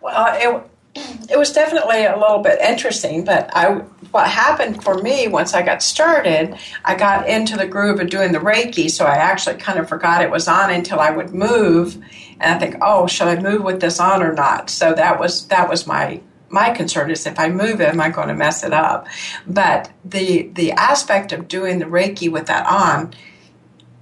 Well, 0.00 0.26
it, 0.34 0.70
it 1.30 1.38
was 1.38 1.52
definitely 1.52 2.04
a 2.04 2.16
little 2.16 2.40
bit 2.40 2.60
interesting, 2.60 3.24
but 3.24 3.50
I 3.54 3.82
what 4.12 4.28
happened 4.28 4.82
for 4.82 4.98
me 5.02 5.28
once 5.28 5.52
I 5.52 5.62
got 5.62 5.82
started, 5.82 6.56
I 6.84 6.94
got 6.94 7.28
into 7.28 7.56
the 7.56 7.66
groove 7.66 8.00
of 8.00 8.08
doing 8.08 8.32
the 8.32 8.38
Reiki, 8.38 8.90
so 8.90 9.04
I 9.04 9.16
actually 9.16 9.56
kind 9.56 9.78
of 9.78 9.88
forgot 9.88 10.22
it 10.22 10.30
was 10.30 10.48
on 10.48 10.70
until 10.70 11.00
I 11.00 11.10
would 11.10 11.34
move, 11.34 11.96
and 12.40 12.54
I 12.54 12.58
think, 12.58 12.76
oh, 12.80 13.06
should 13.06 13.28
I 13.28 13.40
move 13.40 13.62
with 13.62 13.80
this 13.80 14.00
on 14.00 14.22
or 14.22 14.32
not? 14.32 14.70
So 14.70 14.94
that 14.94 15.20
was 15.20 15.46
that 15.48 15.68
was 15.68 15.86
my 15.86 16.20
my 16.48 16.70
concern 16.70 17.10
is 17.10 17.26
if 17.26 17.38
I 17.38 17.48
move 17.48 17.80
it, 17.80 17.88
am 17.88 18.00
I 18.00 18.08
going 18.08 18.28
to 18.28 18.34
mess 18.34 18.64
it 18.64 18.72
up? 18.72 19.08
But 19.46 19.90
the 20.04 20.48
the 20.54 20.72
aspect 20.72 21.32
of 21.32 21.48
doing 21.48 21.78
the 21.78 21.86
Reiki 21.86 22.30
with 22.30 22.46
that 22.46 22.66
on, 22.66 23.12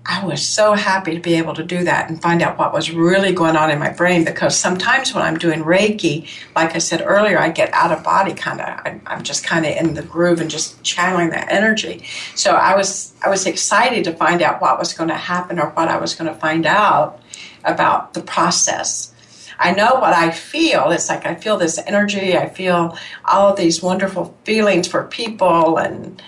I 0.07 0.23
was 0.25 0.47
so 0.47 0.75
happy 0.75 1.15
to 1.15 1.21
be 1.21 1.35
able 1.35 1.55
to 1.55 1.65
do 1.65 1.85
that 1.85 2.11
and 2.11 2.21
find 2.21 2.43
out 2.43 2.59
what 2.59 2.75
was 2.75 2.91
really 2.91 3.33
going 3.33 3.57
on 3.57 3.71
in 3.71 3.79
my 3.79 3.89
brain 3.89 4.25
because 4.25 4.55
sometimes 4.55 5.15
when 5.15 5.25
I'm 5.25 5.39
doing 5.39 5.65
Reiki, 5.65 6.29
like 6.55 6.75
I 6.75 6.79
said 6.79 7.03
earlier, 7.03 7.39
I 7.39 7.49
get 7.49 7.73
out 7.73 7.91
of 7.91 8.05
body 8.05 8.35
kind 8.35 8.61
of. 8.61 9.01
I'm 9.07 9.23
just 9.23 9.45
kind 9.45 9.65
of 9.65 9.73
in 9.73 9.95
the 9.95 10.03
groove 10.03 10.43
and 10.43 10.51
just 10.51 10.83
channeling 10.83 11.31
that 11.31 11.51
energy. 11.51 12.05
So 12.35 12.51
I 12.51 12.77
was 12.77 13.15
I 13.25 13.31
was 13.31 13.47
excited 13.47 14.05
to 14.05 14.13
find 14.13 14.43
out 14.43 14.61
what 14.61 14.79
was 14.79 14.93
going 14.93 15.09
to 15.09 15.17
happen 15.17 15.59
or 15.59 15.71
what 15.71 15.89
I 15.89 15.97
was 15.97 16.15
going 16.15 16.33
to 16.33 16.39
find 16.39 16.67
out 16.67 17.23
about 17.65 18.13
the 18.13 18.21
process 18.21 19.15
I 19.59 19.73
know 19.73 19.95
what 19.95 20.13
I 20.13 20.31
feel. 20.31 20.91
It's 20.91 21.09
like 21.09 21.27
I 21.27 21.35
feel 21.35 21.57
this 21.57 21.79
energy. 21.87 22.37
I 22.37 22.49
feel 22.49 22.99
all 23.25 23.51
of 23.51 23.57
these 23.57 23.83
wonderful 23.83 24.37
feelings 24.45 24.89
for 24.89 25.05
people, 25.05 25.79
and 25.79 26.21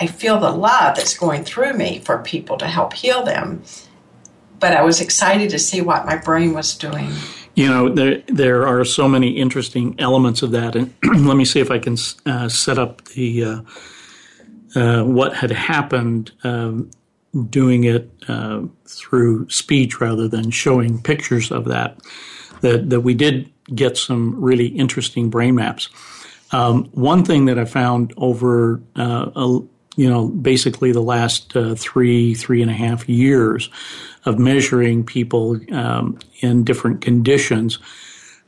I 0.00 0.06
feel 0.06 0.40
the 0.40 0.50
love 0.50 0.96
that's 0.96 1.16
going 1.16 1.44
through 1.44 1.74
me 1.74 2.00
for 2.00 2.18
people 2.18 2.56
to 2.58 2.66
help 2.66 2.92
heal 2.92 3.22
them. 3.22 3.62
But 4.58 4.72
I 4.72 4.82
was 4.82 5.00
excited 5.00 5.50
to 5.50 5.58
see 5.58 5.80
what 5.80 6.06
my 6.06 6.16
brain 6.16 6.54
was 6.54 6.76
doing. 6.76 7.10
You 7.54 7.68
know, 7.68 7.88
there 7.88 8.22
there 8.26 8.66
are 8.66 8.84
so 8.84 9.08
many 9.08 9.30
interesting 9.30 9.94
elements 9.98 10.42
of 10.42 10.50
that, 10.52 10.74
and 10.74 10.92
let 11.26 11.36
me 11.36 11.44
see 11.44 11.60
if 11.60 11.70
I 11.70 11.78
can 11.78 11.96
uh, 12.26 12.48
set 12.48 12.78
up 12.78 13.04
the 13.06 13.44
uh, 13.44 13.60
uh, 14.74 15.04
what 15.04 15.34
had 15.34 15.50
happened. 15.50 16.32
Um, 16.42 16.90
doing 17.48 17.84
it 17.84 18.10
uh, 18.28 18.62
through 18.86 19.48
speech 19.48 20.00
rather 20.00 20.28
than 20.28 20.50
showing 20.50 21.02
pictures 21.02 21.50
of 21.50 21.64
that, 21.66 21.98
that, 22.60 22.90
that 22.90 23.00
we 23.00 23.14
did 23.14 23.50
get 23.74 23.96
some 23.96 24.40
really 24.40 24.68
interesting 24.68 25.30
brain 25.30 25.54
maps. 25.54 25.88
Um, 26.52 26.84
one 26.92 27.24
thing 27.24 27.46
that 27.46 27.58
I 27.58 27.64
found 27.64 28.14
over, 28.16 28.80
uh, 28.96 29.30
a, 29.34 29.60
you 29.96 30.08
know, 30.08 30.28
basically 30.28 30.92
the 30.92 31.00
last 31.00 31.56
uh, 31.56 31.74
three, 31.74 32.34
three 32.34 32.62
and 32.62 32.70
a 32.70 32.74
half 32.74 33.08
years 33.08 33.70
of 34.24 34.38
measuring 34.38 35.04
people 35.04 35.60
um, 35.72 36.18
in 36.40 36.64
different 36.64 37.00
conditions, 37.00 37.78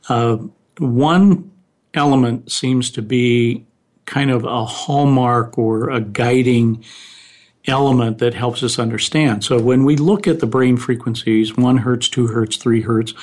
uh, 0.09 0.37
one 0.79 1.51
element 1.93 2.51
seems 2.51 2.91
to 2.91 3.01
be 3.01 3.65
kind 4.05 4.31
of 4.31 4.43
a 4.43 4.65
hallmark 4.65 5.57
or 5.57 5.89
a 5.89 6.01
guiding 6.01 6.83
element 7.65 8.19
that 8.19 8.33
helps 8.33 8.63
us 8.63 8.79
understand. 8.79 9.43
So 9.43 9.59
when 9.59 9.83
we 9.83 9.97
look 9.97 10.25
at 10.25 10.39
the 10.39 10.47
brain 10.47 10.77
frequencies, 10.77 11.57
one 11.57 11.77
hertz, 11.77 12.07
two 12.07 12.27
hertz, 12.27 12.55
three 12.57 12.81
hertz, 12.81 13.13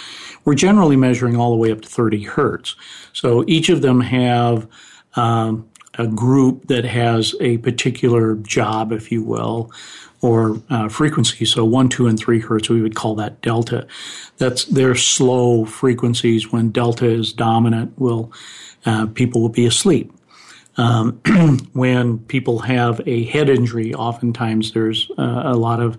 we're 0.45 0.55
generally 0.55 0.97
measuring 0.97 1.37
all 1.37 1.51
the 1.51 1.57
way 1.57 1.73
up 1.73 1.81
to 1.81 1.89
30 1.89 2.25
hertz. 2.25 2.77
So 3.13 3.45
each 3.47 3.71
of 3.71 3.81
them 3.81 4.03
have 4.03 4.69
um, 5.17 5.69
a 5.99 6.07
group 6.07 6.67
that 6.67 6.85
has 6.85 7.35
a 7.41 7.59
particular 7.59 8.37
job, 8.37 8.93
if 8.93 9.13
you 9.13 9.23
will, 9.23 9.71
or 10.21 10.61
uh, 10.71 10.89
frequency. 10.89 11.45
So 11.45 11.65
one, 11.65 11.89
two, 11.89 12.07
and 12.07 12.19
three 12.19 12.41
hertz, 12.41 12.71
we 12.71 12.81
would 12.81 12.95
call 12.95 13.15
that 13.17 13.43
delta. 13.43 13.87
That's 14.39 14.65
their 14.65 14.95
slow 14.95 15.65
frequencies. 15.67 16.51
When 16.51 16.71
delta 16.71 17.07
is 17.07 17.33
dominant, 17.33 17.99
will 17.99 18.33
uh, 18.87 19.07
people 19.07 19.43
will 19.43 19.51
be 19.51 19.67
asleep. 19.67 20.13
Um, 20.77 21.21
when 21.73 22.19
people 22.21 22.61
have 22.61 23.01
a 23.07 23.25
head 23.25 23.49
injury, 23.49 23.95
oftentimes 23.95 24.73
there's 24.73 25.11
uh, 25.19 25.43
a 25.45 25.55
lot 25.55 25.81
of 25.81 25.99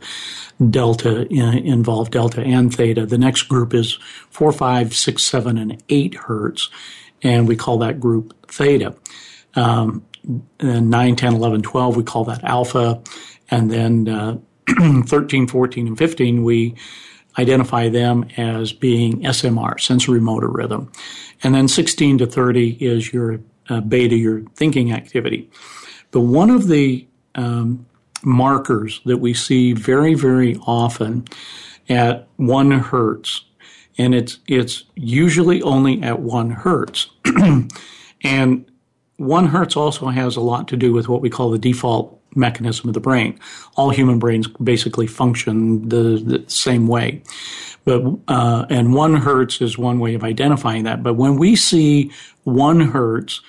delta 0.70 1.28
in, 1.28 1.60
involved, 1.60 2.12
delta 2.12 2.42
and 2.42 2.74
theta. 2.74 3.06
The 3.06 3.18
next 3.18 3.44
group 3.44 3.74
is 3.74 3.94
four, 4.30 4.52
five, 4.52 4.96
six, 4.96 5.24
seven, 5.24 5.58
and 5.58 5.82
eight 5.90 6.16
hertz, 6.16 6.70
and 7.22 7.48
we 7.48 7.56
call 7.56 7.78
that 7.80 8.00
group 8.00 8.34
theta. 8.48 8.96
Um, 9.56 10.06
and 10.60 10.90
9, 10.90 11.16
10, 11.16 11.34
11, 11.36 11.62
12, 11.62 11.96
we 11.98 12.04
call 12.04 12.26
that 12.26 12.44
alpha. 12.44 13.02
And 13.52 13.72
then 13.72 14.10
uh, 14.10 14.38
13, 15.06 15.48
14, 15.48 15.88
and 15.88 15.98
15, 15.98 16.44
we 16.44 16.76
identify 17.38 17.90
them 17.90 18.26
as 18.38 18.74
being 18.74 19.22
SMR, 19.22 19.80
sensory 19.80 20.22
motor 20.22 20.48
rhythm. 20.48 20.92
And 21.44 21.54
then 21.54 21.68
16 21.68 22.20
to 22.20 22.26
30 22.26 22.78
is 22.84 23.14
your 23.14 23.40
uh, 23.70 23.82
beta 23.82 24.16
your 24.16 24.42
thinking 24.56 24.92
activity. 24.92 25.50
But 26.12 26.22
one 26.22 26.50
of 26.50 26.68
the 26.68 27.08
um, 27.36 27.86
markers 28.24 29.02
that 29.06 29.18
we 29.18 29.34
see 29.34 29.74
very, 29.74 30.14
very 30.14 30.56
often 30.66 31.26
at 31.90 32.28
one 32.38 32.72
hertz, 32.72 33.46
and 33.98 34.14
it's 34.16 34.40
it's 34.48 34.84
usually 34.96 35.62
only 35.62 36.02
at 36.02 36.20
one 36.20 36.52
hertz, 36.52 37.10
and 38.24 38.66
one 39.18 39.48
hertz 39.48 39.76
also 39.76 40.08
has 40.08 40.36
a 40.36 40.42
lot 40.42 40.68
to 40.70 40.78
do 40.78 40.92
with 40.92 41.08
what 41.08 41.22
we 41.22 41.30
call 41.30 41.50
the 41.50 41.58
default 41.58 42.20
mechanism 42.36 42.90
of 42.90 42.94
the 42.94 43.00
brain. 43.00 43.40
All 43.76 43.90
human 43.90 44.20
brains 44.20 44.48
basically 44.48 45.08
function 45.08 45.88
the, 45.88 46.22
the 46.24 46.44
same 46.48 46.88
way. 46.88 47.22
But 47.86 48.04
uh, 48.28 48.66
and 48.70 48.94
one 48.94 49.16
hertz 49.16 49.62
is 49.62 49.78
one 49.78 50.00
way 50.00 50.16
of 50.16 50.24
identifying 50.24 50.84
that. 50.84 51.04
But 51.04 51.14
when 51.14 51.38
we 51.38 51.56
see 51.56 52.12
one 52.44 52.82
hertz 52.82 53.42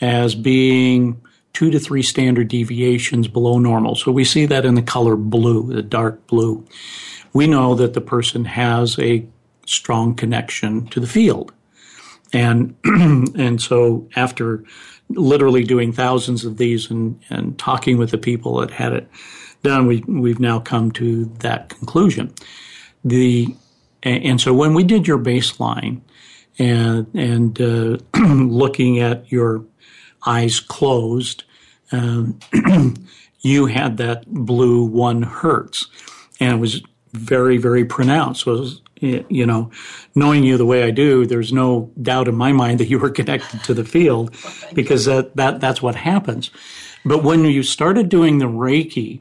as 0.00 0.34
being 0.34 1.20
two 1.52 1.70
to 1.70 1.80
three 1.80 2.02
standard 2.02 2.48
deviations 2.48 3.28
below 3.28 3.58
normal, 3.58 3.96
so 3.96 4.12
we 4.12 4.24
see 4.24 4.46
that 4.46 4.64
in 4.64 4.74
the 4.74 4.82
color 4.82 5.16
blue, 5.16 5.72
the 5.72 5.82
dark 5.82 6.26
blue, 6.28 6.64
we 7.32 7.46
know 7.46 7.74
that 7.74 7.94
the 7.94 8.00
person 8.00 8.44
has 8.44 8.98
a 8.98 9.26
strong 9.66 10.14
connection 10.14 10.86
to 10.86 11.00
the 11.00 11.06
field. 11.06 11.52
And 12.32 12.76
and 12.84 13.60
so 13.60 14.08
after 14.14 14.64
literally 15.10 15.64
doing 15.64 15.92
thousands 15.92 16.44
of 16.44 16.56
these 16.56 16.90
and, 16.90 17.20
and 17.30 17.58
talking 17.58 17.98
with 17.98 18.10
the 18.10 18.18
people 18.18 18.58
that 18.58 18.70
had 18.70 18.92
it 18.92 19.08
done, 19.62 19.86
we, 19.86 20.02
we've 20.06 20.40
now 20.40 20.58
come 20.60 20.90
to 20.92 21.26
that 21.40 21.68
conclusion. 21.68 22.32
The, 23.04 23.54
and 24.02 24.40
so 24.40 24.54
when 24.54 24.74
we 24.74 24.84
did 24.84 25.06
your 25.06 25.18
baseline 25.18 26.00
and, 26.58 27.06
and 27.14 27.60
uh, 27.60 27.98
looking 28.18 29.00
at 29.00 29.30
your 29.30 29.64
eyes 30.26 30.60
closed, 30.60 31.44
um, 31.92 32.38
you 33.40 33.66
had 33.66 33.96
that 33.98 34.26
blue 34.26 34.84
one 34.84 35.22
hertz. 35.22 35.86
And 36.38 36.54
it 36.54 36.60
was 36.60 36.82
very, 37.12 37.56
very 37.56 37.84
pronounced. 37.84 38.46
It 38.46 38.50
was 38.50 38.80
Eh, 39.02 39.22
you 39.28 39.46
know, 39.46 39.70
knowing 40.14 40.44
you 40.44 40.56
the 40.56 40.66
way 40.66 40.82
I 40.82 40.90
do, 40.90 41.26
there's 41.26 41.52
no 41.52 41.90
doubt 42.00 42.28
in 42.28 42.34
my 42.34 42.52
mind 42.52 42.80
that 42.80 42.88
you 42.88 42.98
were 42.98 43.10
connected 43.20 43.62
to 43.64 43.74
the 43.74 43.84
field 43.84 44.34
because 44.74 45.06
that, 45.06 45.36
that, 45.36 45.60
that's 45.60 45.82
what 45.82 45.94
happens. 45.94 46.50
But 47.04 47.22
when 47.22 47.44
you 47.44 47.62
started 47.62 48.08
doing 48.08 48.38
the 48.38 48.46
Reiki, 48.46 49.20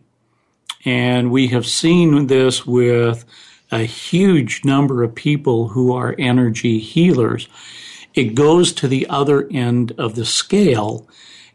and 0.86 1.32
we 1.32 1.48
have 1.48 1.66
seen 1.66 2.28
this 2.28 2.66
with 2.66 3.26
a 3.72 3.80
huge 3.80 4.64
number 4.66 5.04
of 5.04 5.14
people 5.14 5.70
who 5.70 5.94
are 5.94 6.16
energy 6.18 6.80
healers, 6.80 7.48
it 8.14 8.36
goes 8.36 8.74
to 8.74 8.88
the 8.88 9.08
other 9.08 9.48
end 9.52 9.94
of 9.98 10.16
the 10.16 10.26
scale, 10.26 11.08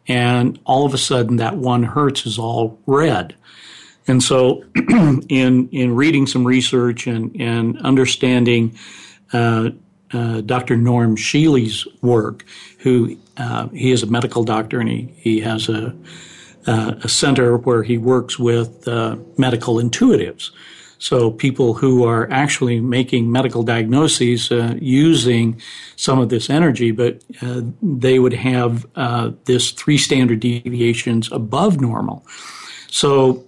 and 0.07 0.59
all 0.65 0.87
of 0.87 0.95
a 0.95 0.99
sudden 0.99 1.37
that 1.37 1.57
one 1.57 1.83
hertz 1.83 2.27
is 2.27 2.39
all 2.39 2.79
red. 2.87 3.35
And 4.07 4.23
so, 4.23 4.65
in 5.29 5.69
in 5.71 5.95
reading 5.95 6.27
some 6.27 6.45
research 6.45 7.07
and 7.07 7.35
and 7.41 7.79
understanding 7.81 8.77
uh, 9.33 9.71
uh, 10.13 10.43
Dr. 10.43 10.77
Norm 10.77 11.17
Shealy's 11.17 11.87
work, 12.03 12.45
who 12.79 13.17
uh, 13.37 13.69
he 13.69 13.91
is 13.91 14.03
a 14.03 14.07
medical 14.07 14.45
doctor 14.45 14.81
and 14.81 14.89
he 14.89 15.13
he 15.17 15.41
has 15.41 15.69
a 15.69 15.95
uh, 16.67 16.95
a 17.03 17.09
center 17.09 17.59
where 17.59 17.83
he 17.83 17.99
works 17.99 18.39
with 18.39 18.87
uh, 18.89 19.17
medical 19.37 19.77
intuitives. 19.77 20.51
So 20.99 21.31
people 21.31 21.75
who 21.75 22.05
are 22.05 22.31
actually 22.31 22.81
making 22.81 23.31
medical 23.31 23.63
diagnoses 23.63 24.51
uh, 24.51 24.75
using 24.81 25.61
some 25.97 26.19
of 26.19 26.31
this 26.31 26.49
energy, 26.49 26.91
but 26.91 27.23
they 27.83 28.19
would 28.19 28.33
have 28.33 28.87
this 29.45 29.73
three 29.73 29.99
standard 29.99 30.41
deviations 30.41 31.31
above 31.31 31.81
normal. 31.81 32.25
So 32.89 33.45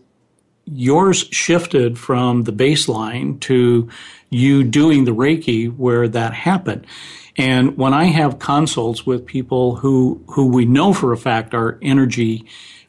yours 0.66 1.28
shifted 1.30 1.98
from 1.98 2.42
the 2.42 2.52
baseline 2.52 3.40
to 3.40 3.88
you 4.30 4.64
doing 4.64 5.04
the 5.04 5.14
Reiki 5.14 5.74
where 5.74 6.08
that 6.08 6.34
happened. 6.34 6.86
And 7.38 7.76
when 7.76 7.94
I 7.94 8.04
have 8.04 8.38
consults 8.38 9.06
with 9.06 9.26
people 9.26 9.76
who, 9.76 10.22
who 10.28 10.46
we 10.48 10.64
know 10.64 10.92
for 10.92 11.12
a 11.12 11.16
fact 11.16 11.54
are 11.54 11.78
energy 11.82 12.46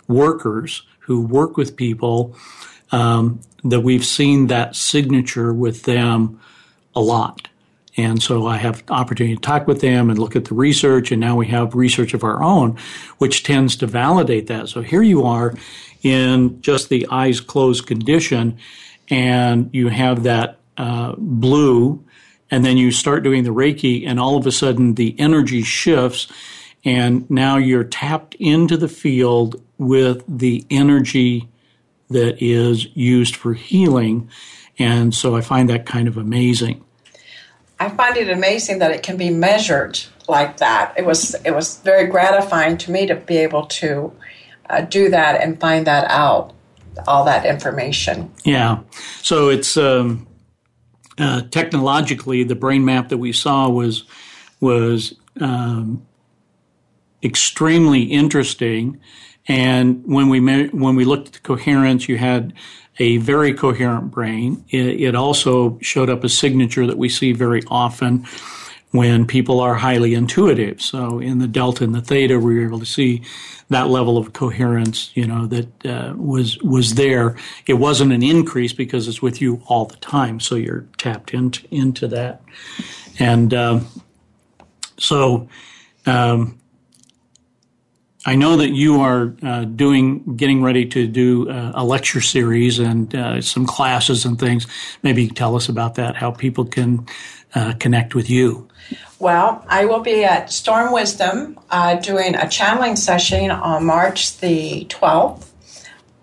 workers 0.08 0.84
who 1.00 1.22
work 1.22 1.58
with 1.58 1.76
people, 1.76 2.36
um, 2.92 3.42
that 3.64 3.82
we've 3.82 4.06
seen 4.06 4.48
that 4.48 4.76
signature 4.76 5.54
with 5.54 5.84
them 5.84 6.40
a 6.96 7.02
lot. 7.02 7.48
And 7.98 8.22
so 8.22 8.46
I 8.46 8.58
have 8.58 8.84
opportunity 8.90 9.36
to 9.36 9.42
talk 9.42 9.68
with 9.68 9.82
them 9.82 10.10
and 10.10 10.20
look 10.20 10.36
at 10.36 10.46
the 10.46 10.54
research. 10.54 11.12
And 11.12 11.20
now 11.20 11.36
we 11.36 11.48
have 11.48 11.74
research 11.74 12.14
of 12.14 12.24
our 12.24 12.44
own, 12.44 12.78
which 13.18 13.44
tends 13.44 13.76
to 13.78 13.88
validate 13.88 14.48
that. 14.48 14.70
So 14.70 14.82
here 14.82 15.02
you 15.02 15.24
are 15.24 15.56
in 16.04 16.62
just 16.62 16.90
the 16.90 17.08
eyes 17.10 17.40
closed 17.42 17.88
condition, 17.88 18.58
and 19.10 19.70
you 19.74 19.90
have 19.90 20.24
that 20.24 20.60
uh, 20.78 21.16
blue, 21.18 22.04
and 22.52 22.64
then 22.64 22.78
you 22.78 22.92
start 22.92 23.24
doing 23.24 23.44
the 23.44 23.54
Reiki, 23.54 24.08
and 24.08 24.20
all 24.20 24.38
of 24.38 24.46
a 24.46 24.52
sudden 24.52 24.96
the 24.96 25.16
energy 25.20 25.64
shifts, 25.64 26.32
and 26.86 27.30
now 27.30 27.58
you're 27.58 27.84
tapped 27.84 28.36
into 28.36 28.78
the 28.78 28.88
field 28.88 29.62
with 29.78 30.24
the 30.28 30.66
energy 30.70 31.48
that 32.10 32.42
is 32.42 32.96
used 32.96 33.36
for 33.36 33.54
healing. 33.54 34.30
And 34.80 35.14
so 35.14 35.36
I 35.36 35.42
find 35.42 35.70
that 35.70 35.86
kind 35.86 36.08
of 36.08 36.18
amazing. 36.18 36.84
I 37.80 37.90
find 37.90 38.18
it 38.18 38.30
amazing 38.30 38.80
that 38.80 38.92
it 38.92 39.04
can 39.04 39.18
be 39.18 39.30
measured 39.30 40.00
like 40.28 40.58
that. 40.58 40.94
It 40.98 41.06
was 41.06 41.36
it 41.46 41.52
was 41.52 41.80
very 41.80 42.08
gratifying 42.08 42.78
to 42.80 42.92
me 42.92 43.06
to 43.08 43.16
be 43.16 43.38
able 43.38 43.66
to 43.66 44.14
uh, 44.70 44.82
do 44.82 45.10
that 45.10 45.42
and 45.42 45.60
find 45.60 45.88
that 45.88 46.10
out, 46.10 46.54
all 47.08 47.26
that 47.26 47.46
information. 47.46 48.32
Yeah. 48.44 48.80
So 49.22 49.50
it's 49.50 49.78
um, 49.78 50.28
uh, 51.18 51.42
technologically 51.52 52.44
the 52.44 52.56
brain 52.56 52.86
map 52.86 53.10
that 53.10 53.18
we 53.18 53.34
saw 53.34 53.70
was 53.70 54.04
was 54.60 55.14
um, 55.40 56.06
extremely 57.24 58.04
interesting. 58.04 59.00
And 59.48 60.04
when 60.06 60.30
we 60.30 60.40
when 60.68 60.96
we 60.96 61.06
looked 61.06 61.28
at 61.28 61.34
the 61.34 61.40
coherence, 61.40 62.10
you 62.10 62.18
had 62.18 62.54
a 63.00 63.18
very 63.18 63.54
coherent 63.54 64.12
brain. 64.12 64.66
It, 64.70 65.02
it 65.02 65.16
also 65.16 65.78
showed 65.82 66.10
up 66.10 66.24
a 66.24 66.30
signature 66.30 66.88
that 66.88 66.98
we 66.98 67.10
see 67.10 67.32
very 67.32 67.62
often 67.68 68.26
when 68.92 69.28
people 69.28 69.60
are 69.60 69.76
highly 69.76 70.14
intuitive. 70.14 70.82
So 70.82 71.20
in 71.20 71.40
the 71.40 71.48
delta 71.48 71.84
and 71.84 71.94
the 71.94 72.02
theta, 72.02 72.40
we 72.40 72.56
were 72.56 72.66
able 72.66 72.80
to 72.80 72.86
see 72.86 73.22
that 73.70 73.90
level 73.90 74.18
of 74.18 74.34
coherence, 74.34 75.12
you 75.14 75.28
know, 75.28 75.46
that 75.48 75.86
uh, 75.86 76.14
was 76.16 76.58
was 76.60 76.96
there. 76.96 77.36
It 77.66 77.74
wasn't 77.74 78.14
an 78.14 78.24
increase 78.24 78.74
because 78.74 79.08
it's 79.08 79.22
with 79.22 79.42
you 79.42 79.62
all 79.68 79.86
the 79.86 79.98
time, 79.98 80.40
so 80.40 80.56
you're 80.56 80.86
tapped 80.98 81.34
into 81.34 81.68
into 81.72 82.08
that, 82.08 82.42
and 83.20 83.54
um, 83.54 83.88
so. 84.98 85.50
Um, 86.06 86.60
I 88.26 88.36
know 88.36 88.58
that 88.58 88.72
you 88.72 89.00
are 89.00 89.34
uh, 89.42 89.64
doing, 89.64 90.36
getting 90.36 90.62
ready 90.62 90.86
to 90.88 91.08
do 91.08 91.50
uh, 91.50 91.72
a 91.76 91.86
lecture 91.86 92.20
series 92.20 92.78
and 92.78 93.16
uh, 93.16 93.42
some 93.42 93.66
classes 93.66 94.26
and 94.26 94.38
things. 94.38 94.68
Maybe 95.02 95.30
tell 95.30 95.56
us 95.56 95.70
about 95.70 95.96
that, 95.96 96.18
how 96.18 96.32
people 96.32 96.66
can 96.66 97.08
uh, 97.56 97.76
connect 97.80 98.16
with 98.16 98.30
you. 98.30 98.67
Well, 99.20 99.66
I 99.68 99.86
will 99.86 100.02
be 100.02 100.24
at 100.24 100.52
Storm 100.52 100.94
Wisdom 100.94 101.60
uh, 101.72 101.96
doing 101.96 102.36
a 102.36 102.48
channeling 102.48 102.96
session 102.96 103.50
on 103.50 103.86
March 103.86 104.38
the 104.40 104.86
12th. 104.90 105.48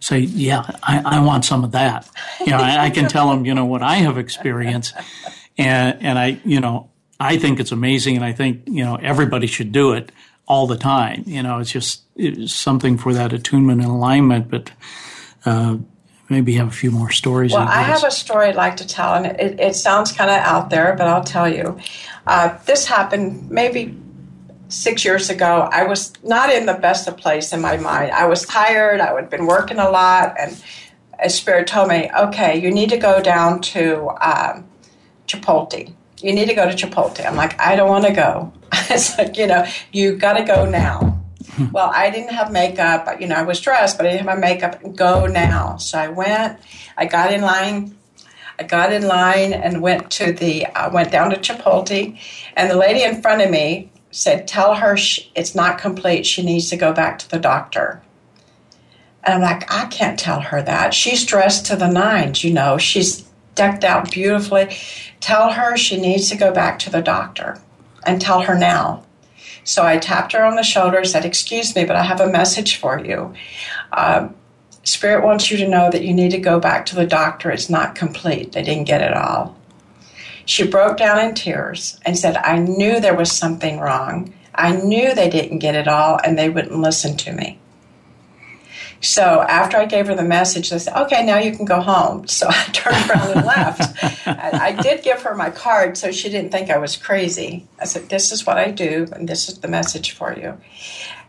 say, 0.00 0.20
"Yeah, 0.20 0.62
I, 0.82 1.02
I 1.04 1.20
want 1.20 1.44
some 1.44 1.64
of 1.64 1.72
that." 1.72 2.08
You 2.40 2.52
know, 2.52 2.58
I, 2.58 2.86
I, 2.86 2.90
can 2.90 3.08
tell 3.08 3.30
them, 3.30 3.44
you 3.44 3.54
know, 3.54 3.64
what 3.64 3.82
I 3.82 3.96
have 3.96 4.16
experienced, 4.16 4.94
and 5.58 6.00
and 6.02 6.18
I, 6.18 6.40
you 6.44 6.60
know, 6.60 6.90
I 7.18 7.36
think 7.36 7.60
it's 7.60 7.72
amazing, 7.72 8.16
and 8.16 8.24
I 8.24 8.32
think 8.32 8.62
you 8.66 8.84
know 8.84 8.96
everybody 8.96 9.46
should 9.46 9.72
do 9.72 9.92
it 9.92 10.12
all 10.46 10.66
the 10.66 10.76
time. 10.76 11.24
You 11.26 11.42
know, 11.42 11.58
it's 11.58 11.72
just 11.72 12.02
it's 12.16 12.54
something 12.54 12.96
for 12.96 13.12
that 13.14 13.32
attunement 13.32 13.82
and 13.82 13.90
alignment, 13.90 14.50
but. 14.50 14.70
Uh, 15.44 15.78
maybe 16.28 16.54
have 16.54 16.68
a 16.68 16.72
few 16.72 16.90
more 16.90 17.10
stories. 17.10 17.52
Well, 17.52 17.66
I 17.66 17.82
have 17.82 18.04
a 18.04 18.10
story 18.10 18.48
I'd 18.48 18.56
like 18.56 18.76
to 18.78 18.86
tell, 18.86 19.14
and 19.14 19.26
it, 19.26 19.60
it 19.60 19.74
sounds 19.74 20.12
kind 20.12 20.30
of 20.30 20.36
out 20.36 20.70
there, 20.70 20.94
but 20.96 21.06
I'll 21.06 21.24
tell 21.24 21.48
you. 21.48 21.78
Uh, 22.26 22.58
this 22.66 22.86
happened 22.86 23.50
maybe 23.50 23.96
six 24.68 25.04
years 25.04 25.30
ago. 25.30 25.68
I 25.72 25.84
was 25.84 26.12
not 26.22 26.50
in 26.50 26.66
the 26.66 26.74
best 26.74 27.08
of 27.08 27.16
place 27.16 27.52
in 27.52 27.60
my 27.60 27.76
mind. 27.78 28.12
I 28.12 28.26
was 28.26 28.44
tired. 28.44 29.00
I 29.00 29.14
had 29.14 29.30
been 29.30 29.46
working 29.46 29.78
a 29.78 29.90
lot, 29.90 30.34
and 30.38 30.62
a 31.18 31.30
spirit 31.30 31.66
told 31.66 31.88
me, 31.88 32.10
"Okay, 32.16 32.60
you 32.60 32.70
need 32.70 32.90
to 32.90 32.98
go 32.98 33.22
down 33.22 33.60
to 33.60 34.08
um, 34.20 34.66
Chipotle. 35.26 35.92
You 36.20 36.34
need 36.34 36.48
to 36.48 36.54
go 36.54 36.70
to 36.70 36.76
Chipotle." 36.76 37.26
I'm 37.26 37.36
like, 37.36 37.58
"I 37.60 37.76
don't 37.76 37.88
want 37.88 38.04
to 38.04 38.12
go." 38.12 38.52
it's 38.90 39.16
like, 39.16 39.36
you 39.36 39.46
know, 39.46 39.66
you 39.92 40.16
got 40.16 40.34
to 40.34 40.44
go 40.44 40.68
now. 40.68 41.17
well, 41.72 41.90
I 41.92 42.10
didn't 42.10 42.34
have 42.34 42.52
makeup. 42.52 43.20
You 43.20 43.28
know, 43.28 43.36
I 43.36 43.42
was 43.42 43.60
dressed, 43.60 43.96
but 43.96 44.06
I 44.06 44.10
didn't 44.10 44.26
have 44.26 44.38
my 44.38 44.40
makeup. 44.40 44.80
Go 44.94 45.26
now. 45.26 45.76
So 45.76 45.98
I 45.98 46.08
went. 46.08 46.58
I 46.96 47.06
got 47.06 47.32
in 47.32 47.42
line. 47.42 47.96
I 48.58 48.64
got 48.64 48.92
in 48.92 49.06
line 49.06 49.52
and 49.52 49.80
went 49.80 50.10
to 50.12 50.32
the. 50.32 50.66
I 50.66 50.88
went 50.88 51.12
down 51.12 51.30
to 51.30 51.36
Chipotle, 51.36 52.18
and 52.56 52.70
the 52.70 52.76
lady 52.76 53.02
in 53.02 53.22
front 53.22 53.42
of 53.42 53.50
me 53.50 53.90
said, 54.10 54.48
"Tell 54.48 54.74
her 54.74 54.96
it's 55.34 55.54
not 55.54 55.78
complete. 55.78 56.26
She 56.26 56.42
needs 56.42 56.68
to 56.70 56.76
go 56.76 56.92
back 56.92 57.18
to 57.20 57.30
the 57.30 57.38
doctor." 57.38 58.02
And 59.24 59.34
I'm 59.34 59.42
like, 59.42 59.70
I 59.70 59.86
can't 59.86 60.18
tell 60.18 60.40
her 60.40 60.62
that. 60.62 60.94
She's 60.94 61.26
dressed 61.26 61.66
to 61.66 61.76
the 61.76 61.88
nines. 61.88 62.44
You 62.44 62.52
know, 62.52 62.78
she's 62.78 63.28
decked 63.54 63.84
out 63.84 64.10
beautifully. 64.10 64.74
Tell 65.20 65.52
her 65.52 65.76
she 65.76 66.00
needs 66.00 66.30
to 66.30 66.36
go 66.36 66.52
back 66.52 66.78
to 66.80 66.90
the 66.90 67.02
doctor, 67.02 67.60
and 68.04 68.20
tell 68.20 68.40
her 68.42 68.56
now. 68.56 69.04
So 69.68 69.84
I 69.84 69.98
tapped 69.98 70.32
her 70.32 70.46
on 70.46 70.56
the 70.56 70.62
shoulder, 70.62 70.96
and 70.96 71.06
said, 71.06 71.26
Excuse 71.26 71.76
me, 71.76 71.84
but 71.84 71.94
I 71.94 72.02
have 72.02 72.22
a 72.22 72.32
message 72.32 72.76
for 72.76 72.98
you. 72.98 73.34
Uh, 73.92 74.30
Spirit 74.82 75.22
wants 75.22 75.50
you 75.50 75.58
to 75.58 75.68
know 75.68 75.90
that 75.90 76.04
you 76.04 76.14
need 76.14 76.30
to 76.30 76.38
go 76.38 76.58
back 76.58 76.86
to 76.86 76.96
the 76.96 77.06
doctor. 77.06 77.50
It's 77.50 77.68
not 77.68 77.94
complete. 77.94 78.52
They 78.52 78.62
didn't 78.62 78.84
get 78.84 79.02
it 79.02 79.12
all. 79.12 79.58
She 80.46 80.66
broke 80.66 80.96
down 80.96 81.18
in 81.18 81.34
tears 81.34 82.00
and 82.06 82.16
said, 82.16 82.38
I 82.38 82.60
knew 82.60 82.98
there 82.98 83.14
was 83.14 83.30
something 83.30 83.78
wrong. 83.78 84.32
I 84.54 84.72
knew 84.72 85.14
they 85.14 85.28
didn't 85.28 85.58
get 85.58 85.74
it 85.74 85.86
all 85.86 86.18
and 86.24 86.38
they 86.38 86.48
wouldn't 86.48 86.80
listen 86.80 87.18
to 87.18 87.32
me. 87.32 87.58
So 89.00 89.42
after 89.42 89.76
I 89.76 89.84
gave 89.84 90.08
her 90.08 90.14
the 90.14 90.24
message, 90.24 90.70
they 90.70 90.78
said, 90.78 90.96
okay, 91.02 91.24
now 91.24 91.38
you 91.38 91.54
can 91.56 91.64
go 91.64 91.80
home. 91.80 92.26
So 92.26 92.48
I 92.48 92.64
turned 92.72 93.10
around 93.10 93.36
and 93.36 93.46
left. 93.46 94.26
I 94.26 94.72
did 94.72 95.02
give 95.02 95.22
her 95.22 95.34
my 95.34 95.50
card 95.50 95.96
so 95.96 96.10
she 96.10 96.28
didn't 96.28 96.50
think 96.50 96.70
I 96.70 96.78
was 96.78 96.96
crazy. 96.96 97.66
I 97.80 97.84
said, 97.84 98.08
this 98.08 98.32
is 98.32 98.46
what 98.46 98.58
I 98.58 98.70
do, 98.70 99.06
and 99.12 99.28
this 99.28 99.48
is 99.48 99.58
the 99.58 99.68
message 99.68 100.12
for 100.12 100.36
you. 100.36 100.58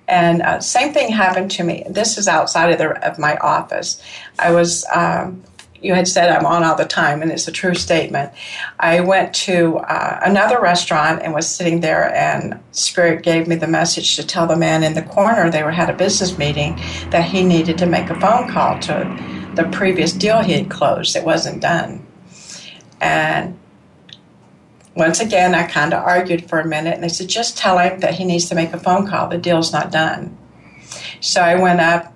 And 0.07 0.41
uh, 0.41 0.59
same 0.59 0.91
thing 0.91 1.11
happened 1.11 1.51
to 1.51 1.63
me. 1.63 1.83
This 1.87 2.17
is 2.17 2.27
outside 2.27 2.71
of, 2.71 2.79
the, 2.79 3.07
of 3.07 3.19
my 3.19 3.37
office. 3.37 4.01
I 4.39 4.51
was 4.51 4.83
um, 4.93 5.43
you 5.81 5.93
had 5.93 6.07
said 6.07 6.29
I'm 6.29 6.45
on 6.45 6.63
all 6.63 6.75
the 6.75 6.85
time, 6.85 7.21
and 7.21 7.31
it's 7.31 7.47
a 7.47 7.51
true 7.51 7.75
statement. 7.75 8.31
I 8.79 8.99
went 8.99 9.33
to 9.35 9.77
uh, 9.77 10.19
another 10.23 10.59
restaurant 10.59 11.21
and 11.23 11.33
was 11.33 11.47
sitting 11.47 11.81
there, 11.81 12.13
and 12.13 12.59
Spirit 12.71 13.23
gave 13.23 13.47
me 13.47 13.55
the 13.55 13.67
message 13.67 14.15
to 14.15 14.25
tell 14.25 14.47
the 14.47 14.57
man 14.57 14.83
in 14.83 14.93
the 14.93 15.01
corner 15.01 15.49
they 15.49 15.63
were 15.63 15.71
had 15.71 15.89
a 15.89 15.93
business 15.93 16.37
meeting 16.37 16.75
that 17.11 17.25
he 17.25 17.43
needed 17.43 17.77
to 17.77 17.85
make 17.85 18.09
a 18.09 18.19
phone 18.19 18.49
call 18.49 18.79
to 18.79 19.51
the 19.55 19.63
previous 19.71 20.11
deal 20.11 20.41
he 20.41 20.53
had 20.53 20.69
closed. 20.69 21.15
It 21.15 21.23
wasn't 21.23 21.61
done, 21.61 22.05
and 22.99 23.57
once 24.95 25.21
again, 25.21 25.55
I 25.55 25.63
kind 25.63 25.93
of 25.93 26.03
argued 26.03 26.49
for 26.49 26.59
a 26.59 26.67
minute, 26.67 26.95
and 26.95 27.03
they 27.03 27.09
said, 27.09 27.29
"Just 27.29 27.57
tell 27.57 27.77
him 27.77 27.99
that 28.01 28.15
he 28.15 28.25
needs 28.25 28.49
to 28.49 28.55
make 28.55 28.73
a 28.73 28.79
phone 28.79 29.07
call. 29.07 29.27
The 29.27 29.37
deal's 29.37 29.71
not 29.71 29.91
done." 29.91 30.37
So 31.21 31.41
I 31.41 31.55
went 31.55 31.79
up 31.79 32.13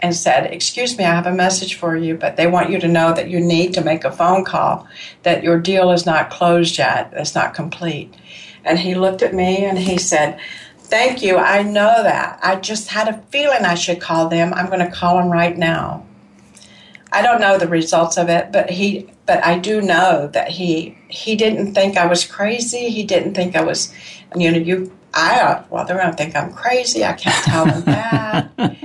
and 0.00 0.14
said, 0.14 0.52
Excuse 0.52 0.98
me, 0.98 1.04
I 1.04 1.14
have 1.14 1.26
a 1.26 1.32
message 1.32 1.74
for 1.74 1.96
you, 1.96 2.16
but 2.16 2.36
they 2.36 2.46
want 2.46 2.70
you 2.70 2.78
to 2.80 2.88
know 2.88 3.12
that 3.14 3.30
you 3.30 3.40
need 3.40 3.74
to 3.74 3.84
make 3.84 4.04
a 4.04 4.12
phone 4.12 4.44
call, 4.44 4.86
that 5.22 5.42
your 5.42 5.58
deal 5.58 5.90
is 5.90 6.06
not 6.06 6.30
closed 6.30 6.78
yet, 6.78 7.12
it's 7.14 7.34
not 7.34 7.54
complete. 7.54 8.12
And 8.64 8.78
he 8.78 8.94
looked 8.94 9.22
at 9.22 9.34
me 9.34 9.64
and 9.64 9.78
he 9.78 9.98
said, 9.98 10.38
Thank 10.78 11.22
you, 11.22 11.38
I 11.38 11.62
know 11.62 12.02
that. 12.02 12.38
I 12.42 12.56
just 12.56 12.88
had 12.88 13.08
a 13.08 13.18
feeling 13.30 13.64
I 13.64 13.74
should 13.74 14.00
call 14.00 14.28
them. 14.28 14.52
I'm 14.52 14.66
going 14.66 14.78
to 14.78 14.90
call 14.90 15.16
them 15.16 15.30
right 15.30 15.56
now. 15.56 16.04
I 17.14 17.22
don't 17.22 17.40
know 17.40 17.58
the 17.58 17.68
results 17.68 18.18
of 18.18 18.28
it, 18.28 18.50
but 18.50 18.70
he 18.70 19.08
but 19.24 19.42
I 19.44 19.58
do 19.58 19.80
know 19.80 20.28
that 20.28 20.48
he 20.50 20.98
he 21.08 21.36
didn't 21.36 21.72
think 21.72 21.96
I 21.96 22.06
was 22.06 22.26
crazy. 22.26 22.90
He 22.90 23.04
didn't 23.04 23.34
think 23.34 23.54
I 23.54 23.62
was 23.62 23.94
you 24.36 24.50
know, 24.50 24.58
you 24.58 24.92
I 25.14 25.62
well 25.70 25.84
they're 25.84 25.96
gonna 25.96 26.12
think 26.12 26.34
I'm 26.34 26.52
crazy. 26.52 27.04
I 27.04 27.12
can't 27.12 27.44
tell 27.44 27.66
them 27.66 27.84
that. 28.56 28.76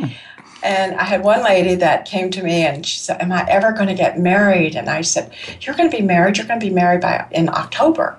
And 0.61 0.95
I 0.95 1.03
had 1.03 1.23
one 1.23 1.43
lady 1.43 1.75
that 1.75 2.05
came 2.05 2.31
to 2.31 2.43
me 2.43 2.65
and 2.65 2.85
she 2.85 2.99
said, 2.99 3.21
Am 3.21 3.31
I 3.31 3.45
ever 3.49 3.71
going 3.71 3.87
to 3.87 3.93
get 3.93 4.19
married? 4.19 4.75
And 4.75 4.89
I 4.89 5.01
said, 5.01 5.33
You're 5.61 5.75
going 5.75 5.89
to 5.89 5.95
be 5.95 6.03
married. 6.03 6.37
You're 6.37 6.47
going 6.47 6.59
to 6.59 6.65
be 6.65 6.73
married 6.73 7.01
by 7.01 7.27
in 7.31 7.49
October. 7.49 8.17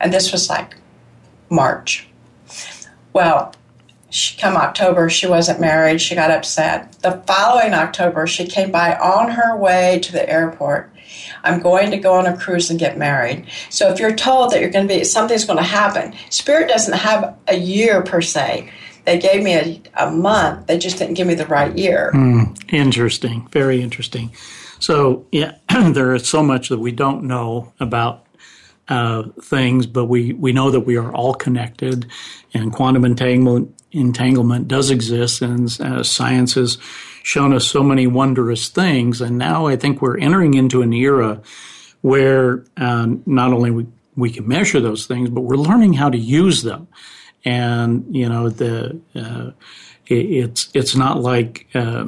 And 0.00 0.12
this 0.12 0.32
was 0.32 0.48
like 0.48 0.76
March. 1.50 2.06
Well, 3.12 3.54
she 4.10 4.36
come 4.36 4.56
October, 4.56 5.08
she 5.08 5.26
wasn't 5.26 5.60
married. 5.60 6.00
She 6.00 6.14
got 6.14 6.30
upset. 6.30 6.92
The 7.00 7.22
following 7.26 7.72
October, 7.72 8.26
she 8.26 8.46
came 8.46 8.70
by 8.70 8.94
on 8.96 9.30
her 9.30 9.56
way 9.56 10.00
to 10.00 10.12
the 10.12 10.28
airport. 10.28 10.90
I'm 11.44 11.60
going 11.60 11.90
to 11.90 11.96
go 11.96 12.14
on 12.14 12.26
a 12.26 12.36
cruise 12.36 12.70
and 12.70 12.78
get 12.78 12.98
married. 12.98 13.46
So 13.70 13.90
if 13.90 13.98
you're 13.98 14.14
told 14.14 14.52
that 14.52 14.60
you're 14.60 14.70
going 14.70 14.86
to 14.86 14.94
be 14.94 15.04
something's 15.04 15.44
going 15.44 15.58
to 15.58 15.62
happen, 15.62 16.14
spirit 16.30 16.68
doesn't 16.68 16.94
have 16.94 17.36
a 17.48 17.56
year 17.56 18.02
per 18.02 18.20
se. 18.20 18.70
They 19.04 19.18
gave 19.18 19.42
me 19.42 19.54
a, 19.54 19.82
a 20.06 20.10
month. 20.10 20.66
They 20.66 20.78
just 20.78 20.98
didn't 20.98 21.14
give 21.14 21.26
me 21.26 21.34
the 21.34 21.46
right 21.46 21.76
year. 21.76 22.12
Mm, 22.14 22.72
interesting. 22.72 23.48
Very 23.48 23.82
interesting. 23.82 24.32
So, 24.78 25.26
yeah, 25.32 25.56
there 25.90 26.14
is 26.14 26.28
so 26.28 26.42
much 26.42 26.68
that 26.68 26.78
we 26.78 26.92
don't 26.92 27.24
know 27.24 27.72
about 27.80 28.26
uh, 28.88 29.24
things, 29.40 29.86
but 29.86 30.06
we, 30.06 30.32
we 30.32 30.52
know 30.52 30.70
that 30.70 30.80
we 30.80 30.96
are 30.96 31.12
all 31.12 31.34
connected, 31.34 32.06
and 32.52 32.72
quantum 32.72 33.04
entanglement, 33.04 33.74
entanglement 33.92 34.68
does 34.68 34.90
exist, 34.90 35.42
and 35.42 35.80
uh, 35.80 36.02
science 36.02 36.54
has 36.54 36.78
shown 37.22 37.54
us 37.54 37.66
so 37.66 37.82
many 37.82 38.06
wondrous 38.06 38.68
things. 38.68 39.20
And 39.20 39.38
now 39.38 39.66
I 39.66 39.76
think 39.76 40.02
we're 40.02 40.18
entering 40.18 40.54
into 40.54 40.82
an 40.82 40.92
era 40.92 41.40
where 42.00 42.64
uh, 42.76 43.06
not 43.24 43.52
only 43.52 43.70
we, 43.70 43.86
we 44.16 44.30
can 44.30 44.48
measure 44.48 44.80
those 44.80 45.06
things, 45.06 45.30
but 45.30 45.42
we're 45.42 45.56
learning 45.56 45.92
how 45.94 46.10
to 46.10 46.18
use 46.18 46.62
them 46.62 46.88
and 47.44 48.04
you 48.14 48.28
know 48.28 48.48
the 48.48 49.00
uh, 49.14 49.50
it, 50.06 50.14
it's 50.14 50.68
it's 50.74 50.94
not 50.94 51.20
like 51.20 51.68
uh, 51.74 52.06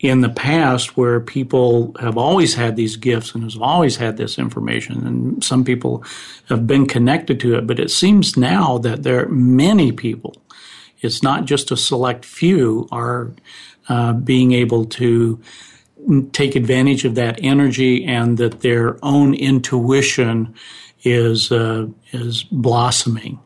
in 0.00 0.20
the 0.20 0.28
past 0.28 0.96
where 0.96 1.20
people 1.20 1.94
have 2.00 2.18
always 2.18 2.54
had 2.54 2.76
these 2.76 2.96
gifts 2.96 3.34
and 3.34 3.44
have 3.44 3.62
always 3.62 3.96
had 3.96 4.16
this 4.16 4.38
information, 4.38 5.06
and 5.06 5.44
some 5.44 5.64
people 5.64 6.04
have 6.48 6.66
been 6.66 6.86
connected 6.86 7.40
to 7.40 7.54
it. 7.56 7.66
But 7.66 7.78
it 7.78 7.90
seems 7.90 8.36
now 8.36 8.78
that 8.78 9.02
there 9.02 9.24
are 9.24 9.28
many 9.28 9.92
people. 9.92 10.36
It's 11.00 11.22
not 11.22 11.44
just 11.46 11.70
a 11.70 11.76
select 11.76 12.24
few 12.24 12.88
are 12.92 13.32
uh, 13.88 14.12
being 14.12 14.52
able 14.52 14.84
to 14.84 15.40
take 16.32 16.56
advantage 16.56 17.04
of 17.04 17.14
that 17.14 17.38
energy 17.42 18.04
and 18.04 18.38
that 18.38 18.60
their 18.60 18.98
own 19.04 19.34
intuition 19.34 20.54
is 21.04 21.52
uh, 21.52 21.86
is 22.12 22.44
blossoming. 22.44 23.38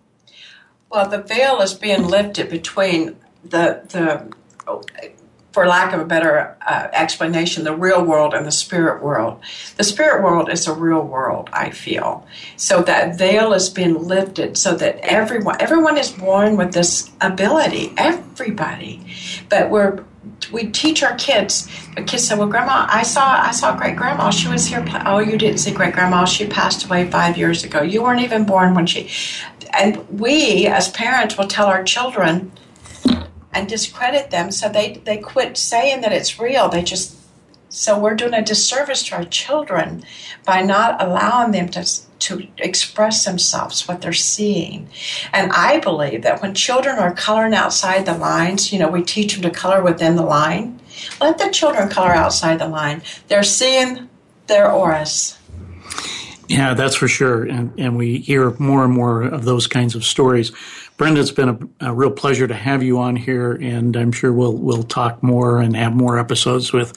Well, 0.90 1.08
the 1.08 1.22
veil 1.22 1.60
is 1.60 1.74
being 1.74 2.06
lifted 2.06 2.48
between 2.48 3.16
the 3.44 3.82
the, 3.88 4.32
for 5.56 5.66
lack 5.66 5.94
of 5.94 6.00
a 6.00 6.04
better 6.04 6.54
uh, 6.66 6.88
explanation, 6.92 7.64
the 7.64 7.74
real 7.74 8.04
world 8.04 8.34
and 8.34 8.44
the 8.44 8.52
spirit 8.52 9.02
world. 9.02 9.40
The 9.78 9.84
spirit 9.84 10.22
world 10.22 10.50
is 10.50 10.66
a 10.66 10.74
real 10.74 11.00
world. 11.00 11.48
I 11.52 11.70
feel 11.70 12.26
so 12.56 12.82
that 12.82 13.16
veil 13.16 13.54
is 13.54 13.70
being 13.70 14.06
lifted 14.06 14.58
so 14.58 14.74
that 14.76 14.98
everyone 14.98 15.56
everyone 15.58 15.96
is 15.96 16.10
born 16.10 16.56
with 16.56 16.72
this 16.72 17.10
ability. 17.20 17.92
Everybody, 17.96 19.00
but 19.48 19.70
we're 19.70 20.04
we 20.52 20.66
teach 20.66 21.02
our 21.02 21.14
kids. 21.16 21.68
The 21.94 22.02
kids 22.02 22.28
say, 22.28 22.36
"Well, 22.36 22.48
Grandma, 22.48 22.86
I 22.90 23.02
saw 23.02 23.40
I 23.40 23.52
saw 23.52 23.74
great 23.76 23.96
grandma. 23.96 24.30
She 24.30 24.48
was 24.48 24.66
here. 24.66 24.84
oh, 25.06 25.18
you 25.18 25.38
didn't 25.38 25.58
see 25.58 25.72
great 25.72 25.94
grandma. 25.94 26.26
She 26.26 26.46
passed 26.46 26.84
away 26.84 27.10
five 27.10 27.38
years 27.38 27.64
ago. 27.64 27.80
You 27.82 28.02
weren't 28.02 28.20
even 28.20 28.44
born 28.44 28.74
when 28.74 28.86
she." 28.86 29.08
And 29.72 30.08
we, 30.08 30.66
as 30.66 30.90
parents, 30.90 31.36
will 31.36 31.48
tell 31.48 31.66
our 31.66 31.84
children, 31.84 32.52
and 33.56 33.70
discredit 33.70 34.30
them. 34.30 34.50
So 34.50 34.68
they, 34.68 35.00
they 35.04 35.16
quit 35.16 35.56
saying 35.56 36.02
that 36.02 36.12
it's 36.12 36.38
real. 36.38 36.68
They 36.68 36.82
just, 36.82 37.16
so 37.70 37.98
we're 37.98 38.14
doing 38.14 38.34
a 38.34 38.44
disservice 38.44 39.02
to 39.04 39.16
our 39.16 39.24
children 39.24 40.04
by 40.44 40.60
not 40.60 41.02
allowing 41.02 41.52
them 41.52 41.70
to, 41.70 41.84
to 42.18 42.48
express 42.58 43.24
themselves, 43.24 43.88
what 43.88 44.02
they're 44.02 44.12
seeing. 44.12 44.90
And 45.32 45.50
I 45.52 45.80
believe 45.80 46.22
that 46.22 46.42
when 46.42 46.52
children 46.52 46.98
are 46.98 47.14
coloring 47.14 47.54
outside 47.54 48.04
the 48.04 48.18
lines, 48.18 48.74
you 48.74 48.78
know, 48.78 48.90
we 48.90 49.02
teach 49.02 49.32
them 49.32 49.42
to 49.42 49.50
color 49.50 49.82
within 49.82 50.16
the 50.16 50.22
line. 50.22 50.78
Let 51.18 51.38
the 51.38 51.48
children 51.48 51.88
color 51.88 52.12
outside 52.12 52.58
the 52.58 52.68
line. 52.68 53.00
They're 53.28 53.42
seeing 53.42 54.10
their 54.48 54.70
auras. 54.70 55.38
Yeah, 56.48 56.74
that's 56.74 56.94
for 56.94 57.08
sure. 57.08 57.44
And, 57.44 57.72
and 57.78 57.96
we 57.96 58.18
hear 58.18 58.50
more 58.58 58.84
and 58.84 58.92
more 58.92 59.22
of 59.22 59.44
those 59.44 59.66
kinds 59.66 59.94
of 59.94 60.04
stories. 60.04 60.52
Brenda, 60.96 61.20
it's 61.20 61.30
been 61.32 61.48
a, 61.80 61.88
a, 61.88 61.94
real 61.94 62.10
pleasure 62.10 62.46
to 62.46 62.54
have 62.54 62.82
you 62.82 62.98
on 62.98 63.16
here, 63.16 63.52
and 63.52 63.96
I'm 63.96 64.12
sure 64.12 64.32
we'll 64.32 64.56
we'll 64.56 64.84
talk 64.84 65.22
more 65.22 65.60
and 65.60 65.76
have 65.76 65.94
more 65.94 66.18
episodes 66.18 66.72
with, 66.72 66.94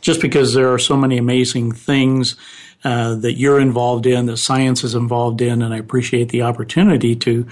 just 0.00 0.22
because 0.22 0.54
there 0.54 0.72
are 0.72 0.78
so 0.78 0.96
many 0.96 1.18
amazing 1.18 1.72
things 1.72 2.36
uh, 2.84 3.16
that 3.16 3.34
you're 3.34 3.60
involved 3.60 4.06
in, 4.06 4.26
that 4.26 4.38
science 4.38 4.84
is 4.84 4.94
involved 4.94 5.42
in, 5.42 5.62
and 5.62 5.74
I 5.74 5.78
appreciate 5.78 6.30
the 6.30 6.42
opportunity 6.42 7.14
to 7.16 7.46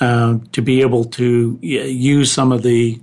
uh, 0.00 0.38
to 0.52 0.60
be 0.60 0.82
able 0.82 1.04
to 1.04 1.58
use 1.62 2.30
some 2.32 2.52
of 2.52 2.62
the 2.62 3.00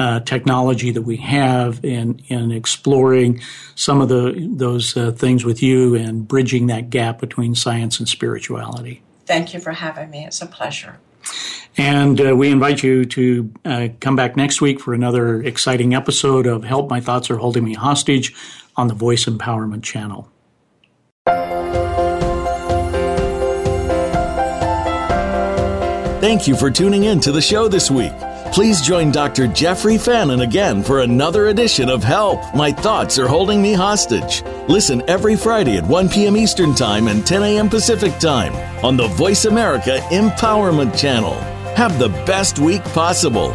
uh, 0.00 0.18
technology 0.20 0.90
that 0.90 1.02
we 1.02 1.16
have 1.18 1.84
in 1.84 2.18
in 2.28 2.50
exploring 2.50 3.38
some 3.74 4.00
of 4.00 4.08
the 4.08 4.48
those 4.56 4.96
uh, 4.96 5.12
things 5.12 5.44
with 5.44 5.62
you 5.62 5.94
and 5.94 6.26
bridging 6.26 6.68
that 6.68 6.88
gap 6.88 7.20
between 7.20 7.54
science 7.54 7.98
and 7.98 8.08
spirituality. 8.08 9.02
Thank 9.26 9.52
you 9.52 9.60
for 9.60 9.72
having 9.72 10.08
me. 10.08 10.24
It's 10.24 10.40
a 10.40 10.46
pleasure. 10.46 10.98
And 11.76 12.18
uh, 12.18 12.34
we 12.34 12.50
invite 12.50 12.82
you 12.82 13.04
to 13.04 13.52
uh, 13.66 13.88
come 14.00 14.16
back 14.16 14.36
next 14.36 14.62
week 14.62 14.80
for 14.80 14.94
another 14.94 15.42
exciting 15.42 15.94
episode 15.94 16.46
of 16.46 16.64
Help 16.64 16.88
My 16.88 17.00
Thoughts 17.00 17.30
Are 17.30 17.36
Holding 17.36 17.64
Me 17.64 17.74
Hostage 17.74 18.34
on 18.76 18.88
the 18.88 18.94
Voice 18.94 19.26
Empowerment 19.26 19.82
Channel. 19.82 20.28
Thank 26.20 26.48
you 26.48 26.56
for 26.56 26.70
tuning 26.70 27.04
in 27.04 27.20
to 27.20 27.32
the 27.32 27.42
show 27.42 27.68
this 27.68 27.90
week. 27.90 28.12
Please 28.52 28.80
join 28.80 29.12
Dr. 29.12 29.46
Jeffrey 29.46 29.96
Fannin 29.96 30.40
again 30.40 30.82
for 30.82 31.00
another 31.00 31.46
edition 31.48 31.88
of 31.88 32.02
Help, 32.02 32.52
My 32.52 32.72
Thoughts 32.72 33.16
Are 33.16 33.28
Holding 33.28 33.62
Me 33.62 33.74
Hostage. 33.74 34.42
Listen 34.68 35.08
every 35.08 35.36
Friday 35.36 35.76
at 35.76 35.86
1 35.86 36.08
p.m. 36.08 36.36
Eastern 36.36 36.74
Time 36.74 37.06
and 37.06 37.24
10 37.24 37.44
a.m. 37.44 37.68
Pacific 37.68 38.18
Time 38.18 38.52
on 38.84 38.96
the 38.96 39.06
Voice 39.08 39.44
America 39.44 39.98
Empowerment 40.10 40.98
Channel. 40.98 41.34
Have 41.76 42.00
the 42.00 42.08
best 42.26 42.58
week 42.58 42.82
possible. 42.86 43.54